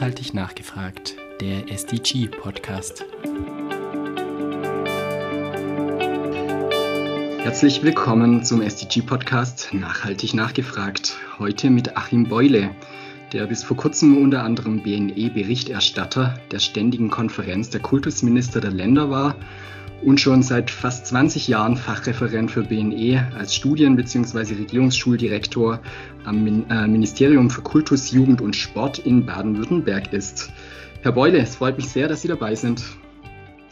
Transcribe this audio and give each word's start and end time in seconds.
Nachhaltig 0.00 0.32
nachgefragt, 0.32 1.16
der 1.42 1.70
SDG-Podcast. 1.70 3.04
Herzlich 7.42 7.82
willkommen 7.82 8.42
zum 8.42 8.62
SDG-Podcast 8.62 9.74
Nachhaltig 9.74 10.32
nachgefragt. 10.32 11.18
Heute 11.38 11.68
mit 11.68 11.98
Achim 11.98 12.26
Beule, 12.30 12.70
der 13.32 13.46
bis 13.46 13.62
vor 13.62 13.76
kurzem 13.76 14.16
unter 14.22 14.42
anderem 14.42 14.82
BNE-Berichterstatter 14.82 16.34
der 16.50 16.58
Ständigen 16.58 17.10
Konferenz 17.10 17.70
der 17.70 17.80
Kultusminister 17.80 18.60
der 18.60 18.72
Länder 18.72 19.10
war 19.10 19.36
und 20.02 20.20
schon 20.20 20.42
seit 20.42 20.70
fast 20.70 21.06
20 21.06 21.48
Jahren 21.48 21.76
Fachreferent 21.76 22.50
für 22.50 22.62
BNE 22.62 23.26
als 23.38 23.54
Studien- 23.54 23.96
bzw. 23.96 24.54
Regierungsschuldirektor 24.54 25.80
am 26.24 26.64
äh, 26.70 26.86
Ministerium 26.86 27.50
für 27.50 27.62
Kultus, 27.62 28.10
Jugend 28.10 28.40
und 28.40 28.56
Sport 28.56 28.98
in 29.00 29.26
Baden-Württemberg 29.26 30.12
ist. 30.12 30.50
Herr 31.02 31.12
Beule, 31.12 31.38
es 31.38 31.56
freut 31.56 31.76
mich 31.76 31.88
sehr, 31.88 32.08
dass 32.08 32.22
Sie 32.22 32.28
dabei 32.28 32.54
sind. 32.54 32.82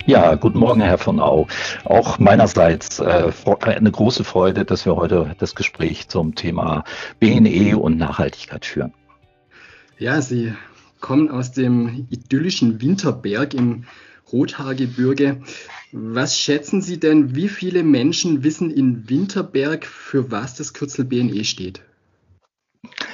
Ja, 0.06 0.36
guten 0.36 0.58
Morgen, 0.58 0.80
Herr 0.80 0.96
von 0.96 1.20
Au. 1.20 1.46
Auch 1.84 2.18
meinerseits 2.18 2.98
äh, 2.98 3.30
eine 3.60 3.90
große 3.90 4.24
Freude, 4.24 4.64
dass 4.64 4.86
wir 4.86 4.96
heute 4.96 5.34
das 5.38 5.54
Gespräch 5.54 6.08
zum 6.08 6.34
Thema 6.34 6.84
BNE 7.20 7.76
und 7.76 7.98
Nachhaltigkeit 7.98 8.64
führen. 8.64 8.94
Ja, 9.98 10.22
Sie 10.22 10.54
kommen 11.00 11.28
aus 11.28 11.50
dem 11.50 12.06
idyllischen 12.10 12.80
Winterberg 12.80 13.52
im 13.52 13.84
Rothaargebirge. 14.32 15.42
Was 15.90 16.38
schätzen 16.38 16.82
Sie 16.82 17.00
denn, 17.00 17.34
wie 17.34 17.48
viele 17.48 17.82
Menschen 17.82 18.44
wissen 18.44 18.70
in 18.70 19.08
Winterberg, 19.08 19.86
für 19.86 20.30
was 20.30 20.54
das 20.54 20.72
Kürzel 20.72 21.04
BNE 21.04 21.44
steht? 21.44 21.82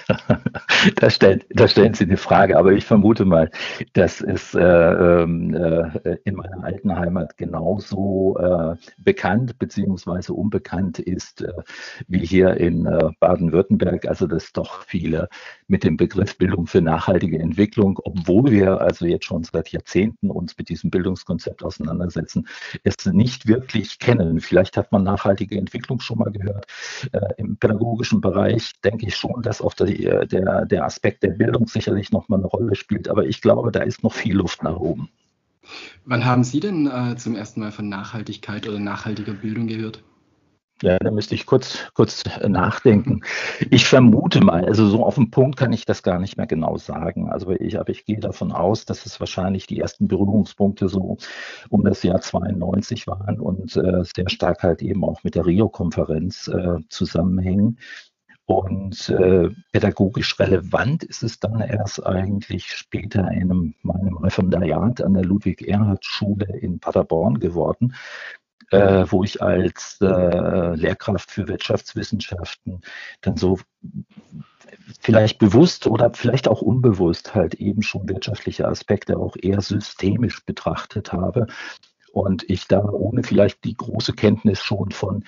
da, 0.96 1.10
stellen, 1.10 1.42
da 1.50 1.68
stellen 1.68 1.94
Sie 1.94 2.04
eine 2.04 2.16
Frage, 2.16 2.56
aber 2.56 2.72
ich 2.72 2.84
vermute 2.84 3.24
mal, 3.24 3.50
dass 3.92 4.20
es 4.20 4.54
äh, 4.54 4.60
ähm, 4.62 5.54
äh, 5.54 6.16
in 6.24 6.34
meiner 6.34 6.62
alten 6.64 6.96
Heimat 6.96 7.36
genauso 7.36 8.36
äh, 8.38 8.76
bekannt 8.98 9.58
bzw. 9.58 10.32
unbekannt 10.32 10.98
ist 10.98 11.42
äh, 11.42 11.52
wie 12.08 12.24
hier 12.24 12.56
in 12.56 12.86
äh, 12.86 13.10
Baden-Württemberg. 13.20 14.06
Also 14.06 14.26
dass 14.26 14.52
doch 14.52 14.84
viele 14.84 15.28
mit 15.66 15.84
dem 15.84 15.96
Begriff 15.96 16.36
Bildung 16.38 16.66
für 16.66 16.80
nachhaltige 16.80 17.38
Entwicklung, 17.38 17.98
obwohl 18.04 18.50
wir 18.50 18.80
also 18.80 19.06
jetzt 19.06 19.24
schon 19.24 19.44
seit 19.44 19.68
Jahrzehnten 19.68 20.30
uns 20.30 20.56
mit 20.58 20.68
diesem 20.68 20.90
Bildungskonzept 20.90 21.62
auseinandersetzen, 21.62 22.46
es 22.82 23.06
nicht 23.06 23.46
wirklich 23.46 23.98
kennen. 23.98 24.40
Vielleicht 24.40 24.76
hat 24.76 24.92
man 24.92 25.04
nachhaltige 25.04 25.56
Entwicklung 25.58 26.00
schon 26.00 26.18
mal 26.18 26.30
gehört. 26.30 26.66
Äh, 27.12 27.20
Im 27.38 27.56
pädagogischen 27.56 28.20
Bereich 28.20 28.72
denke 28.82 29.06
ich 29.06 29.16
schon, 29.16 29.42
dass 29.42 29.60
auch 29.60 29.74
der, 29.74 30.26
der, 30.26 30.66
der 30.74 30.84
Aspekt 30.84 31.22
der 31.22 31.30
Bildung 31.30 31.68
sicherlich 31.68 32.10
nochmal 32.10 32.40
eine 32.40 32.48
Rolle 32.48 32.74
spielt. 32.74 33.08
Aber 33.08 33.24
ich 33.24 33.40
glaube, 33.40 33.70
da 33.70 33.80
ist 33.80 34.02
noch 34.02 34.12
viel 34.12 34.34
Luft 34.34 34.62
nach 34.64 34.76
oben. 34.76 35.08
Wann 36.04 36.24
haben 36.24 36.44
Sie 36.44 36.60
denn 36.60 36.86
äh, 36.86 37.16
zum 37.16 37.36
ersten 37.36 37.60
Mal 37.60 37.72
von 37.72 37.88
Nachhaltigkeit 37.88 38.68
oder 38.68 38.80
nachhaltiger 38.80 39.32
Bildung 39.32 39.68
gehört? 39.68 40.02
Ja, 40.82 40.98
da 40.98 41.12
müsste 41.12 41.36
ich 41.36 41.46
kurz, 41.46 41.78
kurz 41.94 42.24
nachdenken. 42.46 43.20
Ich 43.70 43.86
vermute 43.86 44.40
mal, 44.44 44.64
also 44.64 44.88
so 44.88 45.04
auf 45.04 45.14
den 45.14 45.30
Punkt 45.30 45.56
kann 45.56 45.72
ich 45.72 45.86
das 45.86 46.02
gar 46.02 46.18
nicht 46.18 46.36
mehr 46.36 46.48
genau 46.48 46.76
sagen. 46.76 47.30
Also 47.30 47.50
ich, 47.52 47.78
aber 47.78 47.90
ich 47.90 48.04
gehe 48.04 48.18
davon 48.18 48.50
aus, 48.50 48.84
dass 48.84 49.06
es 49.06 49.20
wahrscheinlich 49.20 49.66
die 49.68 49.78
ersten 49.78 50.08
Berührungspunkte 50.08 50.88
so 50.88 51.16
um 51.70 51.84
das 51.84 52.02
Jahr 52.02 52.20
92 52.20 53.06
waren 53.06 53.40
und 53.40 53.76
äh, 53.76 54.02
sehr 54.02 54.28
stark 54.28 54.64
halt 54.64 54.82
eben 54.82 55.04
auch 55.04 55.22
mit 55.22 55.36
der 55.36 55.46
Rio-Konferenz 55.46 56.48
äh, 56.48 56.78
zusammenhängen. 56.88 57.78
Und 58.46 59.08
äh, 59.08 59.48
pädagogisch 59.72 60.38
relevant 60.38 61.02
ist 61.02 61.22
es 61.22 61.40
dann 61.40 61.60
erst 61.60 62.04
eigentlich 62.04 62.70
später 62.72 63.30
in 63.30 63.74
meinem 63.82 64.16
Referendariat 64.18 65.02
an 65.02 65.14
der 65.14 65.24
Ludwig-Erhard-Schule 65.24 66.58
in 66.58 66.78
Paderborn 66.78 67.40
geworden, 67.40 67.94
äh, 68.70 69.06
wo 69.08 69.24
ich 69.24 69.40
als 69.40 69.98
äh, 70.02 70.74
Lehrkraft 70.74 71.30
für 71.30 71.48
Wirtschaftswissenschaften 71.48 72.82
dann 73.22 73.38
so 73.38 73.58
vielleicht 75.00 75.38
bewusst 75.38 75.86
oder 75.86 76.12
vielleicht 76.12 76.46
auch 76.46 76.60
unbewusst 76.60 77.34
halt 77.34 77.54
eben 77.54 77.82
schon 77.82 78.08
wirtschaftliche 78.08 78.68
Aspekte 78.68 79.16
auch 79.16 79.36
eher 79.40 79.62
systemisch 79.62 80.44
betrachtet 80.44 81.12
habe 81.12 81.46
und 82.14 82.48
ich 82.48 82.68
da 82.68 82.84
ohne 82.84 83.22
vielleicht 83.22 83.64
die 83.64 83.76
große 83.76 84.12
Kenntnis 84.12 84.62
schon 84.62 84.90
von, 84.90 85.24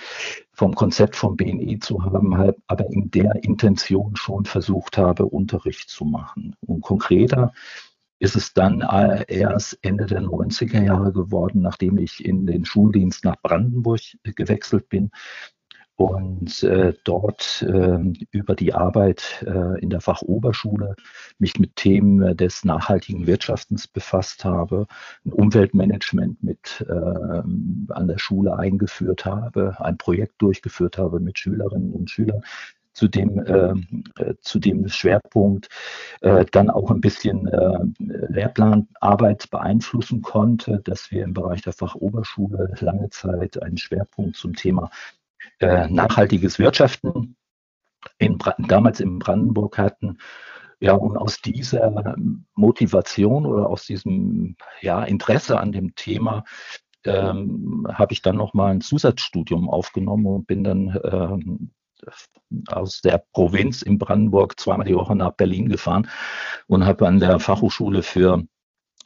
vom 0.53 0.75
Konzept 0.75 1.17
vom 1.17 1.37
BNE 1.37 1.81
zu 1.81 2.05
haben, 2.05 2.37
halt, 2.39 2.57
aber 2.67 2.87
in 2.91 3.11
der 3.11 3.43
Intention 3.45 4.17
schon 4.17 4.45
versucht 4.45 4.97
habe, 4.97 5.27
Unterricht 5.27 5.89
zu 5.89 6.05
machen. 6.05 6.55
Und 6.61 6.83
konkreter 6.83 7.53
ist 8.19 8.37
es 8.37 8.55
dann 8.55 8.81
äh, 8.81 9.25
erst 9.29 9.79
Ende 9.83 10.07
der 10.07 10.23
90er 10.23 10.83
Jahre 10.83 11.13
geworden, 11.13 11.61
nachdem 11.61 11.99
ich 11.99 12.25
in 12.25 12.47
den 12.47 12.65
Schuldienst 12.65 13.25
nach 13.25 13.37
Brandenburg 13.43 14.01
gewechselt 14.23 14.89
bin 14.89 15.11
und 15.97 16.63
äh, 16.63 16.93
dort 17.05 17.65
äh, 17.67 17.99
über 18.31 18.55
die 18.55 18.75
Arbeit 18.75 19.45
äh, 19.47 19.81
in 19.81 19.89
der 19.89 20.03
Fachoberschule 20.03 20.95
mich 21.39 21.59
mit 21.59 21.77
Themen 21.77 22.37
des 22.37 22.65
nachhaltigen 22.65 23.27
Wirtschaftens 23.27 23.89
befasst 23.89 24.45
habe, 24.45 24.87
ein 25.25 25.33
Umweltmanagement 25.33 26.43
mit 26.43 26.85
äh, 26.87 26.93
an 26.93 28.09
der 28.09 28.19
Schule 28.19 28.59
eingeführt 28.59 29.25
habe, 29.25 29.77
ein 29.81 29.97
Projekt 29.97 30.35
durchgeführt 30.43 30.99
habe 30.99 31.19
mit 31.19 31.39
Schülerinnen 31.39 31.93
und 31.93 32.11
Schülern, 32.11 32.43
zu 32.97 33.09
dem, 33.09 33.39
äh, 33.41 34.35
zu 34.41 34.59
dem 34.59 34.89
Schwerpunkt 34.89 35.69
äh, 36.23 36.47
dann 36.51 36.71
auch 36.71 36.91
ein 36.91 37.03
bisschen 37.03 37.47
äh, 37.47 37.79
Lehrplanarbeit 37.99 39.51
beeinflussen 39.51 40.23
konnte, 40.23 40.81
dass 40.83 41.11
wir 41.11 41.25
im 41.25 41.35
Bereich 41.35 41.61
der 41.61 41.75
Fachoberschule 41.75 42.73
lange 42.81 43.11
Zeit 43.11 43.63
einen 43.63 43.77
Schwerpunkt 43.77 44.37
zum 44.37 44.55
Thema 44.55 44.91
äh, 45.59 45.89
nachhaltiges 45.89 46.59
Wirtschaften 46.59 47.37
in, 48.19 48.39
damals 48.59 49.01
in 49.01 49.19
Brandenburg 49.19 49.79
hatten. 49.79 50.19
Ja, 50.79 50.93
und 50.93 51.17
aus 51.17 51.41
dieser 51.41 52.17
Motivation 52.55 53.47
oder 53.47 53.69
aus 53.69 53.87
diesem 53.87 54.57
ja, 54.83 55.03
Interesse 55.05 55.59
an 55.59 55.73
dem 55.73 55.95
Thema 55.95 56.45
ähm, 57.05 57.87
habe 57.91 58.13
ich 58.13 58.21
dann 58.21 58.37
nochmal 58.37 58.73
ein 58.73 58.81
Zusatzstudium 58.83 59.71
aufgenommen 59.71 60.27
und 60.27 60.47
bin 60.47 60.65
dann 60.65 60.99
ähm, 61.05 61.71
aus 62.69 63.01
der 63.01 63.25
Provinz 63.33 63.81
in 63.81 63.99
Brandenburg 63.99 64.61
zweimal 64.61 64.87
die 64.87 64.95
Woche 64.95 65.17
nach 65.17 65.33
Berlin 65.33 65.69
gefahren 65.69 66.09
und 66.67 66.85
habe 66.85 67.07
an 67.07 67.21
der 67.21 67.41
Fachhochschule 67.41 68.03
für 68.03 68.45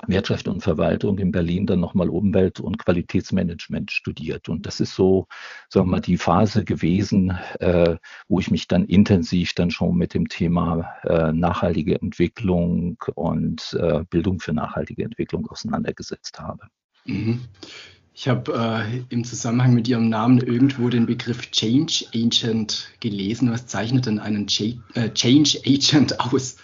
Wirtschaft 0.07 0.49
und 0.49 0.63
Verwaltung 0.63 1.19
in 1.19 1.33
Berlin 1.33 1.67
dann 1.67 1.81
nochmal 1.81 2.09
Umwelt- 2.09 2.61
und 2.61 2.79
Qualitätsmanagement 2.79 3.91
studiert. 3.91 4.49
Und 4.49 4.67
das 4.67 4.81
ist 4.81 4.95
so, 4.95 5.27
sagen 5.69 5.87
wir 5.87 5.93
mal, 5.93 6.01
die 6.01 6.17
Phase 6.17 6.65
gewesen, 6.65 7.37
äh, 7.61 7.97
wo 8.29 8.41
ich 8.41 8.51
mich 8.51 8.69
dann 8.69 8.85
intensiv 8.87 9.55
dann 9.55 9.71
schon 9.71 9.97
mit 9.97 10.15
dem 10.15 10.29
Thema 10.29 10.91
äh, 11.05 11.33
nachhaltige 11.33 12.01
Entwicklung 12.01 12.97
und 13.15 13.77
äh, 13.81 14.05
Bildung 14.09 14.41
für 14.41 14.53
nachhaltige 14.53 15.05
Entwicklung 15.05 15.49
auseinandergesetzt 15.49 16.39
habe. 16.39 16.65
Mhm. 17.05 17.41
Ich 18.13 18.29
habe 18.29 18.53
äh, 18.53 19.03
im 19.09 19.25
Zusammenhang 19.25 19.73
mit 19.73 19.89
Ihrem 19.89 20.09
Namen 20.09 20.41
irgendwo 20.41 20.89
den 20.91 21.07
Begriff 21.07 21.51
Change 21.53 22.05
Agent 22.15 22.91
gelesen. 23.01 23.51
Was 23.51 23.67
zeichnet 23.67 24.07
denn 24.07 24.19
einen 24.19 24.47
äh, 24.95 25.11
Change 25.15 25.59
Agent 25.65 26.21
aus? 26.21 26.57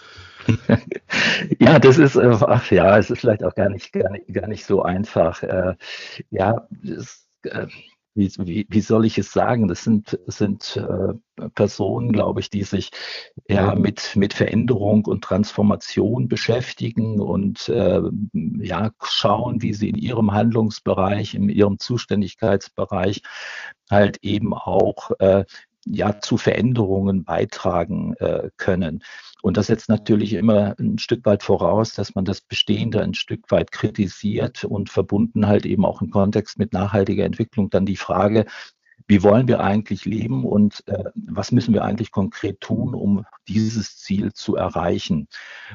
ja, 1.59 1.79
das 1.79 1.97
ist, 1.97 2.15
äh, 2.15 2.37
ach 2.41 2.71
ja, 2.71 2.97
es 2.97 3.09
ist 3.09 3.19
vielleicht 3.19 3.43
auch 3.43 3.55
gar 3.55 3.69
nicht, 3.69 3.91
gar 3.93 4.09
nicht, 4.11 4.33
gar 4.33 4.47
nicht 4.47 4.65
so 4.65 4.83
einfach. 4.83 5.43
Äh, 5.43 5.75
ja, 6.29 6.67
es, 6.83 7.27
äh, 7.43 7.67
wie, 8.17 8.31
wie, 8.39 8.65
wie 8.67 8.81
soll 8.81 9.05
ich 9.05 9.17
es 9.19 9.31
sagen? 9.31 9.67
Das 9.67 9.83
sind, 9.83 10.19
sind 10.25 10.75
äh, 10.75 11.49
Personen, 11.49 12.11
glaube 12.11 12.39
ich, 12.39 12.49
die 12.49 12.63
sich 12.63 12.89
ja 13.47 13.75
mit, 13.75 14.15
mit 14.15 14.33
Veränderung 14.33 15.05
und 15.05 15.23
Transformation 15.23 16.27
beschäftigen 16.27 17.19
und 17.21 17.69
äh, 17.69 18.01
ja, 18.33 18.89
schauen, 19.03 19.61
wie 19.61 19.73
sie 19.73 19.89
in 19.89 19.97
ihrem 19.97 20.33
Handlungsbereich, 20.33 21.35
in 21.35 21.47
ihrem 21.49 21.77
Zuständigkeitsbereich 21.77 23.21
halt 23.89 24.17
eben 24.23 24.53
auch 24.53 25.11
äh, 25.19 25.45
ja 25.91 26.19
zu 26.19 26.37
Veränderungen 26.37 27.23
beitragen 27.23 28.13
äh, 28.15 28.49
können. 28.57 29.03
Und 29.41 29.57
das 29.57 29.67
setzt 29.67 29.89
natürlich 29.89 30.33
immer 30.33 30.75
ein 30.79 30.97
Stück 30.97 31.25
weit 31.25 31.43
voraus, 31.43 31.93
dass 31.93 32.15
man 32.15 32.25
das 32.25 32.41
Bestehende 32.41 33.01
ein 33.01 33.13
Stück 33.13 33.49
weit 33.51 33.71
kritisiert 33.71 34.63
und 34.63 34.89
verbunden 34.89 35.47
halt 35.47 35.65
eben 35.65 35.85
auch 35.85 36.01
im 36.01 36.09
Kontext 36.09 36.57
mit 36.57 36.73
nachhaltiger 36.73 37.25
Entwicklung 37.25 37.69
dann 37.69 37.85
die 37.85 37.97
Frage, 37.97 38.45
wie 39.07 39.23
wollen 39.23 39.47
wir 39.47 39.61
eigentlich 39.61 40.05
leben 40.05 40.45
und 40.45 40.83
äh, 40.87 41.05
was 41.15 41.51
müssen 41.51 41.73
wir 41.73 41.83
eigentlich 41.83 42.11
konkret 42.11 42.59
tun, 42.59 42.93
um 42.93 43.25
dieses 43.47 43.97
Ziel 43.97 44.33
zu 44.33 44.55
erreichen. 44.55 45.27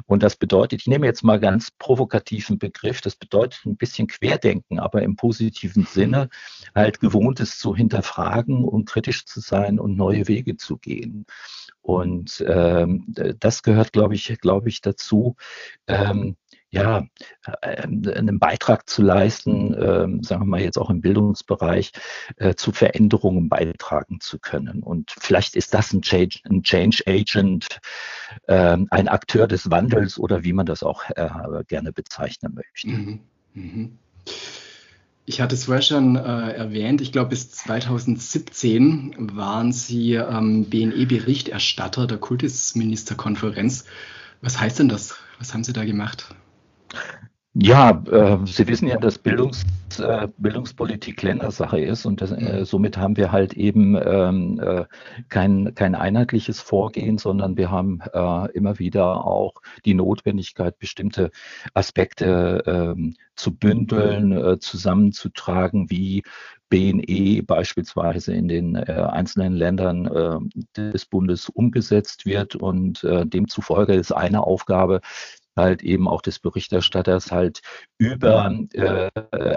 Und 0.07 0.23
das 0.23 0.37
bedeutet, 0.37 0.83
ich 0.83 0.87
nehme 0.87 1.07
jetzt 1.07 1.25
mal 1.25 1.41
ganz 1.41 1.71
provokativen 1.71 2.59
Begriff, 2.59 3.01
das 3.01 3.17
bedeutet 3.17 3.65
ein 3.65 3.77
bisschen 3.77 4.07
Querdenken, 4.07 4.79
aber 4.79 5.03
im 5.03 5.17
positiven 5.17 5.87
Sinne 5.87 6.29
halt 6.75 7.01
gewohntes 7.01 7.59
zu 7.59 7.75
hinterfragen 7.75 8.65
und 8.65 8.85
kritisch 8.85 9.25
zu 9.25 9.41
sein 9.41 9.81
und 9.81 9.97
neue 9.97 10.29
Wege 10.29 10.57
zu 10.57 10.77
gehen. 10.77 11.25
Und 11.81 12.45
ähm, 12.47 13.07
das 13.41 13.63
gehört, 13.63 13.93
glaube 13.93 14.15
ich, 14.15 14.39
glaube 14.41 14.69
ich, 14.69 14.83
dazu. 14.83 15.37
Ähm, 15.89 16.37
ja, 16.73 17.07
äh, 17.61 17.83
einen 17.83 18.39
Beitrag 18.39 18.89
zu 18.89 19.03
leisten, 19.03 19.75
äh, 19.75 20.25
sagen 20.25 20.43
wir 20.43 20.47
mal 20.47 20.61
jetzt 20.63 20.79
auch 20.79 20.89
im 20.89 21.03
Bildungsbereich, 21.03 21.93
äh, 22.37 22.55
zu 22.55 22.73
Veränderungen 22.73 23.51
beitragen 23.51 24.21
zu 24.21 24.39
können. 24.39 24.83
Und 24.83 25.13
vielleicht 25.17 25.55
ist 25.55 25.75
das 25.75 25.93
ein 25.93 26.01
Change, 26.01 26.41
ein 26.49 26.63
Change 26.63 27.03
Agent, 27.07 27.79
äh, 28.47 28.79
ein 28.91 29.09
Akteur 29.09 29.47
des 29.47 29.71
Wandels 29.71 30.19
oder 30.19 30.45
wie 30.45 30.55
man 30.55 30.65
das 30.65 30.83
auch 30.83 31.05
äh, 31.11 31.29
gerne 31.69 31.93
bezeichnen 31.93 32.55
möchte. 32.55 32.89
Mhm. 32.89 33.21
Mhm. 33.53 33.99
Ich 35.27 35.43
hatte 35.43 35.55
es 35.55 35.67
vorher 35.67 35.83
schon 35.83 36.17
äh, 36.17 36.53
erwähnt, 36.53 37.03
ich 37.03 37.13
glaube 37.13 37.31
bis 37.31 37.51
2017 37.51 39.15
waren 39.37 39.73
Sie 39.73 40.15
ähm, 40.15 40.65
BNE-Berichterstatter 40.65 42.07
der 42.07 42.19
Kultusministerkonferenz. 42.19 43.85
Was 44.41 44.59
heißt 44.59 44.79
denn 44.79 44.89
das? 44.89 45.17
Was 45.39 45.53
haben 45.53 45.65
Sie 45.65 45.75
da 45.75 45.85
gemacht? 45.85 46.35
Ja, 47.55 48.03
äh, 48.11 48.39
Sie 48.47 48.67
wissen 48.67 48.89
ja, 48.89 48.97
dass 48.97 49.19
Bildungs, 49.19 49.67
äh, 49.99 50.27
Bildungspolitik 50.39 51.21
Ländersache 51.21 51.79
ist 51.79 52.07
und 52.07 52.23
das, 52.23 52.31
äh, 52.33 52.65
somit 52.65 52.97
haben 52.97 53.19
wir 53.19 53.31
halt 53.31 53.53
eben 53.53 53.95
ähm, 54.03 54.59
äh, 54.59 54.87
kein, 55.29 55.75
kein 55.75 55.95
einheitliches 55.95 56.61
Vorgehen, 56.61 57.19
sondern 57.19 57.59
wir 57.59 57.71
haben 57.71 58.01
äh, 58.15 58.51
immer 58.53 58.79
wieder 58.79 59.27
auch 59.27 59.53
die 59.85 59.93
Notwendigkeit, 59.93 60.79
bestimmte 60.79 61.31
Aspekte 61.75 62.63
ähm, 62.67 63.17
zu 63.37 63.55
bündeln, 63.55 64.33
äh, 64.33 64.59
zusammenzutragen, 64.59 65.91
wie 65.91 66.23
BNE 66.71 67.43
beispielsweise 67.43 68.33
in 68.33 68.49
den 68.49 68.77
äh, 68.77 69.07
einzelnen 69.11 69.53
Ländern 69.53 70.07
äh, 70.07 70.91
des 70.91 71.05
Bundes 71.05 71.51
umgesetzt 71.51 72.25
wird. 72.25 72.57
Und 72.57 73.05
äh, 73.05 73.27
demzufolge 73.27 73.93
ist 73.93 74.13
eine 74.13 74.47
Aufgabe, 74.47 75.03
halt 75.57 75.83
eben 75.83 76.09
auch 76.09 76.23
des 76.23 76.39
Berichterstatters 76.39 77.31
halt 77.31 77.61
über 77.99 78.55
äh, 78.73 79.11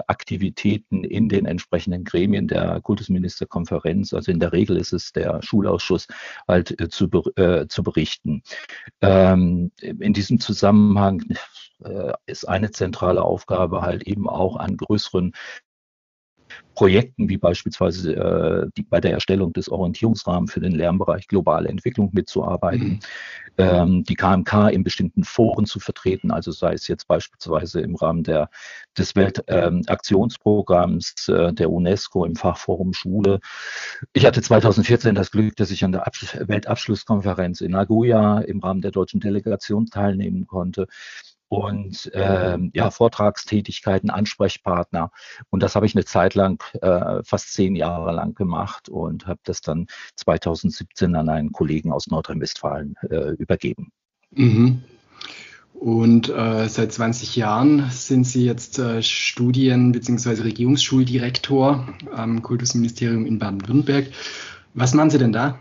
Aktivitäten 0.06 1.04
in 1.04 1.28
den 1.28 1.46
entsprechenden 1.46 2.04
Gremien 2.04 2.48
der 2.48 2.80
Kultusministerkonferenz, 2.80 4.12
also 4.12 4.30
in 4.30 4.40
der 4.40 4.52
Regel 4.52 4.76
ist 4.76 4.92
es 4.92 5.12
der 5.12 5.42
Schulausschuss, 5.42 6.06
halt 6.46 6.80
äh, 6.80 6.88
zu, 6.88 7.08
äh, 7.36 7.66
zu 7.68 7.82
berichten. 7.82 8.42
Ähm, 9.00 9.72
in 9.80 10.12
diesem 10.12 10.40
Zusammenhang 10.40 11.22
äh, 11.84 12.12
ist 12.26 12.48
eine 12.48 12.70
zentrale 12.70 13.22
Aufgabe 13.22 13.82
halt 13.82 14.04
eben 14.04 14.28
auch 14.28 14.56
an 14.56 14.76
größeren 14.76 15.32
Projekten 16.74 17.28
wie 17.28 17.38
beispielsweise 17.38 18.14
äh, 18.14 18.68
die, 18.76 18.82
bei 18.82 19.00
der 19.00 19.12
Erstellung 19.12 19.52
des 19.52 19.70
Orientierungsrahmens 19.70 20.52
für 20.52 20.60
den 20.60 20.72
Lernbereich 20.72 21.26
globale 21.26 21.68
Entwicklung 21.68 22.10
mitzuarbeiten, 22.12 22.88
mhm. 22.88 23.00
ähm, 23.56 24.04
die 24.04 24.14
KMK 24.14 24.68
in 24.70 24.84
bestimmten 24.84 25.24
Foren 25.24 25.64
zu 25.64 25.80
vertreten, 25.80 26.30
also 26.30 26.52
sei 26.52 26.74
es 26.74 26.86
jetzt 26.86 27.08
beispielsweise 27.08 27.80
im 27.80 27.96
Rahmen 27.96 28.24
der, 28.24 28.50
des 28.96 29.16
Weltaktionsprogramms 29.16 31.14
ähm, 31.28 31.34
äh, 31.34 31.52
der 31.54 31.70
UNESCO 31.70 32.26
im 32.26 32.36
Fachforum 32.36 32.92
Schule. 32.92 33.40
Ich 34.12 34.26
hatte 34.26 34.42
2014 34.42 35.14
das 35.14 35.30
Glück, 35.30 35.56
dass 35.56 35.70
ich 35.70 35.82
an 35.82 35.92
der 35.92 36.06
Abs 36.06 36.36
Weltabschlusskonferenz 36.38 37.62
in 37.62 37.70
Nagoya 37.70 38.40
im 38.40 38.60
Rahmen 38.60 38.82
der 38.82 38.90
deutschen 38.90 39.20
Delegation 39.20 39.86
teilnehmen 39.86 40.46
konnte 40.46 40.88
und 41.48 42.10
ähm, 42.14 42.70
ja, 42.74 42.90
Vortragstätigkeiten, 42.90 44.10
Ansprechpartner. 44.10 45.10
Und 45.50 45.62
das 45.62 45.76
habe 45.76 45.86
ich 45.86 45.94
eine 45.94 46.04
Zeit 46.04 46.34
lang, 46.34 46.62
äh, 46.80 47.22
fast 47.22 47.52
zehn 47.52 47.76
Jahre 47.76 48.12
lang 48.12 48.34
gemacht 48.34 48.88
und 48.88 49.26
habe 49.26 49.40
das 49.44 49.60
dann 49.60 49.86
2017 50.16 51.14
an 51.14 51.28
einen 51.28 51.52
Kollegen 51.52 51.92
aus 51.92 52.08
Nordrhein-Westfalen 52.08 52.96
äh, 53.08 53.30
übergeben. 53.30 53.92
Mhm. 54.30 54.82
Und 55.74 56.30
äh, 56.30 56.68
seit 56.68 56.92
20 56.92 57.36
Jahren 57.36 57.90
sind 57.90 58.26
Sie 58.26 58.46
jetzt 58.46 58.78
äh, 58.78 59.02
Studien- 59.02 59.92
bzw. 59.92 60.42
Regierungsschuldirektor 60.42 61.86
am 62.14 62.42
Kultusministerium 62.42 63.26
in 63.26 63.38
Baden-Württemberg. 63.38 64.06
Was 64.72 64.94
machen 64.94 65.10
Sie 65.10 65.18
denn 65.18 65.32
da? 65.32 65.58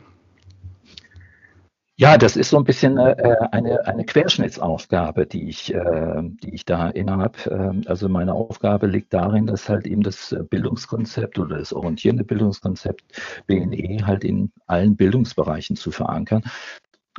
Ja, 1.97 2.17
das 2.17 2.35
ist 2.35 2.49
so 2.49 2.57
ein 2.57 2.65
bisschen 2.65 2.97
äh, 2.97 3.15
eine, 3.51 3.87
eine 3.87 4.03
Querschnittsaufgabe, 4.05 5.25
die 5.25 5.47
ich, 5.47 5.73
äh, 5.73 6.21
die 6.43 6.53
ich 6.53 6.65
da 6.65 6.89
innerhalb. 6.89 7.45
Äh, 7.47 7.71
also 7.85 8.09
meine 8.09 8.33
Aufgabe 8.33 8.87
liegt 8.87 9.13
darin, 9.13 9.47
dass 9.47 9.69
halt 9.69 9.87
eben 9.87 10.03
das 10.03 10.35
Bildungskonzept 10.49 11.39
oder 11.39 11.57
das 11.57 11.71
orientierende 11.71 12.25
Bildungskonzept 12.25 13.01
BNE 13.47 14.05
halt 14.05 14.25
in 14.25 14.51
allen 14.67 14.97
Bildungsbereichen 14.97 15.77
zu 15.77 15.91
verankern. 15.91 16.43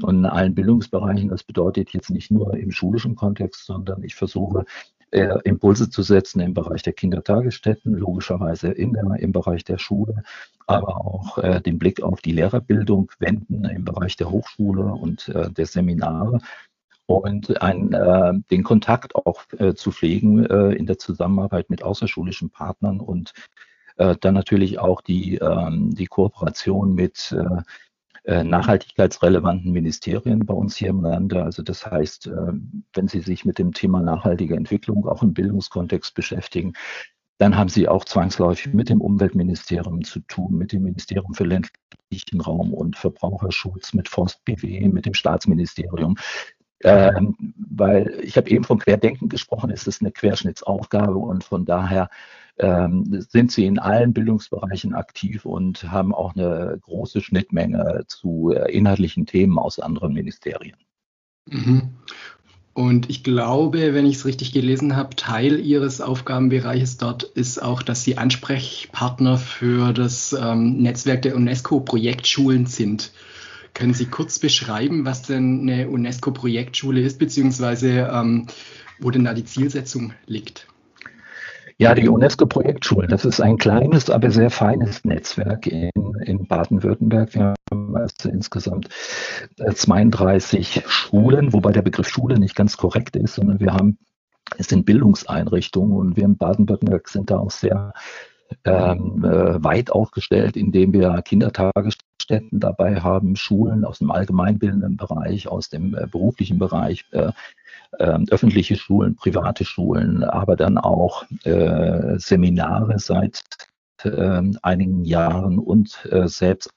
Und 0.03 0.17
in 0.19 0.27
allen 0.27 0.55
Bildungsbereichen, 0.55 1.31
das 1.31 1.43
bedeutet 1.43 1.95
jetzt 1.95 2.11
nicht 2.11 2.31
nur 2.31 2.55
im 2.55 2.71
schulischen 2.71 3.17
Kontext, 3.17 3.65
sondern 3.65 4.03
ich 4.03 4.15
versuche 4.15 4.67
äh, 5.11 5.39
Impulse 5.45 5.91
zu 5.91 6.03
setzen 6.03 6.41
im 6.41 6.55
Bereich 6.55 6.83
der 6.83 6.93
Kindertagesstätten, 6.93 7.95
logischerweise 7.95 8.69
in 8.69 8.93
der, 8.93 9.17
im 9.19 9.33
Bereich 9.33 9.65
der 9.65 9.79
Schule, 9.79 10.23
aber 10.67 10.97
auch 10.97 11.39
äh, 11.39 11.61
den 11.61 11.79
Blick 11.79 12.03
auf 12.03 12.21
die 12.21 12.33
Lehrerbildung 12.33 13.11
wenden 13.19 13.65
im 13.65 13.85
Bereich 13.85 14.17
der 14.17 14.31
Hochschule 14.31 14.85
und 14.85 15.29
äh, 15.29 15.51
der 15.51 15.67
Seminare 15.67 16.41
und 17.07 17.63
ein, 17.63 17.93
äh, 17.93 18.33
den 18.51 18.65
Kontakt 18.65 19.15
auch 19.15 19.45
äh, 19.59 19.75
zu 19.75 19.93
pflegen 19.93 20.45
äh, 20.45 20.73
in 20.73 20.87
der 20.87 20.99
Zusammenarbeit 20.99 21.71
mit 21.71 21.83
außerschulischen 21.83 22.51
Partnern 22.51 23.01
und 23.01 23.33
äh, 23.97 24.17
dann 24.21 24.35
natürlich 24.35 24.79
auch 24.79 25.01
die, 25.01 25.37
ähm, 25.37 25.95
die 25.95 26.07
Kooperation 26.07 26.95
mit 26.95 27.33
äh, 27.33 27.63
äh, 28.27 28.43
nachhaltigkeitsrelevanten 28.43 29.71
Ministerien 29.71 30.41
bei 30.41 30.53
uns 30.53 30.77
hier 30.77 30.89
im 30.89 31.03
Lande. 31.03 31.45
Also 31.45 31.63
das 31.63 31.87
heißt, 31.87 32.27
äh, 32.27 32.53
wenn 32.93 33.07
Sie 33.07 33.21
sich 33.21 33.45
mit 33.45 33.59
dem 33.59 33.73
Thema 33.73 34.03
nachhaltige 34.03 34.57
Entwicklung 34.57 35.07
auch 35.07 35.23
im 35.23 35.33
Bildungskontext 35.33 36.13
beschäftigen, 36.15 36.73
dann 37.39 37.57
haben 37.57 37.69
Sie 37.69 37.87
auch 37.87 38.05
zwangsläufig 38.05 38.75
mit 38.75 38.89
dem 38.89 39.01
Umweltministerium 39.01 40.03
zu 40.03 40.21
tun, 40.21 40.59
mit 40.59 40.73
dem 40.73 40.83
Ministerium 40.83 41.35
für 41.35 41.45
ländlichen 41.45 42.41
Raum 42.41 42.75
und 42.75 42.97
Verbraucherschutz, 42.97 43.95
mit 43.95 44.09
Forst 44.09 44.45
BW, 44.45 44.89
mit 44.89 45.07
dem 45.07 45.15
Staatsministerium. 45.15 46.17
Ähm, 46.83 47.37
weil 47.71 48.19
ich 48.23 48.37
habe 48.37 48.51
eben 48.51 48.65
von 48.65 48.79
Querdenken 48.81 49.29
gesprochen, 49.29 49.71
es 49.71 49.87
ist 49.87 50.03
eine 50.03 50.13
Querschnittsaufgabe 50.13 51.17
und 51.17 51.45
von 51.45 51.65
daher 51.65 52.11
ähm, 52.59 53.25
sind 53.29 53.53
sie 53.53 53.67
in 53.67 53.79
allen 53.79 54.13
Bildungsbereichen 54.13 54.95
aktiv 54.95 55.45
und 55.45 55.91
haben 55.91 56.15
auch 56.15 56.35
eine 56.35 56.79
große 56.81 57.21
Schnittmenge 57.21 58.05
zu 58.07 58.53
äh, 58.53 58.73
inhaltlichen 58.73 59.27
Themen 59.27 59.59
aus 59.59 59.79
anderen 59.79 60.13
Ministerien. 60.15 60.77
Mhm. 61.47 61.97
Und 62.73 63.09
ich 63.09 63.25
glaube, 63.25 63.95
wenn 63.95 64.05
ich 64.05 64.17
es 64.17 64.27
richtig 64.27 64.53
gelesen 64.53 64.97
habe, 64.97 65.17
Teil 65.17 65.61
Ihres 65.61 66.03
Aufgabenbereiches 66.03 66.99
dort 66.99 67.23
ist 67.23 67.63
auch, 67.63 67.83
dass 67.83 68.05
Sie 68.05 68.19
Ansprechpartner 68.19 69.39
für 69.39 69.95
das 69.95 70.37
ähm, 70.39 70.83
Netzwerk 70.83 71.23
der 71.23 71.37
UNESCO-Projektschulen 71.37 72.67
sind. 72.67 73.13
Können 73.73 73.95
Sie 73.95 74.07
kurz 74.07 74.39
beschreiben, 74.39 75.07
was 75.07 75.23
denn 75.23 75.63
eine 75.63 75.89
UNESCO-Projektschule 75.89 77.01
ist, 77.01 77.19
beziehungsweise 77.19 78.11
ähm, 78.13 78.47
wo 78.99 79.11
denn 79.11 79.25
da 79.25 79.33
die 79.33 79.45
Zielsetzung 79.45 80.13
liegt? 80.27 80.67
Ja, 81.79 81.95
die 81.95 82.09
UNESCO-Projektschulen, 82.09 83.11
das 83.11 83.27
ist 83.27 83.39
ein 83.39 83.59
kleines, 83.59 84.09
aber 84.09 84.31
sehr 84.31 84.49
feines 84.49 85.05
Netzwerk 85.05 85.67
in, 85.67 85.91
in 86.25 86.47
Baden-Württemberg. 86.47 87.35
Wir 87.35 87.55
haben 87.71 87.95
also 87.95 88.31
insgesamt 88.31 88.89
32 89.59 90.79
äh, 90.79 90.83
Schulen, 90.87 91.53
wobei 91.53 91.73
der 91.73 91.83
Begriff 91.83 92.09
Schule 92.09 92.39
nicht 92.39 92.55
ganz 92.57 92.79
korrekt 92.79 93.15
ist, 93.17 93.35
sondern 93.35 93.61
wir 93.61 93.75
haben, 93.75 93.99
es 94.57 94.69
sind 94.69 94.87
Bildungseinrichtungen 94.87 95.95
und 95.95 96.17
wir 96.17 96.25
in 96.25 96.39
Baden-Württemberg 96.39 97.09
sind 97.09 97.31
da 97.31 97.41
auch 97.41 97.51
sehr 97.51 97.93
ähm, 98.65 99.23
äh, 99.23 99.63
weit 99.63 99.91
aufgestellt, 99.91 100.57
indem 100.57 100.95
wir 100.95 101.21
Kindertagesstätten 101.21 102.59
dabei 102.59 103.01
haben, 103.01 103.37
Schulen 103.37 103.85
aus 103.85 103.99
dem 103.99 104.11
allgemeinbildenden 104.11 104.97
Bereich, 104.97 105.49
aus 105.49 105.69
dem 105.69 105.95
äh, 105.95 106.07
beruflichen 106.07 106.59
Bereich, 106.59 107.05
äh, 107.11 107.33
öffentliche 107.99 108.77
Schulen, 108.77 109.17
private 109.17 109.65
Schulen, 109.65 110.25
aber 110.25 110.57
dann 110.57 110.79
auch 110.79 111.25
äh, 111.45 112.19
Seminare 112.19 112.99
seit 112.99 113.43
äh, 114.03 114.43
einigen 114.63 115.05
Jahren 115.05 115.59
und 115.59 116.07
äh, 116.11 116.29
selbst 116.29 116.71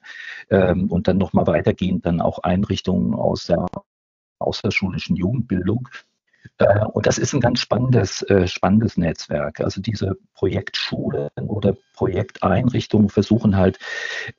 ähm, 0.50 0.90
und 0.90 1.08
dann 1.08 1.18
nochmal 1.18 1.46
weitergehend 1.46 2.06
dann 2.06 2.20
auch 2.20 2.38
Einrichtungen 2.40 3.14
aus 3.14 3.46
der 3.46 3.66
außerschulischen 4.38 5.16
Jugendbildung. 5.16 5.88
Äh, 6.58 6.84
und 6.84 7.06
das 7.06 7.18
ist 7.18 7.32
ein 7.32 7.40
ganz 7.40 7.60
spannendes, 7.60 8.22
äh, 8.22 8.46
spannendes 8.46 8.96
Netzwerk. 8.96 9.60
Also 9.60 9.80
diese 9.80 10.16
Projektschulen 10.34 11.30
oder 11.46 11.76
Projekteinrichtungen 11.94 13.08
versuchen 13.08 13.56
halt 13.56 13.78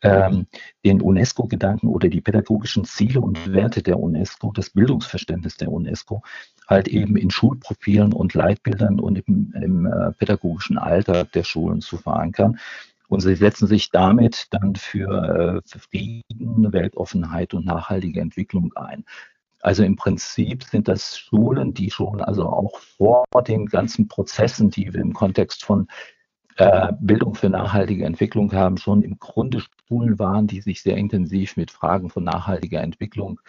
ähm, 0.01 0.47
den 0.85 1.01
UNESCO-Gedanken 1.01 1.87
oder 1.87 2.09
die 2.09 2.21
pädagogischen 2.21 2.85
Ziele 2.85 3.21
und 3.21 3.53
Werte 3.53 3.83
der 3.83 3.99
UNESCO, 3.99 4.51
das 4.51 4.71
Bildungsverständnis 4.71 5.57
der 5.57 5.71
UNESCO, 5.71 6.23
halt 6.67 6.87
eben 6.87 7.17
in 7.17 7.29
Schulprofilen 7.29 8.13
und 8.13 8.33
Leitbildern 8.33 8.99
und 8.99 9.19
im, 9.27 9.53
im 9.61 9.85
äh, 9.85 10.11
pädagogischen 10.13 10.77
Alltag 10.77 11.31
der 11.33 11.43
Schulen 11.43 11.81
zu 11.81 11.97
verankern. 11.97 12.59
Und 13.07 13.19
sie 13.19 13.35
setzen 13.35 13.67
sich 13.67 13.91
damit 13.91 14.47
dann 14.51 14.75
für 14.75 15.61
Frieden, 15.65 16.71
Weltoffenheit 16.71 17.53
und 17.53 17.65
nachhaltige 17.65 18.21
Entwicklung 18.21 18.71
ein. 18.77 19.03
Also 19.61 19.83
im 19.83 19.95
Prinzip 19.95 20.63
sind 20.63 20.87
das 20.87 21.17
Schulen, 21.17 21.73
die 21.73 21.91
schon 21.91 22.21
also 22.21 22.47
auch 22.47 22.79
vor 22.79 23.25
den 23.47 23.67
ganzen 23.67 24.07
Prozessen, 24.07 24.69
die 24.69 24.93
wir 24.93 25.01
im 25.01 25.13
Kontext 25.13 25.63
von 25.63 25.87
äh, 26.57 26.93
Bildung 26.99 27.35
für 27.35 27.49
nachhaltige 27.49 28.05
Entwicklung 28.05 28.51
haben, 28.53 28.77
schon 28.77 29.03
im 29.03 29.19
Grunde 29.19 29.63
Schulen 29.87 30.19
waren, 30.19 30.47
die 30.47 30.61
sich 30.61 30.81
sehr 30.81 30.97
intensiv 30.97 31.57
mit 31.57 31.71
Fragen 31.71 32.09
von 32.09 32.23
nachhaltiger 32.23 32.81
Entwicklung 32.81 33.39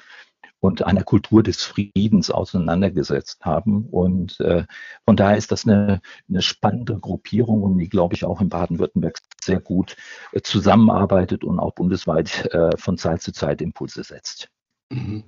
und 0.63 0.85
einer 0.85 1.03
Kultur 1.03 1.43
des 1.43 1.65
Friedens 1.65 2.31
auseinandergesetzt 2.31 3.45
haben. 3.45 3.87
Und 3.87 4.39
äh, 4.41 4.65
von 5.05 5.17
daher 5.17 5.37
ist 5.37 5.51
das 5.51 5.67
eine, 5.67 6.01
eine 6.29 6.41
spannende 6.41 6.99
Gruppierung 7.01 7.63
und 7.63 7.79
die, 7.79 7.89
glaube 7.89 8.15
ich, 8.15 8.25
auch 8.25 8.41
in 8.41 8.49
Baden-Württemberg 8.49 9.19
sehr 9.43 9.61
gut 9.61 9.97
äh, 10.31 10.41
zusammenarbeitet 10.41 11.43
und 11.43 11.59
auch 11.59 11.75
bundesweit 11.75 12.47
äh, 12.55 12.71
von 12.77 12.97
Zeit 12.97 13.23
zu 13.23 13.33
Zeit 13.33 13.61
Impulse 13.61 14.05
setzt. 14.05 14.51
Mhm. 14.91 15.25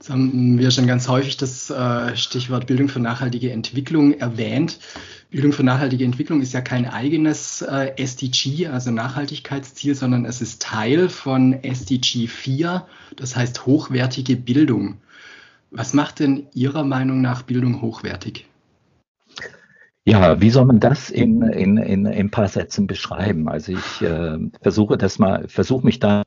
Jetzt 0.00 0.08
haben 0.08 0.58
wir 0.58 0.70
schon 0.70 0.86
ganz 0.86 1.08
häufig 1.08 1.36
das 1.36 1.68
äh, 1.68 2.16
Stichwort 2.16 2.66
Bildung 2.66 2.88
für 2.88 3.00
nachhaltige 3.00 3.52
Entwicklung 3.52 4.14
erwähnt. 4.14 4.78
Bildung 5.28 5.52
für 5.52 5.62
nachhaltige 5.62 6.06
Entwicklung 6.06 6.40
ist 6.40 6.54
ja 6.54 6.62
kein 6.62 6.86
eigenes 6.86 7.60
äh, 7.60 7.92
SDG, 7.98 8.68
also 8.68 8.92
Nachhaltigkeitsziel, 8.92 9.94
sondern 9.94 10.24
es 10.24 10.40
ist 10.40 10.62
Teil 10.62 11.10
von 11.10 11.52
SDG 11.62 12.28
4, 12.28 12.86
das 13.14 13.36
heißt 13.36 13.66
hochwertige 13.66 14.36
Bildung. 14.36 14.96
Was 15.70 15.92
macht 15.92 16.20
denn 16.20 16.46
Ihrer 16.54 16.82
Meinung 16.82 17.20
nach 17.20 17.42
Bildung 17.42 17.82
hochwertig? 17.82 18.46
Ja, 20.10 20.40
wie 20.40 20.50
soll 20.50 20.64
man 20.64 20.80
das 20.80 21.08
in, 21.08 21.42
in, 21.42 21.76
in, 21.76 22.04
in 22.04 22.06
ein 22.06 22.30
paar 22.30 22.48
Sätzen 22.48 22.88
beschreiben? 22.88 23.48
Also 23.48 23.72
ich 23.72 24.02
äh, 24.02 24.38
versuche 24.60 24.98
das 24.98 25.20
mal, 25.20 25.46
versuche 25.46 25.84
mich 25.84 26.00
da 26.00 26.24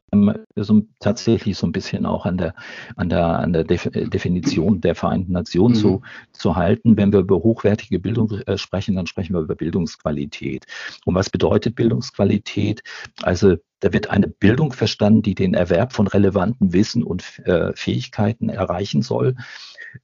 so, 0.55 0.83
tatsächlich 0.99 1.57
so 1.57 1.67
ein 1.67 1.73
bisschen 1.73 2.05
auch 2.05 2.25
an 2.25 2.37
der, 2.37 2.55
an 2.95 3.09
der, 3.09 3.25
an 3.25 3.51
der 3.51 3.65
Definition 3.65 4.79
der 4.79 4.95
Vereinten 4.95 5.33
Nationen 5.33 5.75
mhm. 5.75 5.79
zu, 5.79 6.01
zu 6.31 6.55
halten. 6.55 6.95
Wenn 6.95 7.11
wir 7.11 7.19
über 7.19 7.37
hochwertige 7.37 7.99
Bildung 7.99 8.31
äh, 8.31 8.57
sprechen, 8.57 8.95
dann 8.95 9.07
sprechen 9.07 9.33
wir 9.33 9.41
über 9.41 9.55
Bildungsqualität. 9.55 10.65
Und 11.05 11.15
was 11.15 11.29
bedeutet 11.29 11.75
Bildungsqualität? 11.75 12.83
Also 13.21 13.57
da 13.81 13.91
wird 13.91 14.09
eine 14.09 14.29
Bildung 14.29 14.71
verstanden, 14.71 15.23
die 15.23 15.35
den 15.35 15.53
Erwerb 15.53 15.91
von 15.91 16.07
relevanten 16.07 16.71
Wissen 16.71 17.03
und 17.03 17.39
äh, 17.45 17.73
Fähigkeiten 17.75 18.47
erreichen 18.47 19.01
soll 19.01 19.35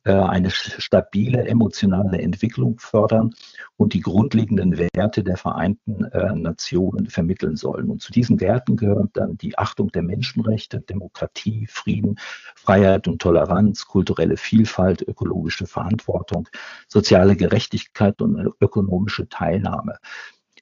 eine 0.03 0.51
stabile 0.51 1.47
emotionale 1.47 2.19
Entwicklung 2.19 2.79
fördern 2.79 3.33
und 3.77 3.93
die 3.93 4.01
grundlegenden 4.01 4.77
Werte 4.77 5.23
der 5.23 5.37
Vereinten 5.37 6.03
äh, 6.05 6.33
Nationen 6.35 7.07
vermitteln 7.07 7.55
sollen. 7.55 7.89
Und 7.89 8.01
zu 8.01 8.11
diesen 8.11 8.39
Werten 8.39 8.77
gehört 8.77 9.11
dann 9.13 9.37
die 9.37 9.57
Achtung 9.57 9.91
der 9.91 10.03
Menschenrechte, 10.03 10.81
Demokratie, 10.81 11.67
Frieden, 11.67 12.19
Freiheit 12.55 13.07
und 13.07 13.21
Toleranz, 13.21 13.85
kulturelle 13.85 14.37
Vielfalt, 14.37 15.01
ökologische 15.01 15.65
Verantwortung, 15.65 16.47
soziale 16.87 17.35
Gerechtigkeit 17.35 18.21
und 18.21 18.53
ökonomische 18.59 19.29
Teilnahme. 19.29 19.97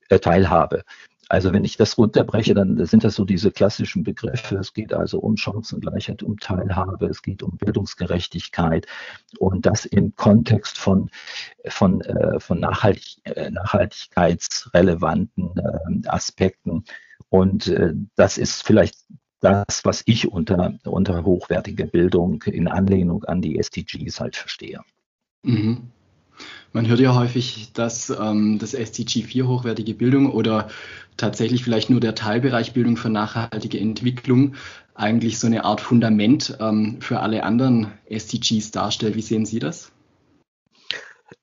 Äh, 0.09 0.19
Teilhabe. 0.19 0.83
Also 1.29 1.53
wenn 1.53 1.65
ich 1.65 1.77
das 1.77 1.97
runterbreche, 1.97 2.53
dann 2.53 2.85
sind 2.85 3.03
das 3.03 3.15
so 3.15 3.25
diese 3.25 3.51
klassischen 3.51 4.03
Begriffe. 4.03 4.57
Es 4.57 4.73
geht 4.73 4.93
also 4.93 5.19
um 5.19 5.35
Chancengleichheit, 5.35 6.23
um 6.23 6.37
Teilhabe, 6.37 7.07
es 7.07 7.21
geht 7.21 7.43
um 7.43 7.57
Bildungsgerechtigkeit 7.57 8.87
und 9.39 9.65
das 9.65 9.83
im 9.85 10.15
Kontext 10.15 10.77
von, 10.77 11.09
von, 11.67 11.99
äh, 12.01 12.39
von 12.39 12.59
Nachhaltig, 12.59 13.17
äh, 13.23 13.49
nachhaltigkeitsrelevanten 13.51 15.51
äh, 15.57 16.07
Aspekten. 16.07 16.85
Und 17.29 17.75
das 18.15 18.37
ist 18.37 18.63
vielleicht 18.63 18.95
das, 19.41 19.83
was 19.83 20.01
ich 20.05 20.31
unter, 20.31 20.75
unter 20.85 21.25
hochwertiger 21.25 21.85
Bildung 21.85 22.41
in 22.43 22.69
Anlehnung 22.69 23.25
an 23.25 23.41
die 23.41 23.59
SDGs 23.59 24.21
halt 24.21 24.37
verstehe. 24.37 24.79
Mhm. 25.43 25.91
Man 26.73 26.87
hört 26.87 26.99
ja 26.99 27.15
häufig, 27.15 27.71
dass 27.73 28.09
ähm, 28.09 28.59
das 28.59 28.73
SDG 28.73 29.23
4 29.23 29.47
hochwertige 29.47 29.93
Bildung 29.93 30.31
oder 30.31 30.67
tatsächlich 31.15 31.63
vielleicht 31.63 31.89
nur 31.89 31.99
der 31.99 32.15
Teilbereich 32.15 32.73
Bildung 32.73 32.97
für 32.97 33.09
nachhaltige 33.09 33.79
Entwicklung 33.79 34.55
eigentlich 34.93 35.39
so 35.39 35.47
eine 35.47 35.65
Art 35.65 35.81
Fundament 35.81 36.57
ähm, 36.59 36.97
für 36.99 37.19
alle 37.19 37.43
anderen 37.43 37.91
SDGs 38.05 38.71
darstellt. 38.71 39.15
Wie 39.15 39.21
sehen 39.21 39.45
Sie 39.45 39.59
das? 39.59 39.91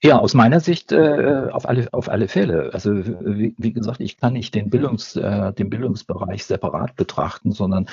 Ja, 0.02 0.18
aus 0.18 0.34
meiner 0.34 0.60
Sicht 0.60 0.92
äh, 0.92 1.48
auf, 1.50 1.68
alle, 1.68 1.88
auf 1.92 2.08
alle 2.08 2.28
Fälle. 2.28 2.70
Also 2.72 2.94
wie, 2.94 3.54
wie 3.58 3.72
gesagt, 3.72 4.00
ich 4.00 4.16
kann 4.16 4.32
nicht 4.32 4.54
den, 4.54 4.70
Bildungs, 4.70 5.16
äh, 5.16 5.52
den 5.52 5.70
Bildungsbereich 5.70 6.44
separat 6.44 6.96
betrachten, 6.96 7.52
sondern 7.52 7.86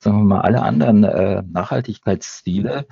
sagen 0.00 0.18
wir 0.18 0.24
mal, 0.24 0.40
alle 0.42 0.62
anderen 0.62 1.04
äh, 1.04 1.42
Nachhaltigkeitsziele 1.46 2.80
äh, 2.80 2.84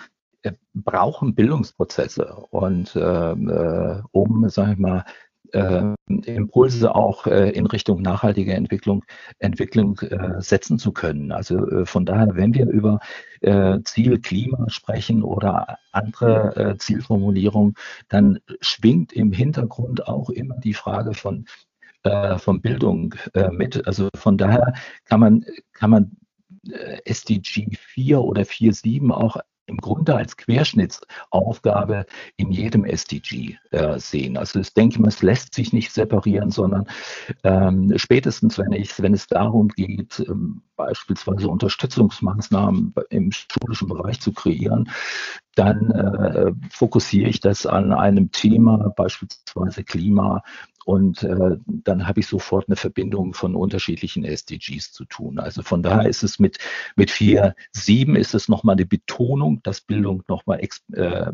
brauchen 0.74 1.34
Bildungsprozesse 1.34 2.34
und 2.50 2.96
ähm, 2.96 3.48
äh, 3.48 4.02
um, 4.12 4.48
sage 4.48 4.72
ich 4.72 4.78
mal, 4.78 5.04
äh, 5.52 5.94
Impulse 6.06 6.94
auch 6.94 7.26
äh, 7.26 7.50
in 7.50 7.66
Richtung 7.66 8.02
nachhaltige 8.02 8.54
Entwicklung, 8.54 9.04
Entwicklung 9.38 9.98
äh, 10.00 10.40
setzen 10.40 10.78
zu 10.78 10.92
können. 10.92 11.32
Also 11.32 11.66
äh, 11.68 11.86
von 11.86 12.06
daher, 12.06 12.36
wenn 12.36 12.54
wir 12.54 12.68
über 12.68 13.00
äh, 13.40 13.78
Ziel 13.84 14.20
Klima 14.20 14.68
sprechen 14.70 15.22
oder 15.22 15.78
andere 15.92 16.56
äh, 16.56 16.78
Zielformulierungen, 16.78 17.74
dann 18.08 18.40
schwingt 18.60 19.12
im 19.12 19.32
Hintergrund 19.32 20.06
auch 20.06 20.30
immer 20.30 20.56
die 20.58 20.74
Frage 20.74 21.14
von, 21.14 21.46
von 22.36 22.60
Bildung 22.60 23.16
mit. 23.50 23.84
Also 23.88 24.10
von 24.14 24.38
daher 24.38 24.74
kann 25.06 25.18
man, 25.18 25.44
kann 25.72 25.90
man 25.90 26.16
SDG 27.04 27.74
4 27.74 28.20
oder 28.20 28.42
4.7 28.42 29.10
auch 29.10 29.38
im 29.66 29.78
Grunde 29.78 30.14
als 30.14 30.36
Querschnittsaufgabe 30.36 32.06
in 32.36 32.50
jedem 32.50 32.84
SDG 32.84 33.56
äh, 33.70 33.98
sehen. 33.98 34.36
Also 34.36 34.60
ich 34.60 34.72
denke 34.74 35.02
es 35.06 35.22
lässt 35.22 35.54
sich 35.54 35.72
nicht 35.72 35.92
separieren, 35.92 36.50
sondern 36.50 36.86
ähm, 37.42 37.92
spätestens, 37.96 38.58
wenn, 38.58 38.72
ich, 38.72 39.00
wenn 39.02 39.14
es 39.14 39.26
darum 39.26 39.68
geht, 39.68 40.24
ähm, 40.28 40.62
beispielsweise 40.76 41.48
Unterstützungsmaßnahmen 41.48 42.94
im 43.10 43.32
schulischen 43.32 43.88
Bereich 43.88 44.20
zu 44.20 44.32
kreieren, 44.32 44.90
dann 45.54 45.90
äh, 45.90 46.52
fokussiere 46.70 47.30
ich 47.30 47.40
das 47.40 47.66
an 47.66 47.92
einem 47.92 48.30
Thema, 48.30 48.92
beispielsweise 48.96 49.84
Klima, 49.84 50.42
und 50.86 51.24
äh, 51.24 51.56
dann 51.66 52.06
habe 52.06 52.20
ich 52.20 52.28
sofort 52.28 52.68
eine 52.68 52.76
Verbindung 52.76 53.34
von 53.34 53.56
unterschiedlichen 53.56 54.24
SDGs 54.24 54.92
zu 54.92 55.04
tun. 55.04 55.40
Also 55.40 55.64
von 55.64 55.82
daher 55.82 56.08
ist 56.08 56.22
es 56.22 56.38
mit, 56.38 56.58
mit 56.94 57.10
4.7 57.10 58.14
ist 58.16 58.34
es 58.34 58.48
nochmal 58.48 58.76
eine 58.76 58.86
Betonung, 58.86 59.60
dass 59.64 59.80
Bildung 59.80 60.22
nochmal 60.28 60.60
äh, 60.92 61.26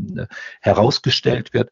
herausgestellt 0.63 1.53
wird. 1.53 1.71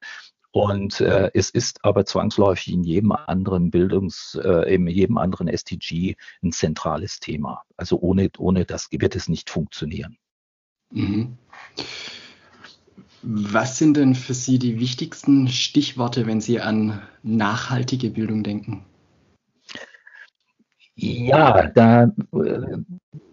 Und 0.51 1.01
äh, 1.01 1.31
es 1.33 1.49
ist 1.49 1.83
aber 1.83 2.05
zwangsläufig 2.05 2.71
in 2.71 2.85
jedem 2.85 3.13
anderen 3.13 3.71
Bildungs, 3.71 4.39
äh, 4.45 4.75
in 4.75 4.87
jedem 4.87 5.17
anderen 5.17 5.49
SDG 5.49 6.17
ein 6.43 6.53
zentrales 6.53 7.19
Thema. 7.19 7.63
Also 7.79 7.99
ohne, 7.99 8.29
ohne 8.37 8.67
das 8.67 8.89
wird 8.91 9.17
es 9.17 9.27
nicht 9.27 9.49
funktionieren. 9.49 10.19
Mhm. 10.91 11.39
Was 13.23 13.77
sind 13.77 13.97
denn 13.97 14.15
für 14.15 14.35
Sie 14.35 14.59
die 14.59 14.81
wichtigsten 14.81 15.49
Stichworte, 15.49 16.27
wenn 16.27 16.41
Sie 16.41 16.61
an 16.61 17.03
nachhaltige 17.23 18.11
Bildung 18.11 18.43
denken? 18.43 18.85
Ja, 20.95 21.67
da, 21.69 22.11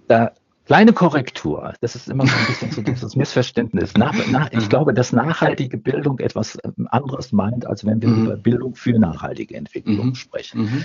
da 0.07 0.31
kleine 0.65 0.93
Korrektur. 0.93 1.73
Das 1.79 1.95
ist 1.95 2.09
immer 2.09 2.27
so 2.27 2.35
ein 2.35 2.47
bisschen 2.47 2.71
so 2.71 2.81
dieses 2.81 3.15
Missverständnis. 3.15 3.95
Nach, 3.95 4.13
nach, 4.27 4.51
ich 4.51 4.67
glaube, 4.69 4.93
dass 4.93 5.13
nachhaltige 5.13 5.77
Bildung 5.77 6.19
etwas 6.19 6.57
anderes 6.87 7.31
meint, 7.31 7.65
als 7.65 7.85
wenn 7.85 8.01
wir 8.01 8.09
mhm. 8.09 8.25
über 8.25 8.37
Bildung 8.37 8.75
für 8.75 8.97
nachhaltige 8.99 9.55
Entwicklung 9.55 10.07
mhm. 10.07 10.15
sprechen. 10.15 10.61
Mhm. 10.61 10.83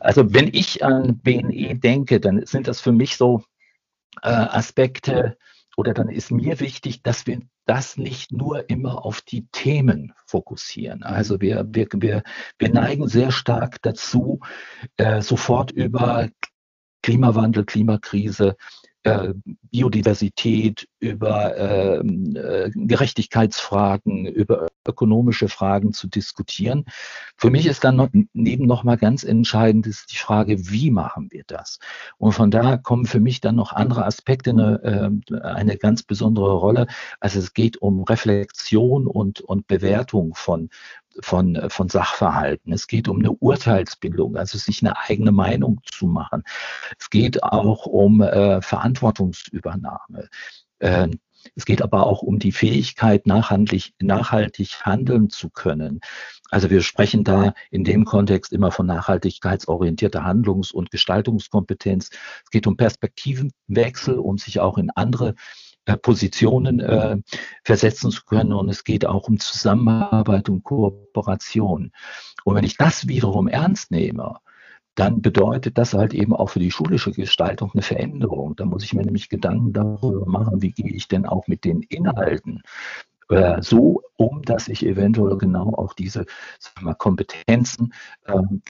Also 0.00 0.34
wenn 0.34 0.48
ich 0.48 0.84
an 0.84 1.18
BNE 1.18 1.78
denke, 1.78 2.20
dann 2.20 2.44
sind 2.44 2.68
das 2.68 2.80
für 2.80 2.92
mich 2.92 3.16
so 3.16 3.42
äh, 4.22 4.28
Aspekte, 4.28 5.36
oder 5.78 5.94
dann 5.94 6.08
ist 6.08 6.32
mir 6.32 6.58
wichtig, 6.58 7.04
dass 7.04 7.24
wir 7.28 7.40
das 7.68 7.98
nicht 7.98 8.32
nur 8.32 8.70
immer 8.70 9.04
auf 9.04 9.20
die 9.20 9.46
Themen 9.52 10.14
fokussieren. 10.26 11.02
Also 11.02 11.40
wir, 11.40 11.66
wir, 11.68 11.86
wir, 11.94 12.22
wir 12.58 12.70
neigen 12.70 13.06
sehr 13.08 13.30
stark 13.30 13.82
dazu, 13.82 14.40
äh, 14.96 15.20
sofort 15.20 15.70
über 15.70 16.28
Klimawandel, 17.08 17.64
Klimakrise, 17.64 18.54
äh, 19.02 19.32
Biodiversität, 19.70 20.86
über 21.00 21.56
ähm, 21.56 22.36
äh, 22.36 22.70
Gerechtigkeitsfragen, 22.74 24.26
über 24.26 24.66
ökonomische 24.86 25.48
Fragen 25.48 25.94
zu 25.94 26.06
diskutieren. 26.06 26.84
Für 27.38 27.48
mich 27.48 27.64
ist 27.64 27.84
dann 27.84 27.96
noch, 27.96 28.10
neben 28.34 28.66
noch 28.66 28.84
mal 28.84 28.98
ganz 28.98 29.24
entscheidend 29.24 29.86
ist 29.86 30.12
die 30.12 30.18
Frage, 30.18 30.70
wie 30.70 30.90
machen 30.90 31.28
wir 31.30 31.44
das? 31.46 31.78
Und 32.18 32.32
von 32.32 32.50
daher 32.50 32.76
kommen 32.76 33.06
für 33.06 33.20
mich 33.20 33.40
dann 33.40 33.56
noch 33.56 33.72
andere 33.72 34.04
Aspekte 34.04 34.50
eine, 34.50 34.82
äh, 35.30 35.40
eine 35.40 35.78
ganz 35.78 36.02
besondere 36.02 36.52
Rolle. 36.56 36.88
Also 37.20 37.38
es 37.38 37.54
geht 37.54 37.78
um 37.78 38.02
Reflexion 38.02 39.06
und, 39.06 39.40
und 39.40 39.66
Bewertung 39.66 40.34
von 40.34 40.68
von, 41.20 41.68
von 41.68 41.88
Sachverhalten. 41.88 42.72
Es 42.72 42.86
geht 42.86 43.08
um 43.08 43.18
eine 43.18 43.32
Urteilsbildung, 43.32 44.36
also 44.36 44.58
sich 44.58 44.82
eine 44.82 44.98
eigene 44.98 45.32
Meinung 45.32 45.80
zu 45.84 46.06
machen. 46.06 46.42
Es 46.98 47.10
geht 47.10 47.42
auch 47.42 47.86
um 47.86 48.20
äh, 48.20 48.62
Verantwortungsübernahme. 48.62 50.28
Äh, 50.78 51.08
es 51.54 51.64
geht 51.64 51.82
aber 51.82 52.06
auch 52.06 52.22
um 52.22 52.38
die 52.38 52.52
Fähigkeit, 52.52 53.26
nachhaltig, 53.26 53.94
nachhaltig 54.00 54.84
handeln 54.84 55.30
zu 55.30 55.50
können. 55.50 56.00
Also 56.50 56.70
wir 56.70 56.82
sprechen 56.82 57.24
da 57.24 57.54
in 57.70 57.84
dem 57.84 58.04
Kontext 58.04 58.52
immer 58.52 58.70
von 58.70 58.86
nachhaltigkeitsorientierter 58.86 60.24
Handlungs- 60.24 60.72
und 60.72 60.90
Gestaltungskompetenz. 60.90 62.10
Es 62.44 62.50
geht 62.50 62.66
um 62.66 62.76
Perspektivenwechsel, 62.76 64.18
um 64.18 64.38
sich 64.38 64.60
auch 64.60 64.78
in 64.78 64.90
andere 64.90 65.34
Positionen 65.96 66.80
äh, 66.80 67.16
versetzen 67.64 68.10
zu 68.10 68.24
können. 68.24 68.52
Und 68.52 68.68
es 68.68 68.84
geht 68.84 69.06
auch 69.06 69.28
um 69.28 69.38
Zusammenarbeit 69.38 70.48
und 70.48 70.64
Kooperation. 70.64 71.92
Und 72.44 72.54
wenn 72.54 72.64
ich 72.64 72.76
das 72.76 73.08
wiederum 73.08 73.48
ernst 73.48 73.90
nehme, 73.90 74.36
dann 74.94 75.22
bedeutet 75.22 75.78
das 75.78 75.94
halt 75.94 76.12
eben 76.12 76.34
auch 76.34 76.50
für 76.50 76.58
die 76.58 76.72
schulische 76.72 77.12
Gestaltung 77.12 77.70
eine 77.72 77.82
Veränderung. 77.82 78.56
Da 78.56 78.64
muss 78.64 78.82
ich 78.82 78.94
mir 78.94 79.04
nämlich 79.04 79.28
Gedanken 79.28 79.72
darüber 79.72 80.26
machen, 80.26 80.60
wie 80.60 80.72
gehe 80.72 80.90
ich 80.90 81.06
denn 81.06 81.24
auch 81.24 81.46
mit 81.46 81.64
den 81.64 81.82
Inhalten 81.82 82.62
äh, 83.28 83.62
so 83.62 84.02
um, 84.16 84.42
dass 84.42 84.68
ich 84.68 84.84
eventuell 84.84 85.38
genau 85.38 85.74
auch 85.74 85.92
diese 85.94 86.26
wir, 86.80 86.94
Kompetenzen 86.94 87.92
ähm, 88.26 88.62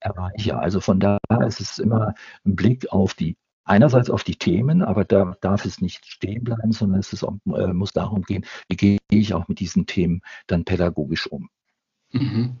erreiche. 0.00 0.58
Also 0.58 0.80
von 0.80 0.98
daher 0.98 1.46
ist 1.46 1.60
es 1.60 1.78
immer 1.78 2.14
ein 2.44 2.56
Blick 2.56 2.90
auf 2.90 3.14
die 3.14 3.36
einerseits 3.68 4.10
auf 4.10 4.24
die 4.24 4.36
Themen, 4.36 4.82
aber 4.82 5.04
da 5.04 5.36
darf 5.40 5.64
es 5.64 5.80
nicht 5.80 6.06
stehen 6.06 6.44
bleiben, 6.44 6.72
sondern 6.72 7.00
es 7.00 7.12
ist, 7.12 7.22
äh, 7.22 7.72
muss 7.72 7.92
darum 7.92 8.22
gehen, 8.22 8.44
wie 8.68 8.76
gehe 8.76 8.98
ich 9.10 9.34
auch 9.34 9.48
mit 9.48 9.60
diesen 9.60 9.86
Themen 9.86 10.22
dann 10.46 10.64
pädagogisch 10.64 11.26
um. 11.26 11.48
Mhm. 12.12 12.56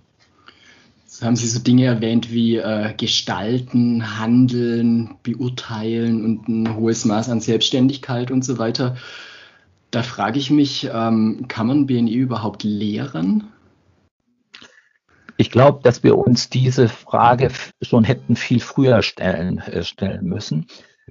Jetzt 1.04 1.22
haben 1.22 1.36
Sie 1.36 1.48
so 1.48 1.58
Dinge 1.58 1.86
erwähnt 1.86 2.30
wie 2.30 2.56
äh, 2.56 2.92
Gestalten, 2.94 4.18
Handeln, 4.18 5.16
Beurteilen 5.22 6.24
und 6.24 6.48
ein 6.48 6.76
hohes 6.76 7.04
Maß 7.06 7.30
an 7.30 7.40
Selbstständigkeit 7.40 8.30
und 8.30 8.44
so 8.44 8.58
weiter. 8.58 8.96
Da 9.90 10.02
frage 10.02 10.38
ich 10.38 10.50
mich, 10.50 10.88
ähm, 10.92 11.46
kann 11.48 11.66
man 11.66 11.86
BNI 11.86 12.12
überhaupt 12.12 12.62
lehren? 12.62 13.44
Ich 15.38 15.50
glaube, 15.50 15.80
dass 15.82 16.02
wir 16.02 16.18
uns 16.18 16.50
diese 16.50 16.88
Frage 16.88 17.50
schon 17.80 18.04
hätten 18.04 18.36
viel 18.36 18.60
früher 18.60 19.02
stellen, 19.02 19.58
äh, 19.58 19.82
stellen 19.84 20.26
müssen 20.26 20.66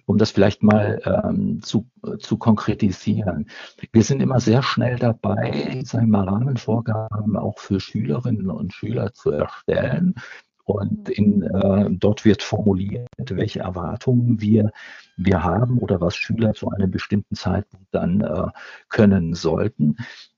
um 0.05 0.17
das 0.17 0.31
vielleicht 0.31 0.63
mal 0.63 1.01
ähm, 1.05 1.61
zu, 1.61 1.87
zu 2.19 2.37
konkretisieren. 2.37 3.49
Wir 3.91 4.03
sind 4.03 4.21
immer 4.21 4.39
sehr 4.39 4.63
schnell 4.63 4.97
dabei, 4.97 5.81
sagen 5.83 6.09
wir 6.11 6.27
Rahmenvorgaben 6.27 7.37
auch 7.37 7.59
für 7.59 7.79
Schülerinnen 7.79 8.49
und 8.49 8.73
Schüler 8.73 9.13
zu 9.13 9.31
erstellen. 9.31 10.15
Und 10.63 11.07
in, 11.07 11.43
äh, 11.43 11.87
dort 11.91 12.25
wird 12.25 12.43
formuliert, 12.43 13.07
welche 13.17 13.61
Erwartungen 13.61 14.41
wir, 14.41 14.71
wir 15.15 15.41
haben 15.41 15.77
oder 15.77 16.01
was 16.01 16.17
Schüler 16.17 16.53
zu 16.53 16.69
einem 16.69 16.91
bestimmten 16.91 17.35
Zeitpunkt 17.35 17.87
dann 17.91 18.19
äh, 18.19 18.47
können 18.89 19.33
sollten. 19.33 19.95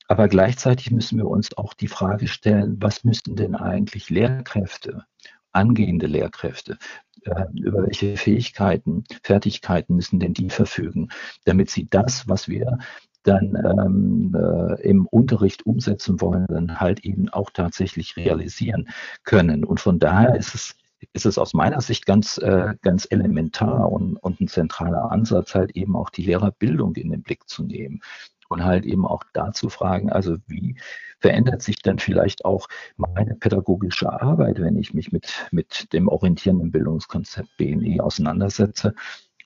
Aber 0.07 0.27
gleichzeitig 0.27 0.91
müssen 0.91 1.17
wir 1.17 1.27
uns 1.27 1.57
auch 1.57 1.73
die 1.73 1.87
Frage 1.87 2.27
stellen, 2.27 2.77
was 2.79 3.03
müssten 3.03 3.35
denn 3.35 3.55
eigentlich 3.55 4.11
Lehrkräfte 4.11 5.05
angehende 5.51 6.07
Lehrkräfte, 6.07 6.77
äh, 7.23 7.45
über 7.53 7.83
welche 7.83 8.17
Fähigkeiten, 8.17 9.03
Fertigkeiten 9.23 9.95
müssen 9.95 10.19
denn 10.19 10.33
die 10.33 10.49
verfügen, 10.49 11.09
damit 11.45 11.69
sie 11.69 11.87
das, 11.89 12.27
was 12.27 12.47
wir 12.47 12.77
dann 13.23 13.55
ähm, 13.55 14.35
äh, 14.35 14.81
im 14.81 15.05
Unterricht 15.05 15.65
umsetzen 15.65 16.21
wollen, 16.21 16.45
dann 16.47 16.79
halt 16.79 17.01
eben 17.01 17.29
auch 17.29 17.49
tatsächlich 17.49 18.15
realisieren 18.15 18.89
können. 19.23 19.65
Und 19.65 19.79
von 19.79 19.99
daher 19.99 20.35
ist 20.35 20.55
es 20.55 20.75
ist 21.13 21.25
es 21.25 21.37
aus 21.37 21.53
meiner 21.53 21.79
Sicht 21.79 22.05
ganz, 22.05 22.37
äh, 22.39 22.75
ganz 22.81 23.07
elementar 23.09 23.89
und, 23.89 24.17
und 24.17 24.41
ein 24.41 24.49
zentraler 24.49 25.11
Ansatz, 25.11 25.55
halt 25.55 25.71
eben 25.77 25.95
auch 25.95 26.09
die 26.09 26.23
Lehrerbildung 26.23 26.93
in 26.95 27.11
den 27.11 27.23
Blick 27.23 27.47
zu 27.47 27.63
nehmen 27.63 28.01
und 28.49 28.65
halt 28.65 28.85
eben 28.85 29.05
auch 29.05 29.23
dazu 29.33 29.69
fragen, 29.69 30.11
also 30.11 30.37
wie 30.47 30.75
verändert 31.19 31.61
sich 31.61 31.77
dann 31.81 31.99
vielleicht 31.99 32.45
auch 32.45 32.67
meine 32.97 33.35
pädagogische 33.35 34.11
Arbeit, 34.21 34.59
wenn 34.59 34.77
ich 34.77 34.93
mich 34.93 35.11
mit, 35.11 35.47
mit 35.51 35.91
dem 35.93 36.07
orientierenden 36.07 36.71
Bildungskonzept 36.71 37.55
BNE 37.57 38.03
auseinandersetze. 38.03 38.95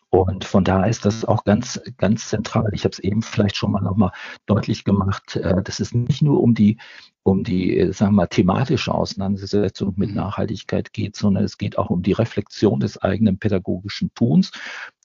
Und 0.09 0.45
von 0.45 0.63
daher 0.63 0.89
ist 0.91 1.05
das 1.05 1.25
auch 1.25 1.43
ganz, 1.43 1.81
ganz 1.97 2.29
zentral. 2.29 2.69
Ich 2.73 2.83
habe 2.83 2.91
es 2.91 2.99
eben 2.99 3.23
vielleicht 3.23 3.55
schon 3.55 3.71
mal 3.71 3.81
nochmal 3.81 4.11
deutlich 4.45 4.83
gemacht, 4.83 5.35
äh, 5.37 5.63
dass 5.63 5.79
es 5.79 5.95
nicht 5.95 6.21
nur 6.21 6.39
um 6.39 6.53
die, 6.53 6.77
um 7.23 7.43
die, 7.43 7.79
äh, 7.79 7.91
sagen 7.91 8.11
wir 8.11 8.17
mal, 8.17 8.27
thematische 8.27 8.93
Auseinandersetzung 8.93 9.95
mit 9.97 10.09
mhm. 10.09 10.17
Nachhaltigkeit 10.17 10.93
geht, 10.93 11.15
sondern 11.15 11.43
es 11.43 11.57
geht 11.57 11.79
auch 11.79 11.89
um 11.89 12.03
die 12.03 12.11
Reflexion 12.11 12.79
des 12.79 13.01
eigenen 13.01 13.39
pädagogischen 13.39 14.13
Tuns 14.13 14.51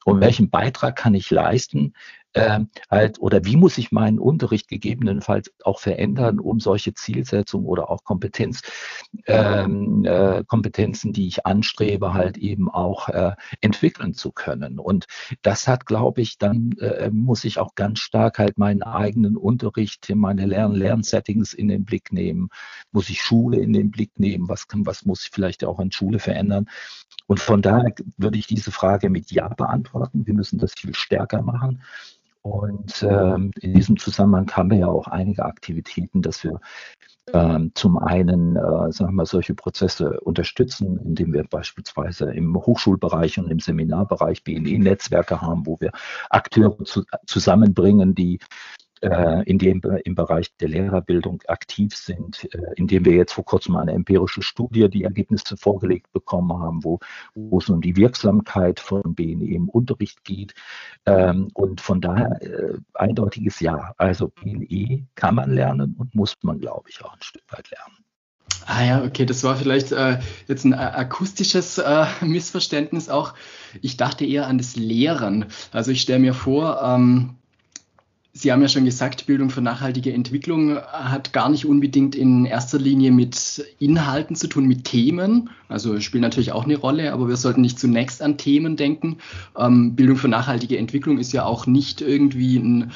und 0.04 0.20
welchen 0.20 0.50
Beitrag 0.50 0.96
kann 0.96 1.14
ich 1.14 1.30
leisten, 1.30 1.94
äh, 2.38 2.60
halt, 2.90 3.20
oder 3.20 3.44
wie 3.44 3.56
muss 3.56 3.78
ich 3.78 3.92
meinen 3.92 4.18
Unterricht 4.18 4.68
gegebenenfalls 4.68 5.52
auch 5.64 5.80
verändern, 5.80 6.38
um 6.38 6.60
solche 6.60 6.94
Zielsetzungen 6.94 7.66
oder 7.66 7.90
auch 7.90 8.04
Kompetenz, 8.04 8.62
ähm, 9.26 10.04
äh, 10.04 10.44
Kompetenzen, 10.46 11.12
die 11.12 11.26
ich 11.26 11.46
anstrebe, 11.46 12.14
halt 12.14 12.38
eben 12.38 12.70
auch 12.70 13.08
äh, 13.08 13.32
entwickeln 13.60 14.14
zu 14.14 14.32
können. 14.32 14.78
Und 14.78 15.06
das 15.42 15.66
hat, 15.66 15.86
glaube 15.86 16.20
ich, 16.20 16.38
dann 16.38 16.72
äh, 16.80 17.10
muss 17.10 17.44
ich 17.44 17.58
auch 17.58 17.74
ganz 17.74 17.98
stark 18.00 18.38
halt 18.38 18.58
meinen 18.58 18.82
eigenen 18.82 19.36
Unterricht, 19.36 20.10
meine 20.14 20.46
Lern 20.46 20.74
Lernsettings 20.74 21.52
in 21.52 21.68
den 21.68 21.84
Blick 21.84 22.12
nehmen, 22.12 22.48
muss 22.92 23.10
ich 23.10 23.20
Schule 23.22 23.58
in 23.58 23.72
den 23.72 23.90
Blick 23.90 24.18
nehmen, 24.18 24.48
was 24.48 24.68
kann, 24.68 24.86
was 24.86 25.04
muss 25.04 25.24
ich 25.24 25.30
vielleicht 25.30 25.64
auch 25.64 25.78
an 25.78 25.90
Schule 25.90 26.18
verändern. 26.18 26.66
Und 27.26 27.40
von 27.40 27.60
daher 27.60 27.92
würde 28.16 28.38
ich 28.38 28.46
diese 28.46 28.72
Frage 28.72 29.10
mit 29.10 29.30
Ja 29.30 29.48
beantworten. 29.48 30.26
Wir 30.26 30.34
müssen 30.34 30.58
das 30.58 30.72
viel 30.72 30.94
stärker 30.94 31.42
machen. 31.42 31.82
Und 32.48 33.02
ähm, 33.02 33.50
in 33.60 33.74
diesem 33.74 33.98
Zusammenhang 33.98 34.50
haben 34.52 34.70
wir 34.70 34.78
ja 34.78 34.86
auch 34.86 35.06
einige 35.06 35.44
Aktivitäten, 35.44 36.22
dass 36.22 36.42
wir 36.44 36.60
ähm, 37.34 37.72
zum 37.74 37.98
einen, 37.98 38.56
äh, 38.56 38.90
sagen 38.90 39.14
wir, 39.16 39.26
solche 39.26 39.54
Prozesse 39.54 40.18
unterstützen, 40.20 40.98
indem 41.04 41.34
wir 41.34 41.44
beispielsweise 41.44 42.32
im 42.32 42.56
Hochschulbereich 42.56 43.38
und 43.38 43.50
im 43.50 43.60
Seminarbereich 43.60 44.44
BNE-Netzwerke 44.44 45.42
haben, 45.42 45.66
wo 45.66 45.78
wir 45.78 45.92
Akteure 46.30 46.82
zu, 46.84 47.04
zusammenbringen, 47.26 48.14
die 48.14 48.38
in 49.00 49.58
dem 49.58 49.80
im 50.04 50.14
Bereich 50.14 50.56
der 50.56 50.68
Lehrerbildung 50.68 51.42
aktiv 51.46 51.94
sind, 51.94 52.48
äh, 52.52 52.74
indem 52.76 53.04
wir 53.04 53.14
jetzt 53.14 53.32
vor 53.32 53.44
kurzem 53.44 53.76
eine 53.76 53.92
empirische 53.92 54.42
Studie 54.42 54.88
die 54.88 55.04
Ergebnisse 55.04 55.56
vorgelegt 55.56 56.12
bekommen 56.12 56.52
haben, 56.52 56.84
wo, 56.84 56.98
wo 57.34 57.58
es 57.58 57.68
um 57.68 57.80
die 57.80 57.96
Wirksamkeit 57.96 58.80
von 58.80 59.14
BNE 59.14 59.46
im 59.54 59.68
Unterricht 59.68 60.24
geht. 60.24 60.54
Ähm, 61.06 61.48
und 61.54 61.80
von 61.80 62.00
daher 62.00 62.40
äh, 62.42 62.78
eindeutiges 62.94 63.60
Ja. 63.60 63.92
Also 63.98 64.28
BNE 64.28 65.06
kann 65.14 65.34
man 65.34 65.50
lernen 65.50 65.94
und 65.98 66.14
muss 66.14 66.36
man, 66.42 66.58
glaube 66.58 66.90
ich, 66.90 67.04
auch 67.04 67.14
ein 67.14 67.22
Stück 67.22 67.44
weit 67.50 67.70
lernen. 67.70 68.04
Ah 68.66 68.84
ja, 68.84 69.04
okay, 69.04 69.24
das 69.24 69.44
war 69.44 69.56
vielleicht 69.56 69.92
äh, 69.92 70.18
jetzt 70.46 70.64
ein 70.64 70.72
äh, 70.72 70.76
akustisches 70.76 71.78
äh, 71.78 72.06
Missverständnis 72.20 73.08
auch. 73.08 73.34
Ich 73.80 73.96
dachte 73.96 74.26
eher 74.26 74.46
an 74.46 74.58
das 74.58 74.76
Lehren. 74.76 75.46
Also 75.72 75.90
ich 75.90 76.02
stelle 76.02 76.18
mir 76.18 76.34
vor, 76.34 76.82
ähm, 76.82 77.36
Sie 78.38 78.52
haben 78.52 78.62
ja 78.62 78.68
schon 78.68 78.84
gesagt, 78.84 79.26
Bildung 79.26 79.50
für 79.50 79.60
nachhaltige 79.60 80.12
Entwicklung 80.12 80.76
hat 80.76 81.32
gar 81.32 81.48
nicht 81.48 81.66
unbedingt 81.66 82.14
in 82.14 82.44
erster 82.44 82.78
Linie 82.78 83.10
mit 83.10 83.64
Inhalten 83.80 84.36
zu 84.36 84.46
tun, 84.46 84.66
mit 84.66 84.84
Themen. 84.84 85.50
Also 85.68 85.98
spielt 85.98 86.22
natürlich 86.22 86.52
auch 86.52 86.62
eine 86.62 86.76
Rolle, 86.76 87.12
aber 87.12 87.26
wir 87.26 87.36
sollten 87.36 87.62
nicht 87.62 87.80
zunächst 87.80 88.22
an 88.22 88.38
Themen 88.38 88.76
denken. 88.76 89.18
Ähm, 89.56 89.96
Bildung 89.96 90.16
für 90.18 90.28
nachhaltige 90.28 90.78
Entwicklung 90.78 91.18
ist 91.18 91.32
ja 91.32 91.46
auch 91.46 91.66
nicht 91.66 92.00
irgendwie 92.00 92.58
ein 92.58 92.92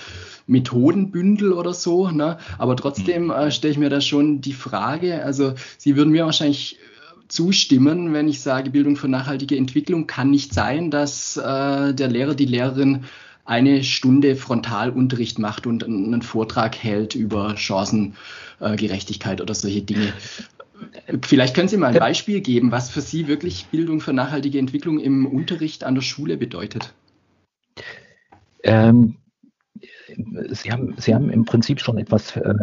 Methodenbündel 0.46 1.52
oder 1.52 1.74
so. 1.74 2.08
Ne? 2.08 2.38
Aber 2.58 2.76
trotzdem 2.76 3.32
äh, 3.32 3.50
stelle 3.50 3.72
ich 3.72 3.78
mir 3.78 3.90
da 3.90 4.00
schon 4.00 4.42
die 4.42 4.52
Frage, 4.52 5.24
also 5.24 5.54
Sie 5.76 5.96
würden 5.96 6.12
mir 6.12 6.24
wahrscheinlich 6.24 6.78
zustimmen, 7.26 8.12
wenn 8.12 8.28
ich 8.28 8.42
sage, 8.42 8.70
Bildung 8.70 8.94
für 8.94 9.08
nachhaltige 9.08 9.56
Entwicklung 9.56 10.06
kann 10.06 10.30
nicht 10.30 10.54
sein, 10.54 10.92
dass 10.92 11.36
äh, 11.36 11.94
der 11.94 12.08
Lehrer, 12.08 12.36
die 12.36 12.44
Lehrerin 12.44 13.06
eine 13.44 13.82
Stunde 13.82 14.36
Frontalunterricht 14.36 15.38
macht 15.38 15.66
und 15.66 15.84
einen 15.84 16.22
Vortrag 16.22 16.76
hält 16.76 17.14
über 17.14 17.56
Chancengerechtigkeit 17.56 19.40
oder 19.40 19.54
solche 19.54 19.82
Dinge. 19.82 20.12
Vielleicht 21.22 21.54
können 21.54 21.68
Sie 21.68 21.76
mal 21.76 21.92
ein 21.92 21.98
Beispiel 21.98 22.40
geben, 22.40 22.72
was 22.72 22.90
für 22.90 23.00
Sie 23.00 23.28
wirklich 23.28 23.66
Bildung 23.66 24.00
für 24.00 24.12
nachhaltige 24.12 24.58
Entwicklung 24.58 24.98
im 24.98 25.26
Unterricht 25.26 25.84
an 25.84 25.94
der 25.94 26.02
Schule 26.02 26.36
bedeutet. 26.36 26.92
Ähm, 28.64 29.16
Sie 30.50 30.70
haben, 30.70 30.94
Sie 30.98 31.14
haben 31.14 31.30
im 31.30 31.44
Prinzip 31.44 31.80
schon 31.80 31.98
etwas, 31.98 32.36
äh, 32.36 32.54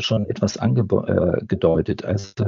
schon 0.00 0.28
etwas 0.28 0.56
angedeutet. 0.56 2.04
Also 2.04 2.46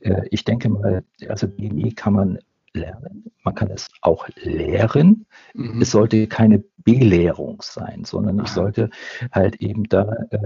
äh, 0.00 0.22
ich 0.30 0.44
denke 0.44 0.68
mal, 0.68 1.04
also 1.28 1.48
BMI 1.48 1.92
kann 1.92 2.14
man 2.14 2.38
lernen. 2.74 3.24
Man 3.44 3.54
kann 3.54 3.70
es 3.70 3.88
auch 4.00 4.28
lehren. 4.36 5.26
Mhm. 5.54 5.82
Es 5.82 5.90
sollte 5.90 6.26
keine 6.26 6.62
Belehrung 6.84 7.62
sein, 7.62 8.04
sondern 8.04 8.40
ich 8.40 8.48
sollte 8.48 8.90
halt 9.30 9.56
eben 9.56 9.84
da, 9.84 10.12
äh, 10.30 10.38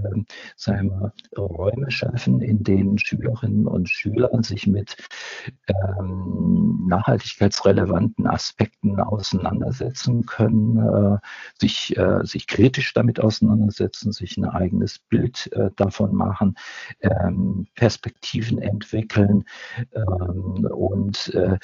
sagen 0.56 0.90
wir, 0.90 1.12
Räume 1.36 1.90
schaffen, 1.90 2.40
in 2.40 2.62
denen 2.62 2.98
Schülerinnen 2.98 3.66
und 3.66 3.88
Schüler 3.88 4.30
sich 4.42 4.66
mit 4.66 4.96
ähm, 5.66 6.84
nachhaltigkeitsrelevanten 6.88 8.26
Aspekten 8.26 9.00
auseinandersetzen 9.00 10.26
können, 10.26 10.78
äh, 10.78 11.18
sich, 11.58 11.96
äh, 11.96 12.20
sich 12.24 12.46
kritisch 12.46 12.92
damit 12.92 13.20
auseinandersetzen, 13.20 14.12
sich 14.12 14.36
ein 14.36 14.44
eigenes 14.44 14.98
Bild 14.98 15.50
äh, 15.52 15.70
davon 15.76 16.14
machen, 16.14 16.56
ähm, 17.00 17.66
Perspektiven 17.74 18.58
entwickeln 18.58 19.44
ähm, 19.94 20.66
und 20.70 21.34
äh, 21.34 21.58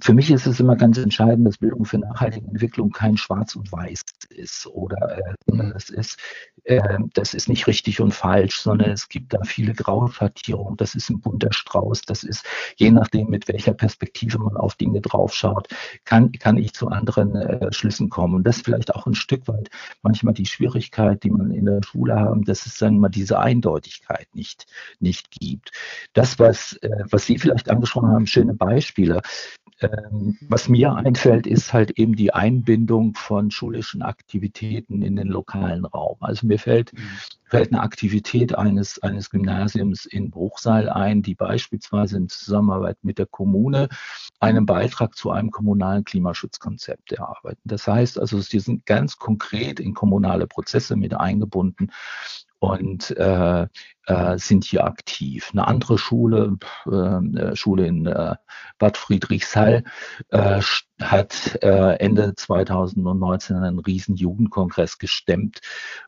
für 0.00 0.14
mich 0.14 0.30
ist 0.30 0.46
es 0.46 0.60
immer 0.60 0.76
ganz 0.76 0.98
entscheidend, 0.98 1.46
dass 1.46 1.58
Bildung 1.58 1.84
für 1.84 1.98
nachhaltige 1.98 2.46
Entwicklung 2.46 2.90
kein 2.90 3.16
Schwarz 3.16 3.56
und 3.56 3.70
Weiß 3.70 4.02
ist 4.30 4.66
oder 4.66 5.18
äh, 5.18 5.34
das 5.46 5.90
ist, 5.90 6.18
äh, 6.64 6.98
das 7.14 7.34
ist 7.34 7.48
nicht 7.48 7.66
richtig 7.66 8.00
und 8.00 8.12
falsch, 8.12 8.58
sondern 8.58 8.90
es 8.90 9.08
gibt 9.08 9.34
da 9.34 9.40
viele 9.44 9.74
Grauschattierungen. 9.74 10.76
Das 10.76 10.94
ist 10.94 11.10
ein 11.10 11.20
bunter 11.20 11.52
Strauß. 11.52 12.02
Das 12.02 12.24
ist, 12.24 12.46
je 12.76 12.90
nachdem, 12.90 13.28
mit 13.28 13.48
welcher 13.48 13.74
Perspektive 13.74 14.38
man 14.38 14.56
auf 14.56 14.74
Dinge 14.74 15.00
draufschaut, 15.00 15.68
kann, 16.04 16.32
kann 16.32 16.56
ich 16.56 16.72
zu 16.72 16.88
anderen 16.88 17.34
äh, 17.36 17.72
Schlüssen 17.72 18.08
kommen. 18.08 18.34
Und 18.34 18.44
das 18.44 18.58
ist 18.58 18.64
vielleicht 18.64 18.94
auch 18.94 19.06
ein 19.06 19.14
Stück 19.14 19.46
weit 19.48 19.70
manchmal 20.02 20.34
die 20.34 20.46
Schwierigkeit, 20.46 21.22
die 21.22 21.30
man 21.30 21.50
in 21.50 21.66
der 21.66 21.82
Schule 21.82 22.16
haben, 22.16 22.44
dass 22.44 22.66
es, 22.66 22.80
wir 22.80 22.90
mal, 22.90 23.08
diese 23.08 23.38
Eindeutigkeit 23.38 24.28
nicht, 24.34 24.66
nicht 25.00 25.30
gibt. 25.30 25.70
Das, 26.12 26.38
was, 26.38 26.74
äh, 26.82 27.04
was 27.10 27.26
Sie 27.26 27.38
vielleicht 27.38 27.70
angesprochen 27.70 28.10
haben, 28.10 28.26
schöne 28.26 28.54
Beispiele. 28.54 29.20
Ähm, 29.80 30.38
was 30.48 30.68
mir 30.68 30.94
einfällt, 30.94 31.46
ist 31.46 31.72
halt 31.72 31.90
eben 31.98 32.16
die 32.16 32.32
Einbindung 32.32 33.14
von 33.14 33.50
schulischen 33.50 34.00
Aktivitäten 34.00 35.02
in 35.02 35.16
den 35.16 35.28
lokalen 35.28 35.84
Raum. 35.84 36.16
Also 36.20 36.46
mir 36.46 36.58
fällt, 36.58 36.94
mhm. 36.94 37.00
fällt 37.44 37.72
eine 37.72 37.82
Aktivität 37.82 38.56
eines, 38.56 39.02
eines 39.02 39.28
Gymnasiums 39.28 40.06
in 40.06 40.30
Bruchsal 40.30 40.88
ein, 40.88 41.22
die 41.22 41.34
beispielsweise 41.34 42.16
in 42.16 42.28
Zusammenarbeit 42.30 42.96
mit 43.02 43.18
der 43.18 43.26
Kommune 43.26 43.88
einen 44.40 44.64
Beitrag 44.64 45.14
zu 45.14 45.30
einem 45.30 45.50
kommunalen 45.50 46.04
Klimaschutzkonzept 46.04 47.12
erarbeiten. 47.12 47.60
Das 47.64 47.86
heißt 47.86 48.18
also, 48.18 48.40
sie 48.40 48.60
sind 48.60 48.86
ganz 48.86 49.18
konkret 49.18 49.78
in 49.78 49.92
kommunale 49.92 50.46
Prozesse 50.46 50.96
mit 50.96 51.12
eingebunden 51.12 51.90
und 52.58 53.10
äh, 53.16 53.66
äh, 54.06 54.38
sind 54.38 54.64
hier 54.64 54.84
aktiv. 54.84 55.50
Eine 55.52 55.66
andere 55.66 55.98
Schule, 55.98 56.56
äh, 56.86 57.56
Schule 57.56 57.86
in 57.86 58.06
äh, 58.06 58.36
Bad 58.78 58.96
Friedrichshall, 58.96 59.84
äh, 60.30 60.60
hat 61.00 61.58
äh, 61.62 61.96
Ende 61.98 62.34
2019 62.34 63.56
einen 63.56 63.78
riesen 63.78 64.16
Jugendkongress 64.16 64.98
gestemmt 64.98 65.60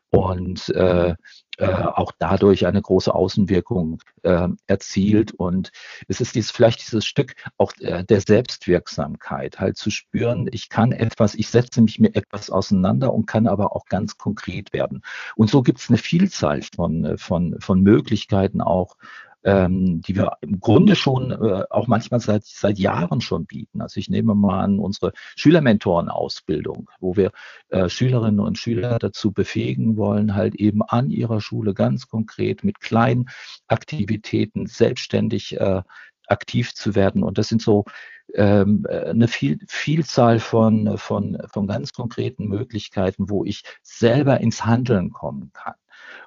und 0.09 0.69
äh, 0.69 1.13
äh, 1.59 1.65
auch 1.65 2.11
dadurch 2.17 2.65
eine 2.65 2.81
große 2.81 3.13
Außenwirkung 3.13 4.01
äh, 4.23 4.47
erzielt. 4.65 5.33
Und 5.33 5.71
es 6.07 6.21
ist 6.21 6.33
dieses, 6.33 6.51
vielleicht 6.51 6.81
dieses 6.81 7.05
Stück 7.05 7.35
auch 7.57 7.73
äh, 7.79 8.03
der 8.05 8.21
Selbstwirksamkeit, 8.21 9.59
halt 9.59 9.77
zu 9.77 9.91
spüren, 9.91 10.49
ich 10.51 10.69
kann 10.69 10.91
etwas, 10.93 11.35
ich 11.35 11.49
setze 11.49 11.81
mich 11.81 11.99
mit 11.99 12.15
etwas 12.15 12.49
auseinander 12.49 13.13
und 13.13 13.25
kann 13.25 13.45
aber 13.45 13.75
auch 13.75 13.85
ganz 13.85 14.17
konkret 14.17 14.73
werden. 14.73 15.01
Und 15.35 15.49
so 15.49 15.61
gibt 15.61 15.79
es 15.79 15.89
eine 15.89 15.97
Vielzahl 15.97 16.61
von, 16.75 17.05
äh, 17.05 17.17
von, 17.17 17.57
von 17.59 17.83
Möglichkeiten 17.89 18.61
auch, 18.61 18.95
ähm, 19.43 20.01
die 20.01 20.15
wir 20.15 20.33
im 20.41 20.59
Grunde 20.59 20.95
schon 20.95 21.31
äh, 21.31 21.63
auch 21.69 21.87
manchmal 21.87 22.19
seit, 22.19 22.43
seit 22.45 22.77
Jahren 22.77 23.21
schon 23.21 23.45
bieten. 23.45 23.81
Also 23.81 23.99
ich 23.99 24.09
nehme 24.09 24.35
mal 24.35 24.61
an 24.61 24.79
unsere 24.79 25.13
Schülermentorenausbildung, 25.35 26.89
wo 26.99 27.15
wir 27.15 27.31
äh, 27.69 27.87
Schülerinnen 27.87 28.41
und 28.41 28.57
Schüler 28.57 28.99
dazu 28.99 29.31
befähigen 29.31 29.95
wollen, 29.95 30.35
halt 30.35 30.55
eben 30.55 30.81
an 30.81 31.09
ihrer 31.09 31.39
Schule 31.39 31.73
ganz 31.73 32.07
konkret 32.07 32.63
mit 32.63 32.81
kleinen 32.81 33.29
Aktivitäten 33.67 34.65
selbstständig 34.67 35.57
äh, 35.59 35.83
aktiv 36.29 36.73
zu 36.73 36.95
werden. 36.95 37.23
Und 37.23 37.37
das 37.37 37.49
sind 37.49 37.61
so 37.61 37.85
ähm, 38.35 38.85
eine 38.89 39.27
viel, 39.27 39.59
Vielzahl 39.67 40.39
von, 40.39 40.97
von, 40.97 41.37
von 41.47 41.67
ganz 41.67 41.93
konkreten 41.93 42.47
Möglichkeiten, 42.47 43.29
wo 43.29 43.43
ich 43.43 43.63
selber 43.81 44.39
ins 44.39 44.65
Handeln 44.65 45.11
kommen 45.11 45.51
kann 45.53 45.73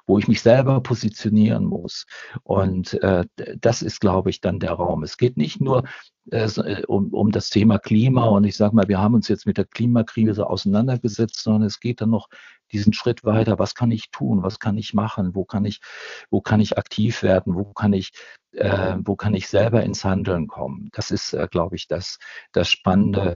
wo 0.05 0.17
ich 0.17 0.27
mich 0.27 0.41
selber 0.41 0.81
positionieren 0.81 1.65
muss. 1.65 2.05
Und 2.43 3.01
äh, 3.01 3.25
das 3.59 3.81
ist, 3.81 3.99
glaube 4.01 4.29
ich, 4.29 4.41
dann 4.41 4.59
der 4.59 4.71
Raum. 4.71 5.03
Es 5.03 5.17
geht 5.17 5.37
nicht 5.37 5.61
nur 5.61 5.83
äh, 6.31 6.45
äh, 6.45 6.85
um, 6.87 7.13
um 7.13 7.31
das 7.31 7.49
Thema 7.49 7.79
Klima 7.79 8.25
und 8.25 8.43
ich 8.43 8.55
sage 8.55 8.75
mal, 8.75 8.87
wir 8.87 8.99
haben 8.99 9.13
uns 9.15 9.27
jetzt 9.27 9.45
mit 9.45 9.57
der 9.57 9.65
Klimakrise 9.65 10.49
auseinandergesetzt, 10.49 11.41
sondern 11.43 11.63
es 11.63 11.79
geht 11.79 12.01
dann 12.01 12.11
noch 12.11 12.29
diesen 12.73 12.93
Schritt 12.93 13.23
weiter. 13.23 13.59
Was 13.59 13.75
kann 13.75 13.91
ich 13.91 14.11
tun? 14.11 14.43
Was 14.43 14.59
kann 14.59 14.77
ich 14.77 14.93
machen? 14.93 15.35
Wo 15.35 15.45
kann 15.45 15.65
ich, 15.65 15.79
wo 16.29 16.41
kann 16.41 16.59
ich 16.59 16.77
aktiv 16.77 17.23
werden? 17.23 17.55
Wo 17.55 17.65
kann 17.65 17.93
ich, 17.93 18.11
äh, 18.51 18.95
wo 18.99 19.15
kann 19.15 19.33
ich 19.33 19.47
selber 19.47 19.83
ins 19.83 20.03
Handeln 20.03 20.47
kommen? 20.47 20.89
Das 20.93 21.11
ist, 21.11 21.33
äh, 21.33 21.47
glaube 21.49 21.75
ich, 21.75 21.87
das, 21.87 22.19
das 22.51 22.69
Spannende 22.69 23.35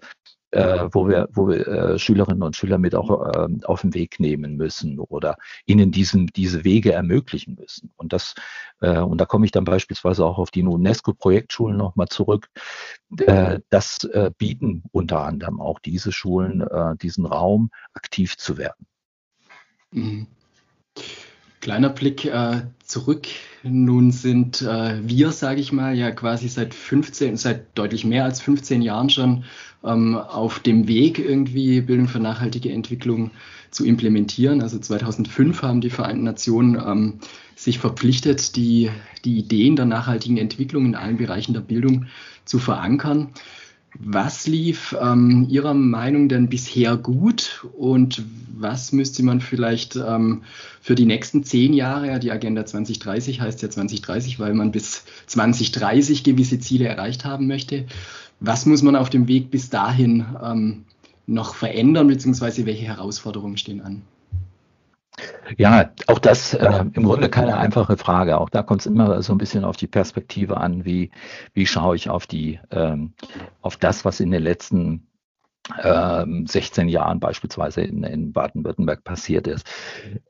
äh, 0.52 0.88
wo 0.92 1.08
wir, 1.08 1.28
wo 1.32 1.48
wir 1.48 1.68
äh, 1.68 2.00
Schülerinnen 2.00 2.44
und 2.44 2.56
Schüler 2.56 2.78
mit 2.78 2.96
auch 2.96 3.34
äh, 3.34 3.48
auf 3.66 3.82
den 3.82 3.94
Weg 3.94 4.20
nehmen 4.20 4.56
müssen 4.56 5.00
oder 5.00 5.36
ihnen 5.66 5.92
diesen, 5.92 6.28
diese 6.28 6.64
Wege 6.64 6.94
ermöglichen 6.94 7.56
müssen. 7.56 7.92
Und 7.98 8.14
das, 8.14 8.34
äh, 8.82 9.00
und 9.00 9.20
da 9.20 9.26
komme 9.26 9.46
ich 9.46 9.52
dann 9.52 9.66
beispielsweise 9.66 10.26
auch 10.26 10.38
auf 10.38 10.52
die 10.52 10.64
UNESCO-Projektschulen 10.64 11.78
nochmal 11.78 12.08
zurück. 12.08 12.48
Äh, 13.20 13.60
das 13.70 14.04
äh, 14.06 14.32
bieten 14.38 14.84
unter 14.92 15.22
anderem 15.26 15.60
auch 15.60 15.80
diese 15.80 16.12
Schulen, 16.12 16.62
äh, 16.62 16.96
diesen 16.98 17.26
Raum, 17.26 17.70
aktiv 17.94 18.38
zu 18.38 18.58
werden. 18.58 18.88
Mhm. 19.92 20.28
Kleiner 21.62 21.90
Blick 21.90 22.26
äh, 22.26 22.62
zurück. 22.86 23.28
Nun 23.64 24.12
sind 24.12 24.62
äh, 24.62 25.08
wir, 25.08 25.32
sage 25.32 25.60
ich 25.60 25.72
mal, 25.72 25.98
ja 25.98 26.12
quasi 26.12 26.48
seit 26.48 26.74
15, 26.74 27.36
seit 27.36 27.78
deutlich 27.78 28.06
mehr 28.06 28.24
als 28.24 28.42
15 28.42 28.82
Jahren 28.82 29.10
schon 29.10 29.44
ähm, 29.84 30.16
auf 30.16 30.60
dem 30.60 30.88
Weg, 30.88 31.20
irgendwie 31.20 31.82
Bildung 31.82 32.08
für 32.08 32.20
nachhaltige 32.20 32.72
Entwicklung 32.72 33.32
zu 33.72 33.86
implementieren. 33.86 34.62
Also 34.62 34.80
2005 34.80 35.62
haben 35.62 35.82
die 35.82 35.90
Vereinten 35.90 36.24
Nationen 36.24 36.76
ähm, 36.76 37.20
sich 37.56 37.80
verpflichtet, 37.80 38.56
die, 38.56 38.90
die 39.26 39.38
Ideen 39.38 39.76
der 39.76 39.86
nachhaltigen 39.86 40.38
Entwicklung 40.38 40.86
in 40.86 40.96
allen 40.96 41.18
Bereichen 41.18 41.54
der 41.54 41.62
Bildung 41.62 42.06
zu 42.46 42.60
verankern. 42.60 43.34
Was 44.00 44.48
lief 44.48 44.96
ähm, 45.02 45.48
Ihrer 45.50 45.74
Meinung 45.74 46.30
denn 46.30 46.50
bisher 46.50 46.98
gut 46.98 47.66
und 47.78 48.24
was 48.60 48.92
müsste 48.92 49.24
man 49.24 49.42
vielleicht 49.42 49.96
ähm, 49.96 50.44
für 50.82 50.96
die 50.96 51.06
nächsten 51.06 51.44
zehn 51.44 51.74
Jahre, 51.74 52.20
die 52.20 52.32
Agenda 52.32 52.66
2030 52.66 53.42
heißt 53.42 53.62
ja 53.62 53.70
2030, 53.70 54.40
weil 54.40 54.54
man 54.54 54.72
bis 54.72 55.04
2030 55.28 56.24
gewisse 56.24 56.60
Ziele 56.60 56.88
erreicht 56.88 57.26
haben 57.26 57.48
möchte, 57.48 57.86
was 58.40 58.66
muss 58.66 58.84
man 58.84 58.96
auf 58.96 59.10
dem 59.10 59.28
Weg 59.28 59.52
bis 59.52 59.70
dahin 59.70 60.26
ähm, 60.44 60.86
noch 61.26 61.56
verändern, 61.56 62.08
beziehungsweise 62.08 62.66
welche 62.66 62.86
Herausforderungen 62.86 63.58
stehen 63.58 63.82
an? 63.82 64.04
Ja, 65.58 65.92
auch 66.08 66.20
das 66.20 66.54
äh, 66.54 66.86
im 66.94 67.04
Grunde 67.04 67.30
keine 67.30 67.58
einfache 67.58 67.98
Frage. 67.98 68.38
Auch 68.38 68.50
da 68.50 68.62
kommt 68.62 68.82
es 68.82 68.86
immer 68.86 69.22
so 69.24 69.34
ein 69.34 69.40
bisschen 69.40 69.64
auf 69.64 69.78
die 69.78 69.88
Perspektive 69.88 70.58
an, 70.58 70.86
wie, 70.86 71.12
wie 71.54 71.66
schaue 71.66 71.96
ich 71.96 72.10
auf 72.10 72.28
die, 72.28 72.60
ähm, 72.72 73.14
auf 73.62 73.78
das, 73.78 74.06
was 74.06 74.20
in 74.20 74.30
den 74.30 74.44
letzten 74.44 75.08
ähm, 75.84 76.46
16 76.48 76.88
Jahren 76.88 77.20
beispielsweise 77.20 77.82
in, 77.82 78.04
in 78.04 78.32
Baden-Württemberg 78.32 79.04
passiert 79.04 79.48
ist. 79.48 79.68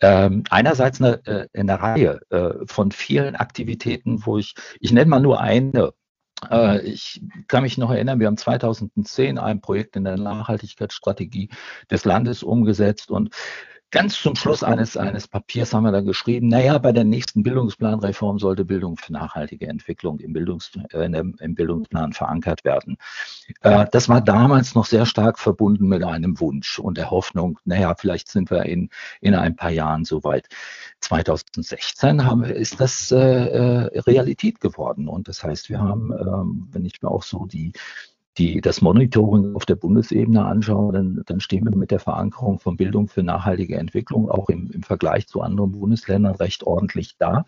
Ähm, 0.01 0.43
einerseits 0.49 1.01
eine, 1.01 1.25
äh, 1.25 1.47
eine 1.53 1.81
Reihe 1.81 2.19
äh, 2.29 2.65
von 2.65 2.91
vielen 2.91 3.35
Aktivitäten, 3.35 4.25
wo 4.25 4.37
ich, 4.37 4.55
ich 4.79 4.91
nenne 4.91 5.09
mal 5.09 5.19
nur 5.19 5.41
eine, 5.41 5.93
äh, 6.49 6.81
ich 6.81 7.21
kann 7.47 7.63
mich 7.63 7.77
noch 7.77 7.91
erinnern, 7.91 8.19
wir 8.19 8.27
haben 8.27 8.37
2010 8.37 9.37
ein 9.37 9.61
Projekt 9.61 9.95
in 9.95 10.05
der 10.05 10.17
Nachhaltigkeitsstrategie 10.17 11.49
des 11.91 12.05
Landes 12.05 12.43
umgesetzt 12.43 13.11
und 13.11 13.29
ganz 13.91 14.21
zum 14.21 14.35
Schluss 14.35 14.63
eines, 14.63 14.97
eines 14.97 15.27
Papiers 15.27 15.73
haben 15.73 15.83
wir 15.83 15.91
dann 15.91 16.05
geschrieben, 16.05 16.49
naja, 16.49 16.77
bei 16.77 16.91
der 16.91 17.03
nächsten 17.03 17.43
Bildungsplanreform 17.43 18.39
sollte 18.39 18.65
Bildung 18.65 18.97
für 18.97 19.13
nachhaltige 19.13 19.67
Entwicklung 19.67 20.19
im, 20.19 20.33
Bildungs, 20.33 20.71
äh, 20.91 21.05
im 21.05 21.55
Bildungsplan 21.55 22.13
verankert 22.13 22.65
werden. 22.65 22.97
Äh, 23.61 23.85
das 23.91 24.09
war 24.09 24.21
damals 24.21 24.75
noch 24.75 24.85
sehr 24.85 25.05
stark 25.05 25.39
verbunden 25.39 25.87
mit 25.87 26.03
einem 26.03 26.39
Wunsch 26.39 26.79
und 26.79 26.97
der 26.97 27.11
Hoffnung, 27.11 27.59
naja, 27.65 27.95
vielleicht 27.97 28.29
sind 28.29 28.51
wir 28.51 28.63
in, 28.63 28.89
in 29.21 29.35
ein 29.35 29.55
paar 29.55 29.71
Jahren 29.71 30.05
soweit. 30.05 30.47
2016 31.01 32.25
haben, 32.25 32.43
ist 32.43 32.79
das 32.81 33.11
äh, 33.11 33.17
äh, 33.17 33.99
Realität 33.99 34.59
geworden 34.59 35.07
und 35.07 35.27
das 35.27 35.43
heißt, 35.43 35.69
wir 35.69 35.79
haben, 35.79 36.11
ähm, 36.11 36.67
wenn 36.71 36.85
ich 36.85 37.01
mir 37.01 37.09
auch 37.09 37.23
so 37.23 37.45
die 37.45 37.71
die, 38.37 38.61
das 38.61 38.81
Monitoring 38.81 39.55
auf 39.55 39.65
der 39.65 39.75
Bundesebene 39.75 40.45
anschaue, 40.45 40.93
dann, 40.93 41.23
dann 41.25 41.39
stehen 41.39 41.65
wir 41.65 41.75
mit 41.75 41.91
der 41.91 41.99
Verankerung 41.99 42.59
von 42.59 42.77
Bildung 42.77 43.07
für 43.07 43.23
nachhaltige 43.23 43.77
Entwicklung 43.77 44.29
auch 44.29 44.49
im, 44.49 44.69
im 44.71 44.83
Vergleich 44.83 45.27
zu 45.27 45.41
anderen 45.41 45.71
Bundesländern 45.71 46.35
recht 46.35 46.63
ordentlich 46.63 47.17
da. 47.17 47.45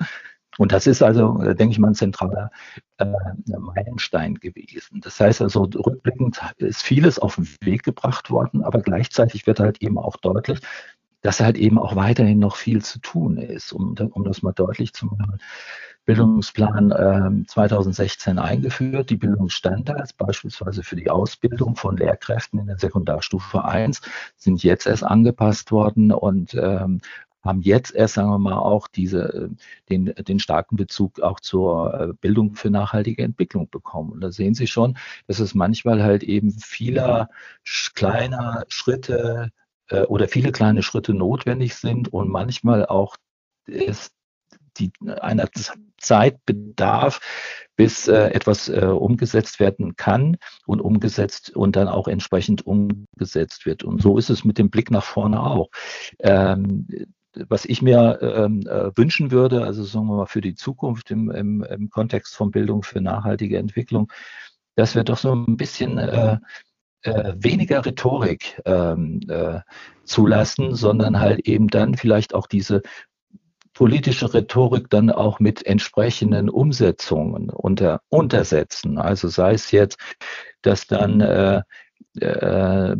Und 0.57 0.71
das 0.71 0.87
ist 0.87 1.01
also, 1.01 1.37
denke 1.37 1.71
ich 1.71 1.79
mal, 1.79 1.89
ein 1.89 1.95
zentraler 1.95 2.51
äh, 2.97 3.05
Meilenstein 3.45 4.35
gewesen. 4.35 4.99
Das 4.99 5.19
heißt 5.19 5.41
also, 5.41 5.61
rückblickend 5.63 6.41
ist 6.57 6.81
vieles 6.81 7.19
auf 7.19 7.35
den 7.35 7.47
Weg 7.61 7.83
gebracht 7.83 8.29
worden, 8.29 8.63
aber 8.63 8.81
gleichzeitig 8.81 9.47
wird 9.47 9.59
halt 9.59 9.81
eben 9.81 9.97
auch 9.97 10.17
deutlich, 10.17 10.59
dass 11.21 11.39
halt 11.39 11.57
eben 11.57 11.77
auch 11.77 11.95
weiterhin 11.95 12.39
noch 12.39 12.55
viel 12.55 12.81
zu 12.81 12.99
tun 12.99 13.37
ist, 13.37 13.73
um, 13.73 13.95
um 14.11 14.23
das 14.23 14.41
mal 14.41 14.53
deutlich 14.53 14.93
zu 14.93 15.05
machen. 15.07 15.39
Bildungsplan 16.05 16.91
äh, 16.91 17.45
2016 17.45 18.39
eingeführt. 18.39 19.11
Die 19.11 19.17
Bildungsstandards, 19.17 20.13
beispielsweise 20.13 20.81
für 20.81 20.95
die 20.95 21.09
Ausbildung 21.09 21.75
von 21.75 21.97
Lehrkräften 21.97 22.59
in 22.59 22.67
der 22.67 22.79
Sekundarstufe 22.79 23.63
1, 23.63 24.01
sind 24.35 24.63
jetzt 24.63 24.87
erst 24.87 25.03
angepasst 25.03 25.71
worden 25.71 26.11
und 26.11 26.55
ähm, 26.55 27.01
haben 27.43 27.61
jetzt 27.61 27.93
erst, 27.93 28.15
sagen 28.15 28.31
wir 28.31 28.39
mal, 28.39 28.57
auch 28.57 28.87
diese, 28.87 29.51
den, 29.89 30.05
den 30.05 30.39
starken 30.39 30.75
Bezug 30.75 31.19
auch 31.21 31.39
zur 31.39 31.93
äh, 31.93 32.13
Bildung 32.19 32.55
für 32.55 32.69
nachhaltige 32.69 33.23
Entwicklung 33.23 33.69
bekommen. 33.69 34.11
Und 34.11 34.21
da 34.21 34.31
sehen 34.31 34.55
Sie 34.55 34.67
schon, 34.67 34.97
dass 35.27 35.39
es 35.39 35.53
manchmal 35.53 36.03
halt 36.03 36.23
eben 36.23 36.51
vieler 36.51 37.29
kleiner 37.93 38.65
Schritte 38.67 39.51
äh, 39.89 40.01
oder 40.01 40.27
viele 40.27 40.51
kleine 40.51 40.83
Schritte 40.83 41.13
notwendig 41.13 41.75
sind 41.75 42.11
und 42.11 42.29
manchmal 42.29 42.85
auch 42.85 43.15
ist 43.65 44.11
die 44.77 44.91
einer 45.21 45.49
Zeit 45.97 46.43
bedarf, 46.45 47.19
bis 47.75 48.07
äh, 48.07 48.29
etwas 48.29 48.69
äh, 48.69 48.85
umgesetzt 48.85 49.59
werden 49.59 49.95
kann 49.95 50.37
und 50.65 50.81
umgesetzt 50.81 51.55
und 51.55 51.75
dann 51.75 51.87
auch 51.87 52.07
entsprechend 52.07 52.65
umgesetzt 52.65 53.65
wird. 53.65 53.83
Und 53.83 54.01
so 54.01 54.17
ist 54.17 54.29
es 54.29 54.43
mit 54.43 54.57
dem 54.57 54.69
Blick 54.69 54.91
nach 54.91 55.03
vorne 55.03 55.41
auch. 55.41 55.69
Ähm, 56.19 56.87
was 57.47 57.65
ich 57.65 57.81
mir 57.81 58.19
ähm, 58.21 58.61
äh, 58.67 58.91
wünschen 58.97 59.31
würde, 59.31 59.63
also 59.63 59.83
sagen 59.83 60.07
wir 60.07 60.17
mal 60.17 60.25
für 60.25 60.41
die 60.41 60.55
Zukunft 60.55 61.11
im, 61.11 61.29
im, 61.29 61.63
im, 61.63 61.89
Kontext 61.89 62.35
von 62.35 62.51
Bildung 62.51 62.81
für 62.83 63.01
nachhaltige 63.01 63.57
Entwicklung, 63.57 64.11
dass 64.75 64.95
wir 64.95 65.03
doch 65.03 65.17
so 65.17 65.33
ein 65.33 65.55
bisschen 65.57 65.97
äh, 65.99 66.37
äh, 67.03 67.33
weniger 67.37 67.85
Rhetorik 67.85 68.61
ähm, 68.65 69.21
äh, 69.27 69.59
zulassen, 70.03 70.75
sondern 70.75 71.19
halt 71.19 71.47
eben 71.47 71.67
dann 71.67 71.95
vielleicht 71.95 72.33
auch 72.33 72.47
diese 72.47 72.81
politische 73.73 74.33
Rhetorik 74.33 74.89
dann 74.89 75.09
auch 75.09 75.39
mit 75.39 75.65
entsprechenden 75.65 76.49
Umsetzungen 76.49 77.49
unter, 77.49 78.01
untersetzen. 78.09 78.97
Also 78.97 79.29
sei 79.29 79.53
es 79.53 79.71
jetzt, 79.71 79.97
dass 80.61 80.87
dann 80.87 81.21
äh, 81.21 81.61
äh, 82.19 82.95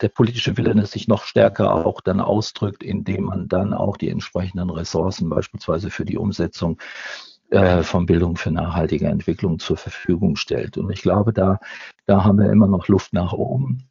der 0.00 0.08
politische 0.08 0.56
Wille 0.58 0.84
sich 0.84 1.08
noch 1.08 1.24
stärker 1.24 1.86
auch 1.86 2.00
dann 2.02 2.20
ausdrückt, 2.20 2.82
indem 2.82 3.24
man 3.24 3.48
dann 3.48 3.72
auch 3.72 3.96
die 3.96 4.10
entsprechenden 4.10 4.68
Ressourcen 4.68 5.30
beispielsweise 5.30 5.88
für 5.88 6.04
die 6.04 6.18
Umsetzung 6.18 6.78
äh, 7.54 7.82
von 7.82 8.06
Bildung 8.06 8.36
für 8.36 8.50
nachhaltige 8.50 9.06
Entwicklung 9.06 9.58
zur 9.58 9.76
Verfügung 9.76 10.36
stellt. 10.36 10.76
Und 10.76 10.90
ich 10.90 11.02
glaube, 11.02 11.32
da, 11.32 11.60
da 12.06 12.24
haben 12.24 12.38
wir 12.38 12.50
immer 12.50 12.66
noch 12.66 12.88
Luft 12.88 13.12
nach 13.12 13.32
oben. 13.32 13.88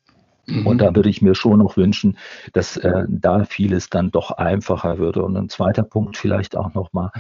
Mhm. 0.47 0.67
Und 0.67 0.79
da 0.79 0.93
würde 0.93 1.09
ich 1.09 1.21
mir 1.21 1.33
schon 1.35 1.59
noch 1.59 1.77
wünschen, 1.77 2.17
dass 2.51 2.75
äh, 2.77 3.05
da 3.07 3.45
vieles 3.45 3.89
dann 3.89 4.11
doch 4.11 4.31
einfacher 4.31 4.97
würde. 4.97 5.23
Und 5.23 5.37
ein 5.37 5.49
zweiter 5.49 5.83
Punkt 5.83 6.17
vielleicht 6.17 6.57
auch 6.57 6.73
nochmal, 6.73 7.11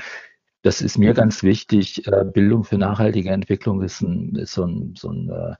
das 0.63 0.81
ist 0.81 0.97
mir 0.97 1.13
ganz 1.13 1.43
wichtig, 1.43 2.07
äh, 2.07 2.25
Bildung 2.25 2.63
für 2.63 2.77
nachhaltige 2.77 3.29
Entwicklung 3.29 3.81
ist, 3.81 4.01
ein, 4.01 4.35
ist 4.35 4.53
so 4.53 4.65
ein, 4.65 4.95
so 4.97 5.09
ein 5.09 5.29
äh, 5.29 5.55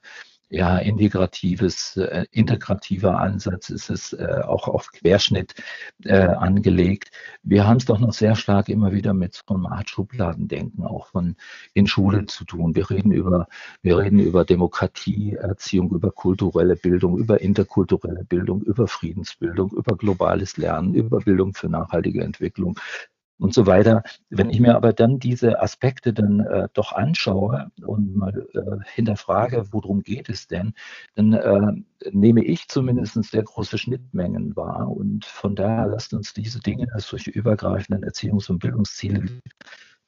ja, 0.50 0.78
integratives, 0.78 1.96
äh, 1.96 2.26
integrativer 2.30 3.18
Ansatz, 3.18 3.70
ist 3.70 3.90
es 3.90 4.12
äh, 4.12 4.42
auch 4.44 4.68
auf 4.68 4.90
Querschnitt 4.92 5.54
äh, 6.04 6.14
angelegt. 6.14 7.10
Wir 7.42 7.66
haben 7.66 7.78
es 7.78 7.86
doch 7.86 7.98
noch 7.98 8.12
sehr 8.12 8.36
stark 8.36 8.68
immer 8.68 8.92
wieder 8.92 9.14
mit 9.14 9.34
so 9.34 9.54
einem 9.54 9.66
Art 9.66 9.90
Schubladendenken 9.90 10.84
auch 10.84 11.08
von 11.08 11.36
in 11.72 11.86
Schule 11.86 12.26
zu 12.26 12.44
tun. 12.44 12.74
Wir 12.74 12.88
reden 12.90 13.10
über, 13.10 13.48
wir 13.82 13.98
reden 13.98 14.20
über 14.20 14.44
Demokratie, 14.44 15.34
Erziehung, 15.34 15.90
über 15.90 16.10
kulturelle 16.10 16.76
Bildung, 16.76 17.18
über 17.18 17.40
interkulturelle 17.40 18.24
Bildung, 18.24 18.62
über 18.62 18.86
Friedensbildung, 18.86 19.72
über 19.72 19.96
globales 19.96 20.56
Lernen, 20.56 20.94
über 20.94 21.18
Bildung 21.20 21.54
für 21.54 21.68
nachhaltige 21.68 22.22
Entwicklung 22.22 22.78
und 23.38 23.54
so 23.54 23.66
weiter. 23.66 24.02
Wenn 24.30 24.50
ich 24.50 24.60
mir 24.60 24.76
aber 24.76 24.92
dann 24.92 25.18
diese 25.18 25.60
Aspekte 25.60 26.12
dann 26.12 26.40
äh, 26.40 26.68
doch 26.72 26.92
anschaue 26.92 27.70
und 27.84 28.16
mal 28.16 28.46
äh, 28.54 28.84
hinterfrage, 28.94 29.66
worum 29.72 30.02
geht 30.02 30.28
es 30.28 30.46
denn, 30.46 30.74
dann 31.14 31.32
äh, 31.32 31.72
nehme 32.10 32.44
ich 32.44 32.68
zumindest 32.68 33.22
sehr 33.24 33.42
große 33.42 33.78
Schnittmengen 33.78 34.56
wahr. 34.56 34.88
Und 34.90 35.24
von 35.24 35.56
daher 35.56 35.86
lasst 35.86 36.14
uns 36.14 36.32
diese 36.32 36.60
Dinge, 36.60 36.88
solche 36.98 37.30
übergreifenden 37.30 38.04
Erziehungs- 38.04 38.50
und 38.50 38.58
Bildungsziele 38.58 39.24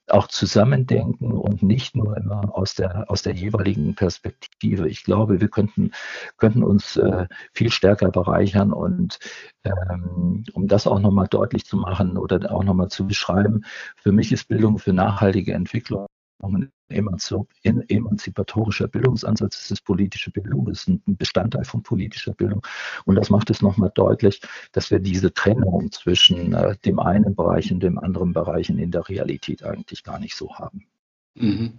auch 0.09 0.29
zusammendenken 0.29 1.33
und 1.33 1.63
nicht 1.63 1.97
nur 1.97 2.17
immer 2.17 2.57
aus 2.57 2.75
der, 2.75 3.11
aus 3.11 3.23
der 3.23 3.35
jeweiligen 3.35 3.95
Perspektive. 3.95 4.89
Ich 4.89 5.05
glaube, 5.05 5.41
wir 5.41 5.49
könnten, 5.49 5.91
könnten 6.37 6.63
uns 6.63 6.97
äh, 6.97 7.27
viel 7.53 7.71
stärker 7.71 8.11
bereichern 8.11 8.73
und 8.73 9.19
ähm, 9.65 10.45
um 10.53 10.69
das 10.69 10.87
auch 10.87 11.01
nochmal 11.01 11.27
deutlich 11.29 11.67
zu 11.67 11.77
machen 11.77 12.17
oder 12.19 12.53
auch 12.53 12.65
nochmal 12.65 12.89
zu 12.89 13.07
beschreiben, 13.07 13.65
für 13.97 14.13
mich 14.13 14.33
ist 14.33 14.49
Bildung 14.49 14.79
für 14.79 14.93
nachhaltige 14.93 15.53
Entwicklung 15.55 16.07
ein 16.43 16.71
emanzipatorischer 16.89 18.89
Bildungsansatz, 18.89 19.65
es 19.65 19.71
ist 19.71 19.85
politische 19.85 20.31
Bildung, 20.31 20.69
es 20.69 20.81
ist 20.81 20.89
ein 20.89 21.17
Bestandteil 21.17 21.65
von 21.65 21.83
politischer 21.83 22.35
Bildung. 22.35 22.67
Und 23.05 23.17
das 23.17 23.31
macht 23.31 23.51
es 23.51 23.63
nochmal 23.63 23.93
deutlich, 23.95 24.41
dass 24.73 24.91
wir 24.91 24.99
diese 24.99 25.33
Trennung 25.33 25.91
zwischen 25.93 26.55
äh, 26.55 26.77
dem 26.85 26.99
einen 26.99 27.35
Bereich 27.35 27.73
und 27.73 27.83
dem 27.83 27.99
anderen 27.99 28.33
Bereich 28.33 28.71
in 28.71 28.91
der 28.91 29.09
Realität 29.09 29.65
eigentlich 29.65 30.05
gar 30.05 30.19
nicht 30.19 30.37
so 30.37 30.55
haben. 30.55 30.87
Mhm. 31.35 31.73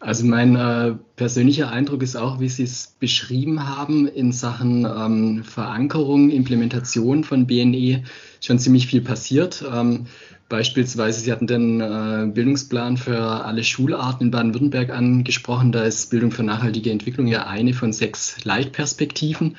Also 0.00 0.24
mein 0.24 0.56
äh, 0.56 0.94
persönlicher 1.16 1.70
Eindruck 1.70 2.02
ist 2.02 2.16
auch, 2.16 2.40
wie 2.40 2.48
Sie 2.48 2.62
es 2.62 2.96
beschrieben 2.98 3.68
haben, 3.68 4.08
in 4.08 4.32
Sachen 4.32 4.84
ähm, 4.86 5.44
Verankerung, 5.44 6.30
Implementation 6.30 7.22
von 7.22 7.46
BNE 7.46 8.02
schon 8.40 8.58
ziemlich 8.58 8.86
viel 8.86 9.02
passiert. 9.02 9.62
Ähm, 9.70 10.06
Beispielsweise, 10.50 11.20
Sie 11.20 11.30
hatten 11.30 11.46
den 11.46 11.80
äh, 11.80 12.28
Bildungsplan 12.34 12.96
für 12.96 13.20
alle 13.20 13.62
Schularten 13.62 14.26
in 14.26 14.30
Baden-Württemberg 14.32 14.90
angesprochen. 14.90 15.70
Da 15.70 15.84
ist 15.84 16.10
Bildung 16.10 16.32
für 16.32 16.42
nachhaltige 16.42 16.90
Entwicklung 16.90 17.28
ja 17.28 17.46
eine 17.46 17.72
von 17.72 17.92
sechs 17.92 18.42
Leitperspektiven. 18.42 19.56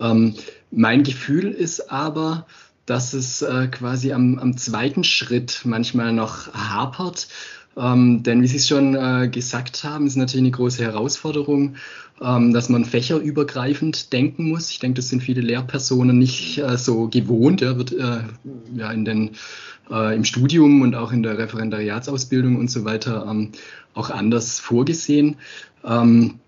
Ähm, 0.00 0.34
mein 0.72 1.04
Gefühl 1.04 1.52
ist 1.52 1.92
aber, 1.92 2.48
dass 2.86 3.12
es 3.12 3.42
äh, 3.42 3.68
quasi 3.68 4.12
am, 4.12 4.40
am, 4.40 4.56
zweiten 4.56 5.04
Schritt 5.04 5.60
manchmal 5.64 6.12
noch 6.12 6.52
hapert. 6.52 7.28
Ähm, 7.76 8.22
denn 8.22 8.42
wie 8.42 8.46
Sie 8.46 8.56
es 8.56 8.68
schon 8.68 8.94
äh, 8.94 9.28
gesagt 9.28 9.84
haben, 9.84 10.06
ist 10.06 10.16
natürlich 10.16 10.44
eine 10.44 10.50
große 10.50 10.82
Herausforderung, 10.82 11.76
ähm, 12.20 12.52
dass 12.52 12.68
man 12.68 12.84
fächerübergreifend 12.84 14.12
denken 14.12 14.48
muss. 14.48 14.70
Ich 14.70 14.78
denke, 14.78 14.96
das 14.96 15.08
sind 15.08 15.22
viele 15.22 15.40
Lehrpersonen 15.40 16.18
nicht 16.18 16.58
äh, 16.58 16.76
so 16.76 17.08
gewohnt. 17.08 17.60
Ja, 17.60 17.76
wird 17.76 17.92
äh, 17.92 18.20
ja 18.76 18.92
in 18.92 19.04
den 19.04 19.30
äh, 19.90 20.14
im 20.14 20.24
Studium 20.24 20.82
und 20.82 20.94
auch 20.94 21.12
in 21.12 21.22
der 21.22 21.38
Referendariatsausbildung 21.38 22.56
und 22.56 22.70
so 22.70 22.84
weiter 22.84 23.26
ähm, 23.28 23.52
auch 23.94 24.10
anders 24.10 24.60
vorgesehen. 24.60 25.36
Ähm, 25.84 26.38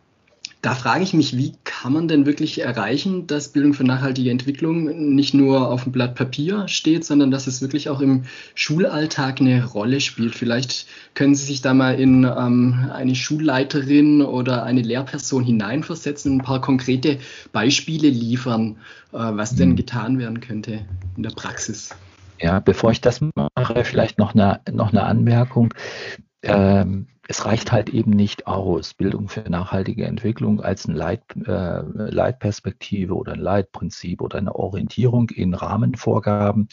da 0.64 0.74
frage 0.74 1.04
ich 1.04 1.12
mich, 1.12 1.36
wie 1.36 1.52
kann 1.64 1.92
man 1.92 2.08
denn 2.08 2.24
wirklich 2.24 2.62
erreichen, 2.62 3.26
dass 3.26 3.48
Bildung 3.48 3.74
für 3.74 3.84
nachhaltige 3.84 4.30
Entwicklung 4.30 5.14
nicht 5.14 5.34
nur 5.34 5.70
auf 5.70 5.82
dem 5.82 5.92
Blatt 5.92 6.14
Papier 6.14 6.68
steht, 6.68 7.04
sondern 7.04 7.30
dass 7.30 7.46
es 7.46 7.60
wirklich 7.60 7.90
auch 7.90 8.00
im 8.00 8.22
Schulalltag 8.54 9.42
eine 9.42 9.66
Rolle 9.66 10.00
spielt? 10.00 10.34
Vielleicht 10.34 10.86
können 11.12 11.34
Sie 11.34 11.44
sich 11.44 11.60
da 11.60 11.74
mal 11.74 12.00
in 12.00 12.24
ähm, 12.24 12.90
eine 12.94 13.14
Schulleiterin 13.14 14.22
oder 14.22 14.62
eine 14.62 14.80
Lehrperson 14.80 15.44
hineinversetzen 15.44 16.32
und 16.32 16.38
ein 16.38 16.44
paar 16.44 16.62
konkrete 16.62 17.18
Beispiele 17.52 18.08
liefern, 18.08 18.78
äh, 19.12 19.18
was 19.18 19.56
denn 19.56 19.70
hm. 19.70 19.76
getan 19.76 20.18
werden 20.18 20.40
könnte 20.40 20.86
in 21.18 21.22
der 21.24 21.30
Praxis. 21.30 21.94
Ja, 22.40 22.60
bevor 22.60 22.90
ich 22.90 23.02
das 23.02 23.20
mache, 23.20 23.84
vielleicht 23.84 24.18
noch 24.18 24.34
eine, 24.34 24.60
noch 24.72 24.92
eine 24.92 25.02
Anmerkung. 25.02 25.74
Ähm, 26.42 27.06
es 27.26 27.46
reicht 27.46 27.72
halt 27.72 27.88
eben 27.88 28.10
nicht 28.10 28.46
aus, 28.46 28.94
Bildung 28.94 29.28
für 29.28 29.48
nachhaltige 29.48 30.04
Entwicklung 30.04 30.60
als 30.60 30.86
eine 30.86 30.98
Leit, 30.98 31.22
äh, 31.46 31.80
Leitperspektive 31.80 33.14
oder 33.14 33.32
ein 33.32 33.40
Leitprinzip 33.40 34.20
oder 34.20 34.38
eine 34.38 34.54
Orientierung 34.54 35.30
in 35.30 35.54
Rahmenvorgaben 35.54 36.68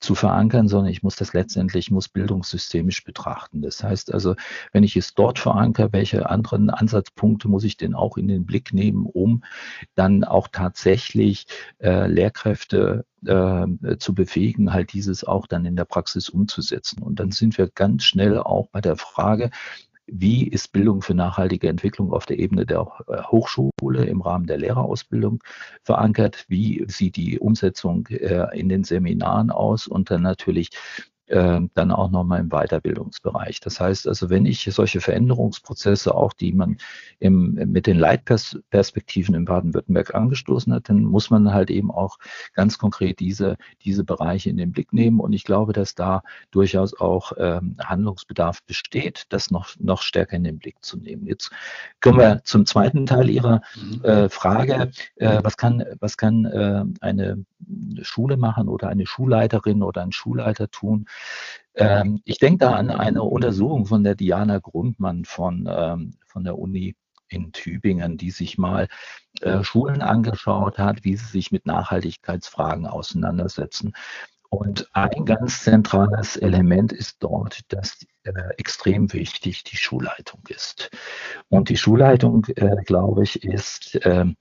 zu 0.00 0.14
verankern, 0.14 0.68
sondern 0.68 0.90
ich 0.90 1.02
muss 1.02 1.16
das 1.16 1.34
letztendlich, 1.34 1.90
muss 1.90 2.08
bildungssystemisch 2.08 3.04
betrachten. 3.04 3.60
Das 3.60 3.84
heißt 3.84 4.14
also, 4.14 4.34
wenn 4.72 4.82
ich 4.82 4.96
es 4.96 5.14
dort 5.14 5.38
verankere, 5.38 5.92
welche 5.92 6.30
anderen 6.30 6.70
Ansatzpunkte 6.70 7.48
muss 7.48 7.64
ich 7.64 7.76
denn 7.76 7.94
auch 7.94 8.16
in 8.16 8.26
den 8.26 8.46
Blick 8.46 8.72
nehmen, 8.72 9.04
um 9.04 9.44
dann 9.94 10.24
auch 10.24 10.48
tatsächlich 10.48 11.46
äh, 11.78 12.06
Lehrkräfte 12.06 13.04
äh, 13.26 13.66
zu 13.98 14.14
befähigen, 14.14 14.72
halt 14.72 14.94
dieses 14.94 15.24
auch 15.24 15.46
dann 15.46 15.66
in 15.66 15.76
der 15.76 15.84
Praxis 15.84 16.30
umzusetzen. 16.30 17.02
Und 17.02 17.20
dann 17.20 17.30
sind 17.30 17.58
wir 17.58 17.68
ganz 17.68 18.04
schnell 18.04 18.38
auch 18.38 18.68
bei 18.72 18.80
der 18.80 18.96
Frage, 18.96 19.50
wie 20.12 20.46
ist 20.46 20.72
Bildung 20.72 21.02
für 21.02 21.14
nachhaltige 21.14 21.68
Entwicklung 21.68 22.12
auf 22.12 22.26
der 22.26 22.38
Ebene 22.38 22.66
der 22.66 22.86
äh, 23.06 23.22
Hochschule 23.22 24.04
im 24.04 24.20
Rahmen 24.20 24.46
der 24.46 24.58
Lehrerausbildung 24.58 25.42
verankert? 25.82 26.44
Wie 26.48 26.84
sieht 26.88 27.16
die 27.16 27.38
Umsetzung 27.38 28.06
äh, 28.08 28.46
in 28.58 28.68
den 28.68 28.84
Seminaren 28.84 29.50
aus? 29.50 29.86
Und 29.86 30.10
dann 30.10 30.22
natürlich 30.22 30.70
ähm, 31.30 31.70
dann 31.74 31.92
auch 31.92 32.10
nochmal 32.10 32.40
im 32.40 32.48
Weiterbildungsbereich. 32.48 33.60
Das 33.60 33.80
heißt 33.80 34.08
also, 34.08 34.30
wenn 34.30 34.46
ich 34.46 34.68
solche 34.70 35.00
Veränderungsprozesse, 35.00 36.14
auch 36.14 36.32
die 36.32 36.52
man 36.52 36.78
im, 37.20 37.54
mit 37.54 37.86
den 37.86 37.98
Leitperspektiven 37.98 39.34
in 39.34 39.44
Baden-Württemberg 39.44 40.14
angestoßen 40.14 40.72
hat, 40.72 40.88
dann 40.88 41.04
muss 41.04 41.30
man 41.30 41.52
halt 41.52 41.70
eben 41.70 41.90
auch 41.90 42.18
ganz 42.54 42.78
konkret 42.78 43.20
diese, 43.20 43.56
diese 43.82 44.04
Bereiche 44.04 44.50
in 44.50 44.56
den 44.56 44.72
Blick 44.72 44.92
nehmen. 44.92 45.20
Und 45.20 45.32
ich 45.32 45.44
glaube, 45.44 45.72
dass 45.72 45.94
da 45.94 46.22
durchaus 46.50 46.98
auch 46.98 47.32
ähm, 47.38 47.76
Handlungsbedarf 47.78 48.64
besteht, 48.64 49.26
das 49.28 49.50
noch, 49.50 49.70
noch 49.78 50.02
stärker 50.02 50.36
in 50.36 50.44
den 50.44 50.58
Blick 50.58 50.76
zu 50.80 50.96
nehmen. 50.96 51.26
Jetzt 51.26 51.50
kommen 52.00 52.18
wir 52.18 52.42
zum 52.44 52.66
zweiten 52.66 53.06
Teil 53.06 53.30
Ihrer 53.30 53.62
mhm. 53.76 54.04
äh, 54.04 54.28
Frage. 54.28 54.90
Äh, 55.16 55.38
was 55.42 55.56
kann, 55.56 55.84
was 56.00 56.16
kann 56.16 56.44
äh, 56.44 56.84
eine 57.00 57.44
Schule 58.02 58.36
machen 58.36 58.68
oder 58.68 58.88
eine 58.88 59.06
Schulleiterin 59.06 59.82
oder 59.82 60.02
ein 60.02 60.12
Schulleiter 60.12 60.70
tun? 60.70 61.06
Ähm, 61.74 62.20
ich 62.24 62.38
denke 62.38 62.58
da 62.58 62.72
an 62.72 62.90
eine 62.90 63.22
Untersuchung 63.22 63.86
von 63.86 64.04
der 64.04 64.14
Diana 64.14 64.58
Grundmann 64.58 65.24
von, 65.24 65.68
ähm, 65.70 66.14
von 66.26 66.44
der 66.44 66.58
Uni 66.58 66.96
in 67.28 67.52
Tübingen, 67.52 68.16
die 68.16 68.30
sich 68.30 68.58
mal 68.58 68.88
äh, 69.40 69.62
Schulen 69.62 70.02
angeschaut 70.02 70.78
hat, 70.78 71.04
wie 71.04 71.16
sie 71.16 71.26
sich 71.26 71.52
mit 71.52 71.64
Nachhaltigkeitsfragen 71.64 72.86
auseinandersetzen. 72.86 73.94
Und 74.52 74.88
ein 74.94 75.26
ganz 75.26 75.62
zentrales 75.62 76.36
Element 76.36 76.92
ist 76.92 77.18
dort, 77.20 77.60
dass 77.72 78.04
äh, 78.24 78.32
extrem 78.58 79.12
wichtig 79.12 79.62
die 79.62 79.76
Schulleitung 79.76 80.40
ist. 80.48 80.90
Und 81.48 81.68
die 81.68 81.76
Schulleitung, 81.76 82.44
äh, 82.56 82.82
glaube 82.84 83.22
ich, 83.22 83.44
ist, 83.44 84.00
ähm, 84.02 84.34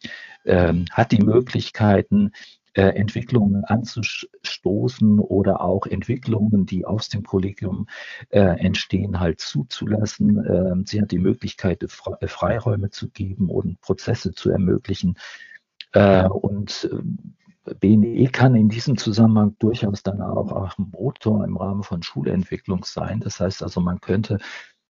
ähm, 0.46 0.86
hat 0.92 1.12
die 1.12 1.22
Möglichkeiten, 1.22 2.32
äh, 2.80 2.96
Entwicklungen 2.96 3.66
anzustoßen 3.66 5.20
oder 5.20 5.60
auch 5.60 5.86
Entwicklungen, 5.86 6.66
die 6.66 6.86
aus 6.86 7.10
dem 7.10 7.24
Kollegium 7.24 7.88
äh, 8.30 8.40
entstehen, 8.40 9.20
halt 9.20 9.42
zuzulassen. 9.42 10.38
Äh, 10.46 10.76
sie 10.86 11.02
hat 11.02 11.12
die 11.12 11.20
Möglichkeit, 11.20 11.84
Fre 11.90 12.18
Freiräume 12.26 12.90
zu 12.90 13.10
geben 13.10 13.50
und 13.50 13.82
Prozesse 13.82 14.32
zu 14.32 14.50
ermöglichen. 14.50 15.18
Äh, 15.92 16.30
und 16.30 16.90
äh, 17.66 17.74
BNE 17.76 18.30
kann 18.30 18.56
in 18.56 18.70
diesem 18.70 18.98
Zusammenhang 18.98 19.58
durchaus 19.60 20.02
dann 20.02 20.22
auch, 20.22 20.54
auch 20.54 20.78
ein 20.78 20.90
Motor 20.92 21.44
im 21.44 21.58
Rahmen 21.58 21.84
von 21.84 22.02
Schulentwicklung 22.02 22.86
sein. 22.86 23.20
Das 23.20 23.42
heißt 23.42 23.62
also, 23.62 23.82
man 23.82 24.00
könnte 24.00 24.38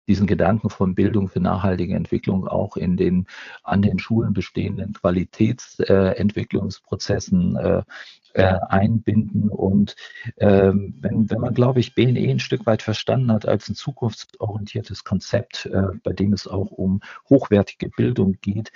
diesen 0.08 0.28
Gedanken 0.28 0.70
von 0.70 0.96
Bildung 0.96 1.28
für 1.28 1.40
nachhaltige 1.40 1.96
Entwicklung 1.96 2.48
auch 2.48 2.78
in 2.78 2.98
den 2.98 3.28
an 3.64 3.82
den 3.82 3.98
Schulen 4.00 4.34
bestehenden 4.34 4.94
Qualitätsentwicklungsprozessen 4.94 7.56
äh, 7.58 7.84
äh, 8.34 8.60
einbinden. 8.70 9.50
Und 9.50 9.96
ähm, 10.38 10.96
wenn, 11.00 11.30
wenn 11.30 11.42
man, 11.42 11.54
glaube 11.54 11.80
ich, 11.80 11.96
BNE 11.96 12.30
ein 12.30 12.40
Stück 12.40 12.66
weit 12.66 12.82
verstanden 12.82 13.32
hat 13.32 13.48
als 13.48 13.70
ein 13.70 13.76
zukunftsorientiertes 13.76 15.04
Konzept, 15.04 15.66
äh, 15.66 15.88
bei 16.04 16.14
dem 16.14 16.34
es 16.34 16.48
auch 16.48 16.72
um 16.72 17.02
hochwertige 17.30 17.90
Bildung 17.90 18.38
geht, 18.42 18.72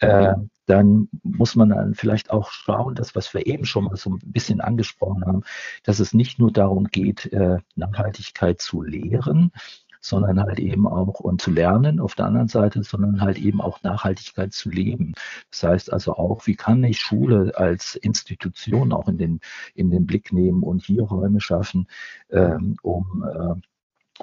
äh, 0.00 0.34
dann 0.66 1.08
muss 1.22 1.56
man 1.56 1.70
dann 1.70 1.94
vielleicht 1.94 2.30
auch 2.30 2.50
schauen, 2.50 2.94
dass 2.94 3.14
was 3.14 3.32
wir 3.34 3.46
eben 3.46 3.64
schon 3.64 3.84
mal 3.84 3.96
so 3.96 4.10
ein 4.10 4.18
bisschen 4.24 4.60
angesprochen 4.60 5.24
haben, 5.26 5.42
dass 5.82 5.98
es 5.98 6.14
nicht 6.14 6.38
nur 6.38 6.52
darum 6.52 6.84
geht, 6.84 7.32
äh, 7.32 7.58
Nachhaltigkeit 7.76 8.60
zu 8.60 8.82
lehren, 8.82 9.52
sondern 10.00 10.40
halt 10.40 10.58
eben 10.58 10.86
auch 10.86 11.20
und 11.20 11.40
zu 11.40 11.50
lernen 11.50 12.00
auf 12.00 12.14
der 12.14 12.26
anderen 12.26 12.48
Seite, 12.48 12.82
sondern 12.82 13.20
halt 13.20 13.38
eben 13.38 13.60
auch 13.60 13.82
Nachhaltigkeit 13.82 14.52
zu 14.52 14.70
leben. 14.70 15.12
Das 15.50 15.62
heißt 15.62 15.92
also 15.92 16.14
auch, 16.14 16.46
wie 16.46 16.56
kann 16.56 16.82
ich 16.84 16.98
Schule 17.00 17.52
als 17.56 17.96
Institution 17.96 18.92
auch 18.92 19.08
in 19.08 19.18
den, 19.18 19.40
in 19.74 19.90
den 19.90 20.06
Blick 20.06 20.32
nehmen 20.32 20.62
und 20.62 20.82
hier 20.82 21.02
Räume 21.02 21.40
schaffen, 21.40 21.86
ähm, 22.30 22.76
um 22.82 23.24
äh, 23.24 23.54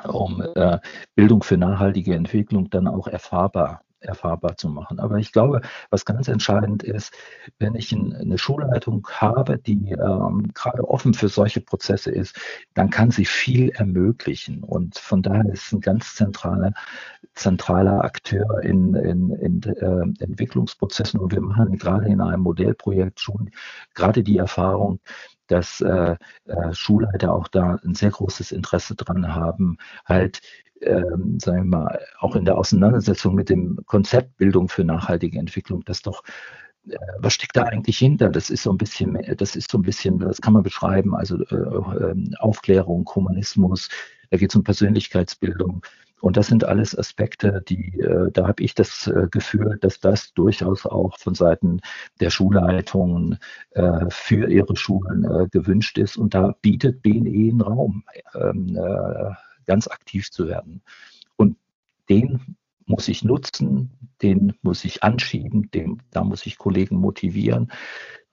um 0.08 0.44
äh, 0.56 0.80
Bildung 1.16 1.42
für 1.42 1.58
nachhaltige 1.58 2.14
Entwicklung 2.14 2.70
dann 2.70 2.88
auch 2.88 3.08
erfahrbar 3.08 3.82
erfahrbar 4.00 4.58
zu 4.58 4.70
machen. 4.70 5.00
Aber 5.00 5.18
ich 5.18 5.32
glaube, 5.32 5.62
was 5.90 6.06
ganz 6.06 6.28
entscheidend 6.28 6.84
ist, 6.84 7.14
wenn 7.60 7.76
ich 7.76 7.94
eine 7.94 8.38
Schulleitung 8.38 9.08
habe, 9.10 9.58
die 9.58 9.92
ähm, 9.92 10.52
gerade 10.54 10.88
offen 10.88 11.14
für 11.14 11.30
solche 11.30 11.62
Prozesse 11.62 12.12
ist, 12.12 12.40
dann 12.74 12.90
kann 12.90 13.12
sie 13.12 13.26
viel 13.26 13.70
ermöglichen. 13.70 14.64
Und 14.64 14.98
von 14.98 15.22
daher 15.22 15.52
ist 15.52 15.72
ein 15.72 15.82
ganz 15.82 16.16
zentraler, 16.16 16.74
zentraler 17.34 18.04
Akteur 18.04 18.64
in, 18.64 18.94
in, 18.96 19.32
in 19.32 19.64
äh, 19.64 20.24
Entwicklungsprozessen. 20.24 21.20
Und 21.20 21.32
wir 21.32 21.42
machen 21.42 21.78
gerade 21.78 22.08
in 22.08 22.22
einem 22.22 22.42
Modellprojekt 22.42 23.20
schon 23.20 23.52
gerade 23.94 24.24
die 24.24 24.38
Erfahrung, 24.38 25.00
dass 25.48 25.82
äh, 25.82 26.16
äh, 26.46 26.74
Schulleiter 26.74 27.34
auch 27.34 27.48
da 27.48 27.80
ein 27.84 27.96
sehr 27.96 28.12
großes 28.12 28.52
Interesse 28.52 28.96
dran 28.96 29.34
haben, 29.34 29.78
halt 30.06 30.42
ähm, 30.82 31.40
sagen 31.40 31.70
wir 31.70 31.78
mal, 31.78 32.00
auch 32.20 32.36
in 32.36 32.46
der 32.46 32.58
Auseinandersetzung 32.58 33.36
mit 33.36 33.50
dem 33.50 33.80
Konzept 33.86 34.38
Bildung 34.38 34.70
für 34.70 34.84
nachhaltige 34.84 35.40
Entwicklung, 35.40 35.84
das 35.86 36.02
doch 36.02 36.24
äh, 36.90 36.98
was 37.20 37.34
steckt 37.34 37.58
da 37.58 37.64
eigentlich 37.64 37.98
hinter? 37.98 38.30
Das 38.30 38.50
ist 38.50 38.64
so 38.64 38.72
ein 38.72 38.78
bisschen, 38.78 39.18
das 39.38 39.56
ist 39.56 39.72
so 39.72 39.78
ein 39.78 39.84
bisschen, 39.84 40.20
das 40.20 40.42
kann 40.42 40.54
man 40.54 40.64
beschreiben, 40.64 41.16
also 41.16 41.38
äh, 41.38 42.12
ähm, 42.12 42.34
Aufklärung, 42.40 43.10
Humanismus, 43.14 43.90
da 44.30 44.38
geht 44.38 44.52
es 44.52 44.56
um 44.56 44.64
Persönlichkeitsbildung. 44.64 45.82
Und 46.20 46.36
das 46.36 46.48
sind 46.48 46.64
alles 46.64 46.98
Aspekte, 46.98 47.64
die, 47.68 48.00
äh, 48.00 48.32
da 48.32 48.48
habe 48.48 48.64
ich 48.64 48.74
das 48.74 49.06
äh, 49.08 49.28
Gefühl, 49.30 49.78
dass 49.82 50.00
das 50.00 50.34
durchaus 50.34 50.88
auch 50.88 51.18
von 51.20 51.36
Seiten 51.36 51.80
der 52.20 52.32
Schulleitungen 52.32 53.38
äh, 53.72 54.06
für 54.10 54.50
ihre 54.50 54.76
Schulen 54.76 55.26
äh, 55.26 55.48
gewünscht 55.52 56.00
ist. 56.00 56.18
Und 56.18 56.34
da 56.34 56.56
bietet 56.62 57.04
BNE 57.04 57.52
einen 57.52 57.62
Raum. 57.62 58.04
Ähm, 58.34 58.76
äh, 58.76 59.32
ganz 59.68 59.88
aktiv 59.88 60.32
zu 60.32 60.48
werden. 60.48 60.82
Und 61.36 61.58
den 62.10 62.58
muss 62.86 63.08
ich 63.08 63.24
nutzen, 63.24 63.92
den 64.22 64.54
muss 64.62 64.84
ich 64.86 65.04
anschieben, 65.04 65.70
den, 65.72 66.02
da 66.12 66.24
muss 66.24 66.46
ich 66.46 66.58
Kollegen 66.58 66.98
motivieren, 66.98 67.72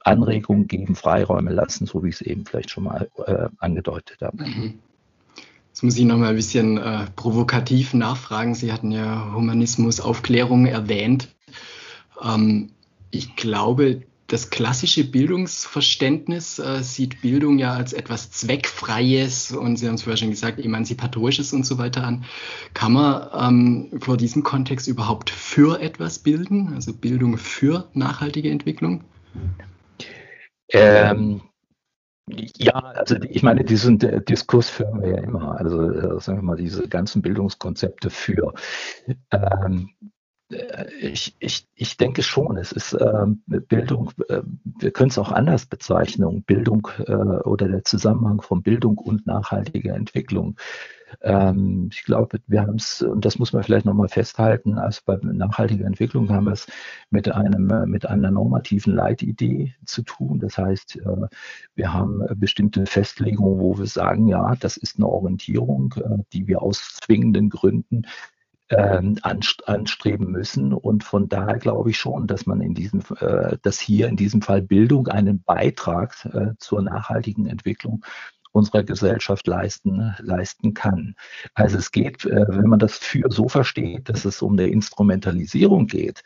Anregungen 0.01 0.69
geben, 0.69 0.95
Freiräume 0.95 1.53
lassen, 1.53 1.87
so 1.87 2.05
wie 2.05 2.09
ich 2.09 2.17
es 2.17 2.21
eben 2.23 2.47
vielleicht 2.47 2.71
schon 2.71 2.85
mal 2.85 3.11
äh, 3.27 3.49
angedeutet 3.59 4.21
habe. 4.23 4.45
Mhm. 4.45 4.79
Jetzt 5.69 5.83
muss 5.83 5.97
ich 5.97 6.05
noch 6.05 6.19
mal 6.19 6.29
ein 6.29 6.37
bisschen 6.37 6.79
äh, 6.79 7.07
provokativ 7.17 7.95
nachfragen. 7.95 8.55
Sie 8.55 8.73
hatten 8.73 8.93
ja 8.93 9.33
Humanismus, 9.35 10.01
Aufklärung 10.01 10.67
erwähnt. 10.67 11.35
Ähm, 12.23 12.71
ich 13.11 13.35
glaube, 13.35 14.03
das 14.27 14.51
klassische 14.51 15.05
Bildungsverständnis 15.05 16.59
äh, 16.59 16.83
sieht 16.83 17.21
Bildung 17.21 17.59
ja 17.59 17.75
als 17.75 17.93
etwas 17.93 18.31
Zweckfreies 18.31 19.53
und 19.53 19.77
Sie 19.77 19.87
haben 19.87 19.95
es 19.95 20.03
vorher 20.03 20.17
schon 20.17 20.31
gesagt, 20.31 20.59
Emanzipatorisches 20.59 21.53
und 21.53 21.67
so 21.67 21.77
weiter 21.77 22.05
an. 22.05 22.25
Kann 22.73 22.93
man 22.93 23.29
ähm, 23.39 24.01
vor 24.01 24.17
diesem 24.17 24.43
Kontext 24.43 24.89
überhaupt 24.89 25.29
für 25.31 25.81
etwas 25.81 26.19
bilden, 26.19 26.73
also 26.75 26.95
Bildung 26.95 27.37
für 27.37 27.89
nachhaltige 27.93 28.51
Entwicklung? 28.51 29.05
Ähm, 30.71 31.43
ja, 32.27 32.73
also 32.73 33.17
ich 33.29 33.43
meine, 33.43 33.65
diesen 33.65 33.99
Diskurs 33.99 34.71
führen 34.71 35.03
wir 35.03 35.11
ja 35.11 35.19
immer. 35.19 35.59
Also 35.59 35.83
äh, 35.83 36.21
sagen 36.21 36.39
wir 36.39 36.43
mal, 36.43 36.57
diese 36.57 36.89
ganzen 36.89 37.21
Bildungskonzepte 37.21 38.09
für. 38.09 38.55
Ähm, 39.31 39.91
äh, 40.01 40.09
ich, 41.01 41.35
ich, 41.39 41.67
ich 41.75 41.97
denke 41.97 42.23
schon, 42.23 42.57
es 42.59 42.73
ist 42.73 42.93
äh, 42.93 43.27
Bildung, 43.47 44.11
äh, 44.29 44.43
wir 44.79 44.91
können 44.91 45.11
es 45.11 45.19
auch 45.19 45.33
anders 45.33 45.67
bezeichnen, 45.67 46.43
Bildung 46.43 46.89
äh, 47.07 47.13
oder 47.13 47.69
der 47.69 47.85
Zusammenhang 47.85 48.43
von 48.43 48.63
Bildung 48.63 48.99
und 48.99 49.27
nachhaltiger 49.27 49.95
Entwicklung. 49.95 50.57
Ähm, 51.23 51.89
ich 51.93 52.03
glaube, 52.05 52.41
wir 52.47 52.63
haben 52.63 52.77
es, 52.77 53.03
und 53.03 53.25
das 53.25 53.39
muss 53.39 53.53
man 53.53 53.63
vielleicht 53.63 53.87
nochmal 53.87 54.09
festhalten, 54.09 54.79
also 54.79 55.01
bei 55.07 55.17
nachhaltiger 55.23 55.87
Entwicklung 55.87 56.31
haben 56.31 56.47
wir 56.47 56.53
es 56.53 56.67
mit 57.11 57.31
einem, 57.31 57.91
mit 57.91 58.07
einer 58.07 58.31
normativen 58.31 58.95
Leitidee 58.95 59.75
zu 59.87 60.03
tun. 60.03 60.41
Das 60.41 60.59
heißt, 60.59 60.97
äh, 60.97 61.27
wir 61.75 61.93
haben 61.93 62.23
bestimmte 62.37 62.87
Festlegungen, 62.87 63.61
wo 63.61 63.79
wir 63.79 63.87
sagen, 63.87 64.29
ja, 64.29 64.55
das 64.57 64.77
ist 64.77 64.97
eine 64.97 65.09
Orientierung, 65.09 65.95
äh, 65.97 66.23
die 66.33 66.47
wir 66.47 66.63
aus 66.63 66.99
zwingenden 67.03 67.49
Gründen 67.49 68.03
ähm, 68.71 69.19
anstreben 69.23 70.31
müssen. 70.31 70.73
Und 70.73 71.05
von 71.05 71.29
daher 71.29 71.59
glaube 71.59 71.91
ich 71.91 71.99
schon, 71.99 72.27
dass 72.27 72.47
man 72.47 72.61
in 72.61 72.75
diesem, 72.75 73.03
äh, 73.21 73.57
dass 73.63 73.79
hier 73.79 74.09
in 74.09 74.17
diesem 74.17 74.43
Fall 74.43 74.63
Bildung 74.63 75.09
einen 75.09 75.43
Beitrag 75.43 76.25
äh, 76.25 76.53
zur 76.59 76.83
nachhaltigen 76.83 77.47
Entwicklung 77.47 78.05
unserer 78.55 78.85
Gesellschaft 78.85 79.47
leisten, 79.47 80.15
leisten 80.21 80.75
kann. 80.75 81.17
Also 81.55 81.79
es 81.79 81.91
geht, 81.91 82.25
äh, 82.25 82.47
wenn 82.49 82.69
man 82.69 82.79
das 82.79 82.99
für 82.99 83.29
so 83.29 83.49
versteht, 83.49 84.09
dass 84.09 84.25
es 84.25 84.43
um 84.43 84.53
eine 84.53 84.69
Instrumentalisierung 84.69 85.87
geht, 85.89 86.23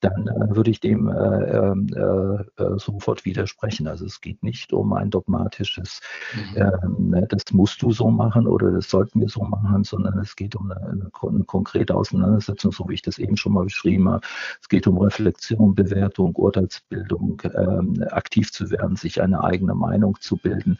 dann 0.00 0.26
äh, 0.26 0.56
würde 0.56 0.70
ich 0.70 0.80
dem 0.80 1.08
äh, 1.08 1.12
ähm, 1.12 1.86
äh, 1.94 2.62
äh, 2.62 2.78
sofort 2.78 3.24
widersprechen. 3.24 3.86
Also 3.88 4.06
es 4.06 4.20
geht 4.20 4.42
nicht 4.42 4.72
um 4.72 4.92
ein 4.94 5.10
dogmatisches, 5.10 6.00
mhm. 6.34 6.56
Ähm, 6.56 7.10
ne, 7.10 7.26
das 7.28 7.44
musst 7.52 7.82
du 7.82 7.92
so 7.92 8.10
machen 8.10 8.46
oder 8.46 8.70
das 8.70 8.88
sollten 8.88 9.20
wir 9.20 9.28
so 9.28 9.42
machen, 9.42 9.84
sondern 9.84 10.18
es 10.18 10.34
geht 10.34 10.56
um 10.56 10.70
eine, 10.70 10.80
eine, 10.80 11.10
eine, 11.22 11.44
konkrete 11.44 11.94
Auseinandersetzung, 11.94 12.72
so 12.72 12.88
wie 12.88 12.94
ich 12.94 13.02
das 13.02 13.18
eben 13.18 13.36
schon 13.36 13.52
mal 13.52 13.64
beschrieben 13.64 14.08
habe. 14.08 14.26
Es 14.60 14.68
geht 14.68 14.86
um 14.86 14.98
Reflexion, 14.98 15.74
Bewertung, 15.74 16.34
Urteilsbildung, 16.36 17.42
ähm, 17.54 18.02
aktiv 18.10 18.50
zu 18.50 18.70
werden, 18.70 18.96
sich 18.96 19.20
eine 19.20 19.44
eigene 19.44 19.74
Meinung 19.74 20.16
zu 20.20 20.36
bilden 20.36 20.78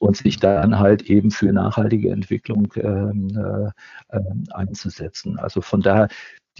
und 0.00 0.16
sich 0.16 0.38
dann 0.38 0.78
halt 0.78 1.02
eben 1.02 1.30
für 1.30 1.52
nachhaltige 1.52 2.10
Entwicklung 2.10 2.72
ähm, 2.76 3.28
äh, 3.36 4.16
äh, 4.16 4.20
einzusetzen. 4.50 5.38
Also 5.38 5.60
von 5.60 5.82
daher 5.82 6.08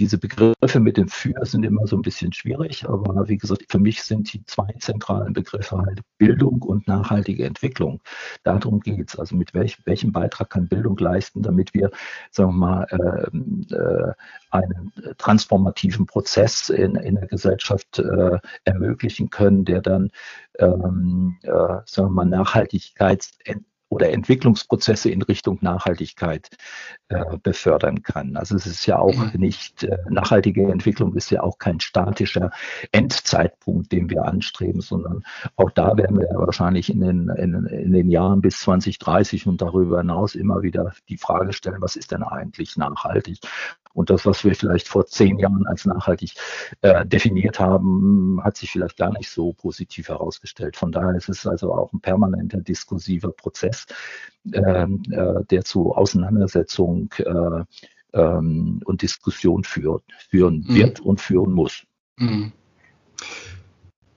diese 0.01 0.17
Begriffe 0.17 0.81
mit 0.81 0.97
dem 0.97 1.09
Für 1.09 1.45
sind 1.45 1.63
immer 1.63 1.87
so 1.87 1.95
ein 1.95 2.01
bisschen 2.03 2.33
schwierig, 2.33 2.89
aber 2.89 3.29
wie 3.29 3.37
gesagt, 3.37 3.67
für 3.69 3.79
mich 3.79 4.03
sind 4.03 4.33
die 4.33 4.43
zwei 4.47 4.75
zentralen 4.79 5.35
Begriffe 5.35 5.77
halt 5.77 6.01
Bildung 6.17 6.63
und 6.63 6.89
nachhaltige 6.89 7.45
Entwicklung. 7.45 8.01
Darum 8.43 8.81
geht 8.81 9.11
es. 9.11 9.19
Also 9.19 9.37
mit 9.37 9.53
welch, 9.53 9.77
welchem 9.85 10.11
Beitrag 10.11 10.49
kann 10.49 10.69
Bildung 10.69 10.97
leisten, 10.97 11.43
damit 11.43 11.75
wir, 11.75 11.91
sagen 12.31 12.53
wir 12.53 12.67
mal, 12.67 12.87
äh, 12.91 13.75
äh, 13.75 14.13
einen 14.51 14.91
transformativen 15.19 16.07
Prozess 16.07 16.71
in, 16.71 16.97
in 16.97 17.17
der 17.17 17.27
Gesellschaft 17.27 17.99
äh, 17.99 18.39
ermöglichen 18.65 19.29
können, 19.29 19.67
der 19.67 19.83
dann, 19.83 20.11
ähm, 20.59 21.37
äh, 21.43 21.51
sagen 21.85 22.09
wir 22.09 22.11
mal, 22.11 22.25
Nachhaltigkeits 22.25 23.39
oder 23.91 24.11
Entwicklungsprozesse 24.11 25.11
in 25.11 25.21
Richtung 25.21 25.59
Nachhaltigkeit 25.61 26.49
äh, 27.09 27.37
befördern 27.43 28.03
kann. 28.03 28.37
Also 28.37 28.55
es 28.55 28.65
ist 28.65 28.87
ja 28.87 28.99
auch 28.99 29.15
mhm. 29.15 29.41
nicht, 29.41 29.83
äh, 29.83 29.99
nachhaltige 30.09 30.71
Entwicklung 30.71 31.15
ist 31.17 31.31
ja 31.31 31.43
auch 31.43 31.59
kein 31.59 31.81
statischer 31.81 32.53
Endzeitpunkt, 32.93 33.91
den 33.91 34.09
wir 34.09 34.25
anstreben, 34.25 34.81
sondern 34.81 35.25
auch 35.57 35.71
da 35.71 35.97
werden 35.97 36.19
wir 36.19 36.29
wahrscheinlich 36.33 36.89
in 36.89 37.01
den, 37.01 37.29
in, 37.31 37.67
in 37.67 37.93
den 37.93 38.11
Jahren 38.11 38.41
bis 38.41 38.61
2030 38.61 39.49
und 39.49 39.61
darüber 39.61 39.99
hinaus 39.99 40.37
immer 40.37 40.63
wieder 40.63 40.93
die 41.09 41.19
Frage 41.19 41.53
stellen, 41.53 41.83
was 41.83 41.97
ist 41.97 42.13
denn 42.13 42.23
eigentlich 42.23 42.77
nachhaltig? 42.77 43.41
Und 43.93 44.11
das, 44.11 44.25
was 44.25 44.45
wir 44.45 44.55
vielleicht 44.55 44.89
vor 44.89 45.07
zehn 45.07 45.39
Jahren 45.39 45.67
als 45.67 45.85
nachhaltig 45.85 46.35
äh, 46.83 47.05
definiert 47.05 47.59
haben, 47.59 48.41
hat 48.43 48.57
sich 48.57 48.71
vielleicht 48.71 48.97
gar 48.97 49.13
nicht 49.13 49.31
so 49.31 49.53
positiv 49.53 50.09
herausgestellt. 50.09 50.77
Von 50.77 50.93
daher 50.93 51.15
ist 51.15 51.29
es 51.29 51.47
also 51.47 51.75
auch 51.75 51.93
ein 51.93 52.01
permanenter 52.01 52.61
diskursiver 52.61 53.33
Prozess, 53.33 53.87
ähm, 54.53 55.03
äh, 55.11 55.45
der 55.51 55.65
zu 55.65 55.93
Auseinandersetzung 55.93 57.13
äh, 57.19 57.65
ähm, 58.13 58.81
und 58.85 59.03
Diskussion 59.03 59.65
führt, 59.65 60.05
führen 60.29 60.65
mhm. 60.69 60.75
wird 60.75 61.01
und 61.01 61.21
führen 61.21 61.53
muss. 61.53 61.85
Mhm. 62.17 62.53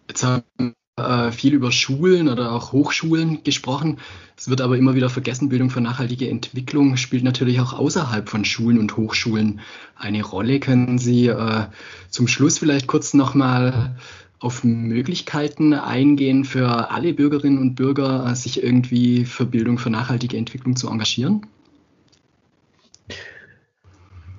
Jetzt 0.08 0.24
haben 0.24 0.76
äh, 0.98 1.32
viel 1.32 1.54
über 1.54 1.72
Schulen 1.72 2.30
oder 2.30 2.52
auch 2.52 2.72
Hochschulen 2.72 3.44
gesprochen. 3.44 3.98
Es 4.38 4.48
wird 4.48 4.62
aber 4.62 4.78
immer 4.78 4.94
wieder 4.94 5.10
vergessen, 5.10 5.50
Bildung 5.50 5.70
für 5.70 5.82
nachhaltige 5.82 6.30
Entwicklung 6.30 6.98
spielt 6.98 7.24
natürlich 7.24 7.60
auch 7.60 7.74
außerhalb 7.74 8.30
von 8.30 8.46
Schulen 8.46 8.78
und 8.78 8.96
Hochschulen 8.96 9.62
eine 9.96 10.24
Rolle. 10.24 10.60
Können 10.60 11.00
Sie 11.00 11.28
äh, 11.28 11.66
zum 12.10 12.28
Schluss 12.28 12.60
vielleicht 12.60 12.88
kurz 12.88 13.14
nochmal 13.14 13.96
auf 14.40 14.64
Möglichkeiten 14.64 15.74
eingehen 15.74 16.46
für 16.46 16.92
alle 16.92 17.14
Bürgerinnen 17.14 17.58
und 17.58 17.76
Bürger, 17.76 18.36
sich 18.36 18.62
irgendwie 18.62 19.26
für 19.26 19.46
Bildung 19.46 19.80
für 19.80 19.90
nachhaltige 19.90 20.38
Entwicklung 20.38 20.76
zu 20.76 20.90
engagieren? 20.90 21.48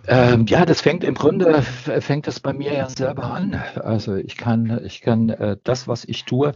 Ähm, 0.06 0.46
ja, 0.46 0.66
das 0.66 0.82
fängt 0.82 1.02
im 1.04 1.14
Grunde 1.14 1.62
fängt 1.62 2.26
das 2.26 2.40
bei 2.40 2.52
mir 2.52 2.72
ja 2.74 2.88
selber 2.88 3.24
an. 3.24 3.62
Also 3.76 4.16
ich 4.16 4.36
kann 4.36 4.80
ich 4.84 5.00
kann 5.00 5.30
äh, 5.30 5.56
das, 5.64 5.88
was 5.88 6.04
ich 6.04 6.24
tue, 6.24 6.52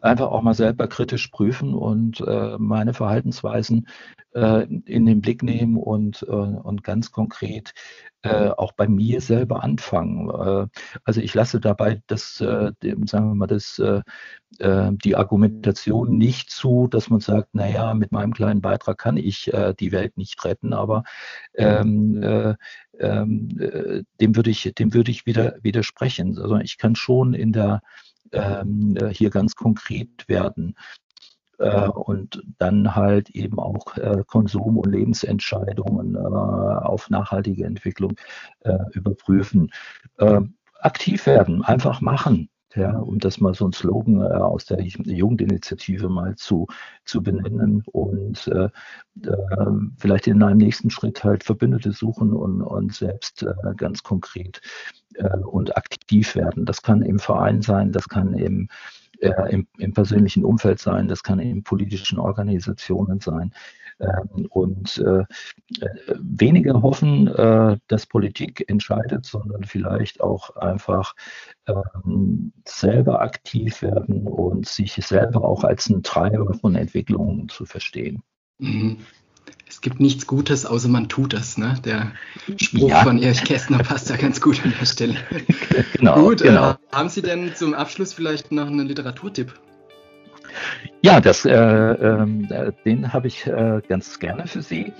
einfach 0.00 0.28
auch 0.28 0.42
mal 0.42 0.54
selber 0.54 0.88
kritisch 0.88 1.28
prüfen 1.28 1.74
und 1.74 2.20
äh, 2.20 2.56
meine 2.58 2.94
Verhaltensweisen 2.94 3.86
äh, 4.34 4.64
in 4.84 5.06
den 5.06 5.20
Blick 5.20 5.42
nehmen 5.42 5.76
und, 5.76 6.22
äh, 6.22 6.32
und 6.32 6.84
ganz 6.84 7.12
konkret 7.12 7.72
äh, 8.22 8.50
auch 8.50 8.72
bei 8.72 8.86
mir 8.86 9.20
selber 9.20 9.62
anfangen. 9.64 10.28
Äh, 10.28 10.66
also 11.04 11.20
ich 11.20 11.34
lasse 11.34 11.60
dabei 11.60 12.02
das, 12.06 12.40
äh, 12.40 12.72
sagen 13.06 13.28
wir 13.28 13.34
mal, 13.34 13.46
das, 13.46 13.80
die 14.58 15.16
Argumentation 15.16 16.18
nicht 16.18 16.50
zu, 16.50 16.88
dass 16.88 17.08
man 17.08 17.20
sagt, 17.20 17.54
naja, 17.54 17.94
mit 17.94 18.10
meinem 18.10 18.34
kleinen 18.34 18.60
Beitrag 18.60 18.98
kann 18.98 19.16
ich 19.16 19.50
die 19.78 19.92
Welt 19.92 20.18
nicht 20.18 20.44
retten, 20.44 20.72
aber 20.72 21.04
ähm, 21.54 22.20
äh, 22.20 22.56
ähm, 22.98 23.48
äh, 23.58 24.02
dem 24.20 24.36
würde 24.36 24.50
ich, 24.50 24.72
dem 24.76 24.92
würde 24.92 25.10
ich 25.10 25.24
wieder 25.24 25.56
widersprechen. 25.62 26.38
Also 26.38 26.56
ich 26.56 26.78
kann 26.78 26.94
schon 26.94 27.32
in 27.32 27.52
der 27.52 27.80
ähm, 28.32 28.96
äh, 28.96 29.08
hier 29.08 29.30
ganz 29.30 29.54
konkret 29.54 30.28
werden 30.28 30.76
äh, 31.58 31.88
und 31.88 32.42
dann 32.58 32.94
halt 32.94 33.30
eben 33.30 33.58
auch 33.58 33.96
äh, 33.96 34.22
Konsum- 34.26 34.78
und 34.78 34.90
Lebensentscheidungen 34.90 36.16
auf 36.16 37.10
nachhaltige 37.10 37.64
Entwicklung 37.64 38.14
überprüfen. 38.92 39.70
Aktiv 40.80 41.26
werden, 41.26 41.62
einfach 41.62 42.00
machen. 42.00 42.48
Ja, 42.76 42.98
um 42.98 43.18
das 43.18 43.40
mal 43.40 43.52
so 43.52 43.66
ein 43.66 43.72
Slogan 43.72 44.20
äh, 44.20 44.26
aus 44.26 44.64
der 44.64 44.80
Jugendinitiative 44.80 46.08
mal 46.08 46.36
zu, 46.36 46.68
zu 47.04 47.20
benennen 47.20 47.82
und 47.90 48.46
äh, 48.46 48.68
äh, 49.24 49.66
vielleicht 49.98 50.28
in 50.28 50.40
einem 50.40 50.58
nächsten 50.58 50.88
Schritt 50.88 51.24
halt 51.24 51.42
Verbündete 51.42 51.90
suchen 51.90 52.32
und, 52.32 52.62
und 52.62 52.94
selbst 52.94 53.42
äh, 53.42 53.74
ganz 53.76 54.04
konkret 54.04 54.60
äh, 55.14 55.38
und 55.38 55.76
aktiv 55.76 56.36
werden. 56.36 56.64
Das 56.64 56.80
kann 56.80 57.02
im 57.02 57.18
Verein 57.18 57.60
sein, 57.60 57.90
das 57.90 58.08
kann 58.08 58.34
im 58.34 58.68
äh, 59.20 59.52
im, 59.52 59.66
im, 59.78 59.92
persönlichen 59.92 60.44
Umfeld 60.44 60.78
sein, 60.78 61.08
das 61.08 61.22
kann 61.22 61.40
in 61.40 61.62
politischen 61.62 62.18
Organisationen 62.18 63.20
sein. 63.20 63.52
Ähm, 64.00 64.46
und 64.50 64.98
äh, 64.98 65.24
weniger 66.18 66.82
hoffen, 66.82 67.28
äh, 67.28 67.76
dass 67.86 68.06
Politik 68.06 68.64
entscheidet, 68.68 69.26
sondern 69.26 69.64
vielleicht 69.64 70.20
auch 70.20 70.56
einfach 70.56 71.14
ähm, 71.66 72.52
selber 72.66 73.20
aktiv 73.20 73.82
werden 73.82 74.26
und 74.26 74.66
sich 74.66 74.94
selber 74.94 75.44
auch 75.44 75.64
als 75.64 75.88
ein 75.88 76.02
Treiber 76.02 76.54
von 76.54 76.74
Entwicklungen 76.74 77.48
zu 77.48 77.66
verstehen. 77.66 78.22
Mhm 78.58 78.98
es 79.70 79.80
gibt 79.80 80.00
nichts 80.00 80.26
Gutes, 80.26 80.66
außer 80.66 80.88
man 80.88 81.08
tut 81.08 81.32
es. 81.32 81.56
Ne? 81.56 81.76
Der 81.84 82.12
Spruch 82.56 82.90
ja. 82.90 83.02
von 83.02 83.22
Erich 83.22 83.44
Kästner 83.44 83.78
passt 83.78 84.10
ja 84.10 84.16
ganz 84.16 84.40
gut 84.40 84.60
an 84.64 84.74
der 84.78 84.86
Stelle. 84.86 85.16
Genau, 85.94 86.20
gut, 86.20 86.40
äh, 86.40 86.48
genau. 86.48 86.70
Äh, 86.70 86.74
haben 86.92 87.08
Sie 87.08 87.22
denn 87.22 87.54
zum 87.54 87.74
Abschluss 87.74 88.12
vielleicht 88.12 88.52
noch 88.52 88.66
einen 88.66 88.86
Literaturtipp? 88.86 89.54
Ja, 91.02 91.20
das, 91.20 91.44
äh, 91.44 91.52
äh, 91.52 92.72
den 92.84 93.12
habe 93.12 93.28
ich 93.28 93.46
äh, 93.46 93.80
ganz 93.88 94.18
gerne 94.18 94.46
für 94.46 94.62
Sie. 94.62 94.92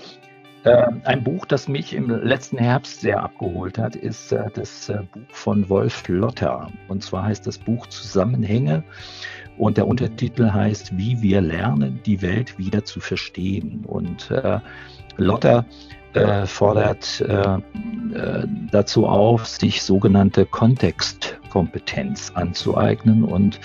Ähm, 0.63 1.01
ein 1.05 1.23
Buch, 1.23 1.45
das 1.45 1.67
mich 1.67 1.93
im 1.93 2.09
letzten 2.09 2.57
Herbst 2.57 3.01
sehr 3.01 3.23
abgeholt 3.23 3.79
hat, 3.79 3.95
ist 3.95 4.31
äh, 4.31 4.45
das 4.53 4.91
Buch 5.11 5.21
von 5.29 5.69
Wolf 5.69 6.07
Lotter. 6.07 6.69
Und 6.87 7.03
zwar 7.03 7.25
heißt 7.25 7.47
das 7.47 7.57
Buch 7.57 7.87
Zusammenhänge 7.87 8.83
und 9.57 9.77
der 9.77 9.87
Untertitel 9.87 10.51
heißt, 10.51 10.97
wie 10.97 11.21
wir 11.21 11.41
lernen, 11.41 11.99
die 12.05 12.21
Welt 12.21 12.57
wieder 12.59 12.83
zu 12.83 12.99
verstehen. 12.99 13.83
Und 13.85 14.29
äh, 14.29 14.59
Lotter 15.17 15.65
äh, 16.13 16.45
fordert 16.45 17.21
äh, 17.21 17.57
äh 18.15 18.47
dazu 18.71 19.07
auf, 19.07 19.47
sich 19.47 19.81
sogenannte 19.81 20.45
Kontextkompetenz 20.45 22.31
anzueignen 22.35 23.23
und 23.23 23.59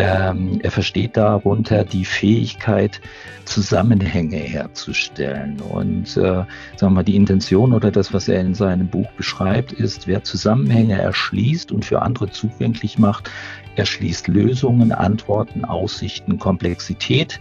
ähm, 0.00 0.60
er 0.62 0.70
versteht 0.70 1.16
darunter 1.16 1.84
die 1.84 2.06
Fähigkeit, 2.06 3.00
Zusammenhänge 3.44 4.38
herzustellen. 4.38 5.60
Und 5.60 6.16
äh, 6.16 6.22
sagen 6.22 6.46
wir 6.78 6.90
mal, 6.90 7.02
die 7.02 7.16
Intention 7.16 7.74
oder 7.74 7.90
das, 7.90 8.14
was 8.14 8.28
er 8.28 8.40
in 8.40 8.54
seinem 8.54 8.88
Buch 8.88 9.10
beschreibt, 9.12 9.72
ist, 9.72 10.06
wer 10.06 10.24
Zusammenhänge 10.24 10.98
erschließt 10.98 11.70
und 11.70 11.84
für 11.84 12.00
andere 12.00 12.30
zugänglich 12.30 12.98
macht, 12.98 13.30
erschließt 13.76 14.28
Lösungen, 14.28 14.92
Antworten, 14.92 15.66
Aussichten, 15.66 16.38
Komplexität, 16.38 17.38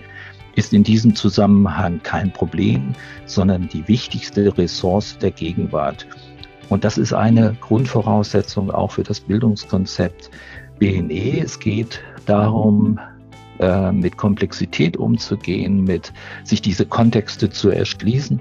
ist 0.55 0.73
in 0.73 0.83
diesem 0.83 1.15
Zusammenhang 1.15 2.01
kein 2.03 2.33
Problem, 2.33 2.93
sondern 3.25 3.69
die 3.69 3.87
wichtigste 3.87 4.57
Ressource 4.57 5.17
der 5.17 5.31
Gegenwart. 5.31 6.05
Und 6.67 6.83
das 6.83 6.97
ist 6.97 7.13
eine 7.13 7.55
Grundvoraussetzung 7.61 8.69
auch 8.69 8.91
für 8.91 9.03
das 9.03 9.19
Bildungskonzept 9.21 10.29
BNE. 10.79 11.41
Es 11.43 11.59
geht 11.59 12.01
darum, 12.25 12.99
äh, 13.59 13.91
mit 13.91 14.15
Komplexität 14.15 14.95
umzugehen, 14.95 15.83
mit 15.83 16.13
sich 16.45 16.61
diese 16.61 16.85
Kontexte 16.85 17.49
zu 17.49 17.69
erschließen. 17.69 18.39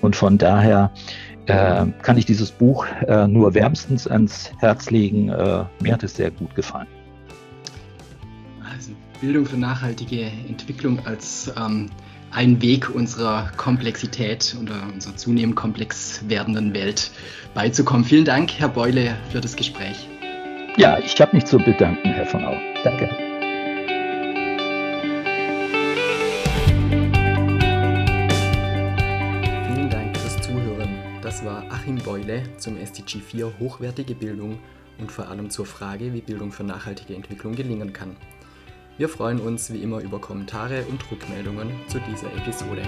Und 0.00 0.16
von 0.16 0.38
daher 0.38 0.90
äh, 1.46 1.84
kann 2.02 2.16
ich 2.16 2.24
dieses 2.24 2.50
Buch 2.50 2.86
äh, 3.06 3.28
nur 3.28 3.54
wärmstens 3.54 4.06
ans 4.06 4.50
Herz 4.60 4.90
legen. 4.90 5.26
Mir 5.26 5.92
hat 5.92 6.02
es 6.02 6.16
sehr 6.16 6.30
gut 6.30 6.54
gefallen. 6.54 6.88
Also 8.72 8.92
Bildung 9.20 9.44
für 9.44 9.58
nachhaltige 9.58 10.30
Entwicklung 10.48 11.04
als 11.06 11.52
ähm, 11.56 11.90
ein 12.30 12.60
Weg 12.60 12.94
unserer 12.94 13.50
Komplexität 13.56 14.56
oder 14.60 14.74
unserer 14.92 15.16
zunehmend 15.16 15.56
komplex 15.56 16.22
werdenden 16.26 16.74
Welt 16.74 17.10
beizukommen. 17.54 18.04
Vielen 18.04 18.24
Dank, 18.24 18.50
Herr 18.52 18.68
Beule, 18.68 19.16
für 19.30 19.40
das 19.40 19.54
Gespräch. 19.54 20.08
Ja, 20.76 20.98
ich 20.98 21.20
habe 21.20 21.36
mich 21.36 21.44
zu 21.44 21.56
bedanken, 21.58 22.12
Herr 22.12 22.26
von 22.26 22.44
Au. 22.44 22.56
Danke. 22.82 23.08
Vielen 29.68 29.88
Dank 29.88 30.16
fürs 30.16 30.40
Zuhören. 30.40 30.98
Das 31.22 31.44
war 31.44 31.62
Achim 31.70 31.98
Beule 31.98 32.42
zum 32.58 32.76
SDG 32.76 33.20
4 33.20 33.52
Hochwertige 33.60 34.16
Bildung 34.16 34.58
und 34.98 35.12
vor 35.12 35.28
allem 35.28 35.48
zur 35.48 35.64
Frage, 35.64 36.12
wie 36.12 36.20
Bildung 36.20 36.50
für 36.50 36.64
nachhaltige 36.64 37.14
Entwicklung 37.14 37.54
gelingen 37.54 37.92
kann. 37.92 38.16
Wir 38.98 39.08
freuen 39.08 39.38
uns 39.38 39.72
wie 39.72 39.80
immer 39.80 40.00
über 40.00 40.20
Kommentare 40.20 40.84
und 40.90 41.08
Rückmeldungen 41.08 41.70
zu 41.86 42.00
dieser 42.00 42.32
Episode. 42.34 42.82